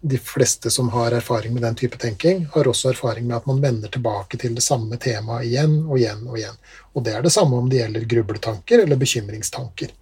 [0.00, 3.62] de fleste som har erfaring med den type tenking, har også erfaring med at man
[3.62, 6.58] vender tilbake til det samme temaet igjen og igjen og igjen.
[6.92, 9.94] Og det er det samme om det gjelder grubletanker eller bekymringstanker.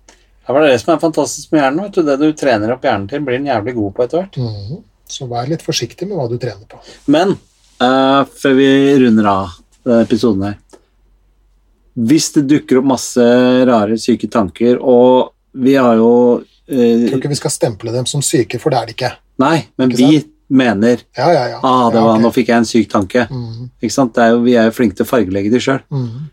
[0.46, 1.84] Det var det som er fantastisk med hjernen.
[1.84, 2.02] vet du.
[2.02, 4.38] Det du trener opp hjernen til, blir den jævlig god på etter hvert.
[4.42, 4.82] Mhm.
[5.12, 6.80] Så vær litt forsiktig med hva du trener på.
[7.12, 7.36] Men
[7.82, 8.68] uh, før vi
[9.04, 10.56] runder av denne episoden her
[11.92, 13.24] Hvis det dukker opp masse
[13.68, 16.12] rare, syke tanker, og vi har jo
[16.70, 19.12] Jeg eh, tror ikke vi skal stemple dem som syke, for det er det ikke.
[19.42, 20.20] Nei, men Ikke vi
[20.52, 21.60] mener Ja, ja, ja.
[21.62, 22.20] ah, det ja, var.
[22.22, 23.26] Nå fikk jeg en syk tanke.
[23.30, 23.70] Mm.
[23.82, 24.14] Ikke sant?
[24.14, 25.80] Det er jo, vi er jo flinke til å fargelegge de sjøl.
[25.90, 26.28] Mm.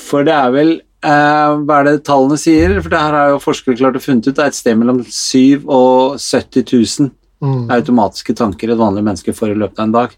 [0.00, 2.78] For det er vel eh, Hva er det tallene sier?
[2.80, 4.34] For det her har jo forskere klart å funnet ut.
[4.34, 7.12] Det er et sted mellom 7 og 70 000
[7.44, 7.68] mm.
[7.76, 10.16] automatiske tanker et vanlig menneske får i løpet av en dag.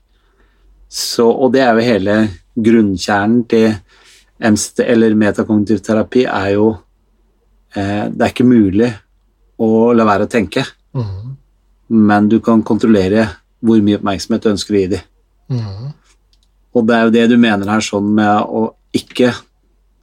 [0.92, 2.16] Så, og det er jo hele
[2.62, 3.70] grunnkjernen til
[4.42, 6.72] MST, eller metakognitiv terapi, er jo
[7.74, 8.90] Det er ikke mulig
[9.58, 11.36] å la være å tenke, Mhm.
[11.88, 13.28] men du kan kontrollere
[13.64, 15.00] hvor mye oppmerksomhet du ønsker å gi dem.
[15.50, 15.92] Mhm.
[16.74, 19.34] Og det er jo det du mener her, sånn med å ikke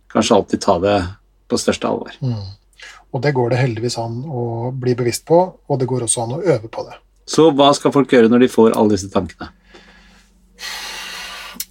[0.09, 0.97] kanskje alltid ta det
[1.49, 2.11] på største alvor.
[2.21, 2.43] Mm.
[3.13, 5.39] Og det går det heldigvis an å bli bevisst på,
[5.69, 6.95] og det går også an å øve på det.
[7.27, 9.49] Så hva skal folk gjøre når de får alle disse tankene?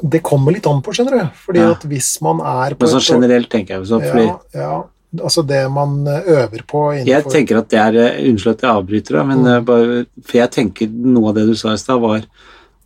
[0.03, 1.31] Det kommer litt an på, skjønner du.
[1.47, 1.71] Fordi Ja.
[1.73, 4.83] at hvis man er på Men sånn generelt tenker jeg så, fordi ja, ja,
[5.17, 8.71] altså det man øver på innenfor Jeg tenker at det er eh, Unnskyld at jeg
[8.77, 9.47] avbryter da, men Mm.
[9.55, 12.23] eh, bare, for jeg tenker noe av det du sa i stad, var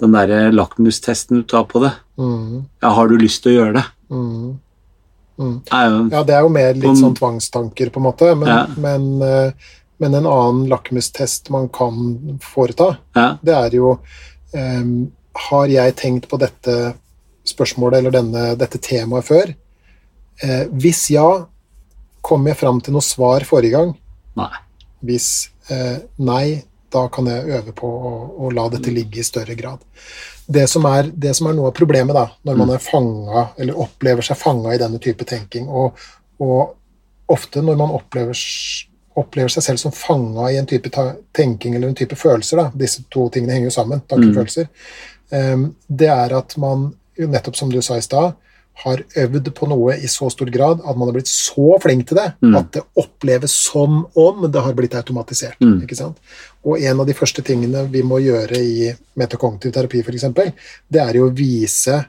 [0.01, 1.93] den derre lakmustesten du tar på det.
[2.19, 2.65] Mm.
[2.83, 3.85] Ja, har du lyst til å gjøre det?
[4.11, 4.59] Mm.
[5.73, 8.67] Er Ja, det er jo mer litt sånn tvangstanker, på en måte, men, Ja.
[8.77, 9.53] men, eh,
[9.99, 13.99] men en annen lakmustest man kan foreta, ja, det er jo
[14.55, 16.95] um, Har jeg tenkt på dette
[17.47, 19.55] spørsmålet eller denne, dette temaet før?
[20.43, 21.47] Eh, hvis ja,
[22.25, 23.97] kom jeg fram til noe svar forrige gang?
[24.39, 24.53] nei.
[25.03, 26.63] Hvis eh, nei,
[26.93, 28.13] da kan jeg øve på å,
[28.47, 29.83] å la dette ligge i større grad.
[30.47, 33.79] Det som, er, det som er noe av problemet da, når man er fanga, eller
[33.83, 35.99] opplever seg fanga i denne type tenking, og,
[36.43, 38.37] og ofte når man opplever,
[39.19, 40.91] opplever seg selv som fanga i en type
[41.35, 44.35] tenking eller en type følelser, da, disse to tingene henger jo sammen, og Mm.
[44.37, 44.69] følelser,
[45.89, 48.35] det er at man, nettopp som du sa i stad,
[48.85, 52.17] har øvd på noe i så stor grad at man har blitt så flink til
[52.17, 52.57] det Mm.
[52.59, 55.61] at det oppleves som om det har blitt automatisert.
[55.61, 55.83] Mm.
[55.83, 56.17] ikke sant?
[56.65, 60.25] Og en av de første tingene vi må gjøre i metakognitiv terapi, f.eks.,
[60.91, 62.07] det er jo å vise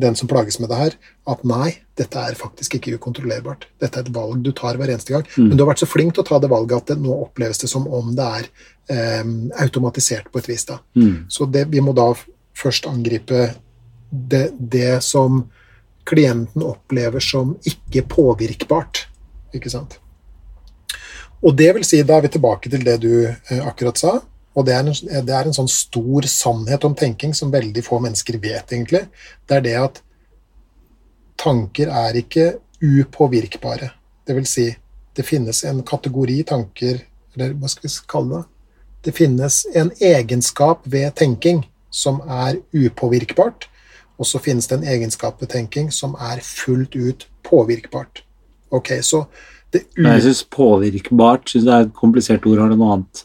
[0.00, 0.94] den som plages med det her,
[1.28, 3.66] at nei, dette er faktisk ikke ukontrollerbart.
[3.80, 5.26] Dette er et valg du tar hver eneste gang.
[5.36, 5.48] Mm.
[5.48, 7.58] Men du har vært så flink til å ta det valget at det, nå oppleves
[7.60, 8.48] det som om det er
[8.88, 9.24] eh,
[9.60, 10.64] automatisert på et vis.
[10.64, 10.78] da.
[10.96, 11.26] Mm.
[11.28, 12.14] Så det, vi må da
[12.56, 13.50] først angripe
[14.10, 15.44] det, det som
[16.10, 19.04] klienten opplever som ikke påvirkbart.
[19.56, 19.98] Ikke sant?
[21.40, 24.18] Og det vil si, da er vi tilbake til det du eh, akkurat sa.
[24.58, 28.00] Og det er, en, det er en sånn stor sannhet om tenking som veldig få
[28.02, 29.04] mennesker vet, egentlig.
[29.46, 30.00] Det er det at
[31.40, 33.92] tanker er ikke upåvirkbare.
[34.26, 34.66] Det vil si,
[35.16, 37.00] det finnes en kategori tanker,
[37.36, 38.46] eller hva skal vi kalle det?
[39.00, 43.69] Det finnes en egenskap ved tenking som er upåvirkbart,
[44.20, 48.20] og så finnes det en egenskap tenking som er fullt ut påvirkbart.
[48.76, 49.24] Ok, så
[49.72, 52.58] det u Men jeg syns påvirkbart synes det er et komplisert ord.
[52.60, 53.24] Har det noe annet?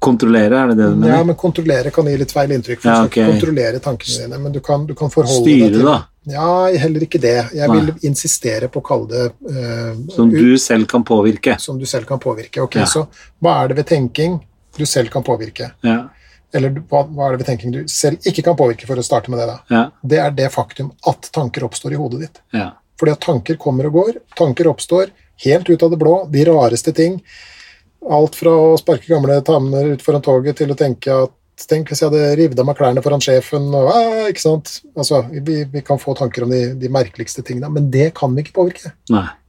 [0.00, 1.10] Kontrollere, er det det du mener?
[1.18, 2.80] ja, men kontrollere kan gi litt feil inntrykk.
[2.80, 5.84] For Ja, skal kontrollere tankene dine, men du kan, du kan forholde Styre, deg til
[5.90, 5.96] da.
[6.32, 6.46] Ja,
[6.80, 7.34] heller ikke det.
[7.54, 7.76] Jeg Nei.
[7.76, 11.58] vil insistere på å kalle det uh, Som du selv kan påvirke.
[11.60, 12.64] som du selv kan påvirke.
[12.64, 12.86] Ok, Ja.
[12.88, 13.04] Så
[13.44, 14.40] hva er det ved tenking
[14.78, 15.70] du selv kan påvirke?
[15.84, 16.08] Ja,
[16.56, 19.32] Eller hva, hva er det ved tenking du selv ikke kan påvirke, for å starte
[19.32, 19.58] med det, da?
[19.72, 22.42] ja, Det er det faktum at tanker oppstår i hodet ditt.
[22.56, 22.72] ja.
[22.96, 24.14] Fordi at tanker kommer og går.
[24.38, 25.10] Tanker oppstår
[25.44, 26.14] helt ut av det blå.
[26.32, 27.18] De rareste ting.
[28.08, 32.02] Alt fra å sparke gamle tammer ut foran toget til å tenke at Tenk hvis
[32.02, 34.74] jeg hadde revet av meg klærne foran sjefen og eh, Ikke sant?
[34.92, 38.44] Altså, vi, vi kan få tanker om de, de merkeligste tingene, men det kan vi
[38.44, 38.92] ikke påvirke.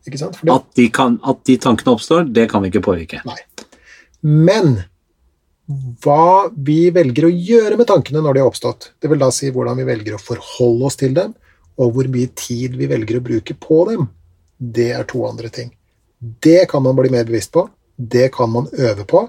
[0.07, 0.37] Ikke sant?
[0.39, 3.19] Fordi, At de, kan, at de tankene oppstår, det kan vi ikke påvirke.
[3.27, 3.35] Nei.
[4.23, 4.77] Men
[5.67, 9.49] hva vi velger å gjøre med tankene når de har oppstått, det vil da si
[9.51, 11.33] hvordan vi velger å forholde oss til dem,
[11.77, 14.07] og hvor mye tid vi velger å bruke på dem,
[14.57, 15.73] det er to andre ting.
[16.17, 17.67] Det kan man bli mer bevisst på.
[17.97, 19.27] Det kan man øve på.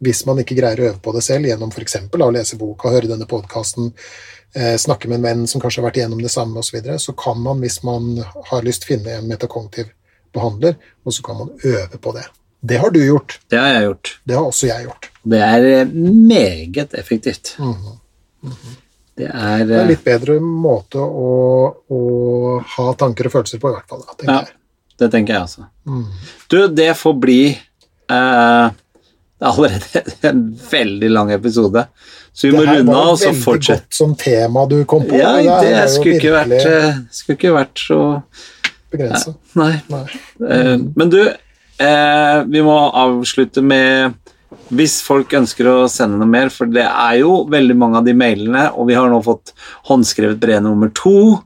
[0.00, 1.98] Hvis man ikke greier å øve på det selv gjennom f.eks.
[2.08, 3.90] å lese boka, høre denne podkasten,
[4.54, 6.98] eh, snakke med en venn som kanskje har vært igjennom det samme osv., så, videre,
[7.02, 8.14] så kan man, hvis man
[8.52, 9.92] har lyst, finne en metakognitiv
[10.32, 12.24] behandler, og så kan man øve på det.
[12.62, 13.40] Det har du gjort.
[13.50, 14.16] Det har jeg gjort.
[14.24, 15.09] Det har også jeg gjort.
[15.22, 17.56] Det er eh, meget effektivt.
[17.58, 17.98] Mhm.
[19.20, 21.32] Det er, Det er eh, litt bedre måte å,
[21.92, 22.00] å
[22.76, 24.06] ha tanker og følelser på, i hvert fall.
[24.06, 24.40] Da, Ja.
[25.00, 25.66] Det tenker jeg også.
[25.88, 26.06] Mm.
[26.52, 31.86] Du, det får bli eh, Det er allerede en veldig lang episode,
[32.32, 35.16] så vi må runde var av og så veldig godt som tema du kom på.
[35.16, 38.00] Ja, det jo skulle ikke, vært, eh, skulle ikke vært så
[38.92, 39.38] begrenset.
[39.56, 39.72] Nei.
[39.88, 40.04] Nei.
[40.44, 40.84] Mm.
[40.98, 41.22] men du,
[41.80, 44.18] eh, vi må avslutte med
[44.74, 48.14] hvis folk ønsker å sende noe mer, for det er jo veldig mange av de
[48.16, 49.54] mailene, og vi har nå fått
[49.90, 51.38] håndskrevet brev nummer to.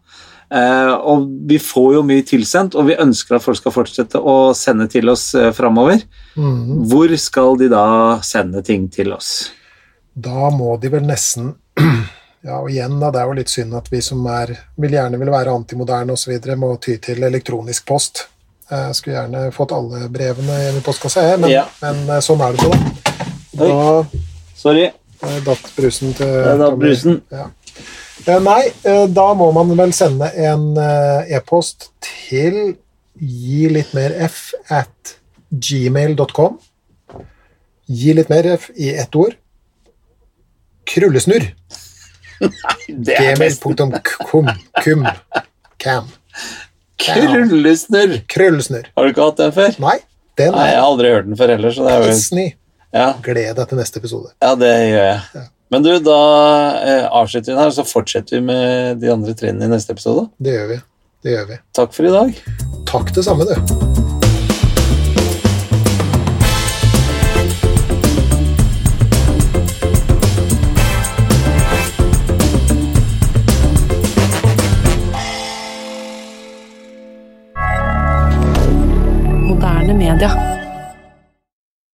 [0.54, 4.54] Eh, og vi får jo mye tilsendt, og vi ønsker at folk skal fortsette å
[4.56, 6.04] sende til oss uh, framover.
[6.36, 6.84] Mm.
[6.90, 7.86] Hvor skal de da
[8.24, 9.50] sende ting til oss?
[10.14, 11.54] Da må de vel nesten
[12.44, 15.16] Ja, og igjen, da, det er jo litt synd at vi som er, vil gjerne
[15.16, 18.26] vil være antimoderne osv., må ty til elektronisk post.
[18.70, 21.66] Jeg skulle gjerne fått alle brevene i postkassa, jeg, men, Ja.
[21.82, 22.78] men eh, sånn er det nå, da.
[23.54, 24.06] Da
[24.56, 24.86] Sorry.
[25.22, 27.20] eh, datt brusen til Det datt brusen.
[27.30, 27.48] Ja.
[28.26, 31.90] Eh, Nei, eh, da må man vel sende en eh, e-post
[32.28, 32.76] til
[33.20, 35.16] gi litt mer f at
[35.52, 36.56] gmail.com.
[37.86, 39.36] Gi litt mer f i ett ord.
[40.88, 41.50] Krullesnurr.
[42.88, 43.92] Gmail.com.
[44.82, 45.06] Kum.
[45.78, 46.08] Cam.
[47.00, 48.20] Krullesnurr.
[48.30, 48.86] Krøllesnurr.
[48.96, 49.74] Har du ikke hatt den før?
[49.82, 49.96] Nei,
[50.38, 52.54] den Nei, jeg er har aldri hørt den før heller, så det er jo Disney.
[52.94, 53.08] ja.
[53.24, 54.32] Gled deg til neste episode.
[54.42, 55.48] Ja, det gjør jeg.
[55.74, 56.18] Men du, da
[56.84, 60.28] eh, avslutter vi den her, så fortsetter vi med de andre trinnene i neste episode.
[60.38, 60.80] Det gjør vi.
[61.24, 61.60] Det gjør vi.
[61.74, 62.42] Takk for i dag.
[62.90, 64.03] Takk det samme, du.
[79.84, 80.53] Moderne media.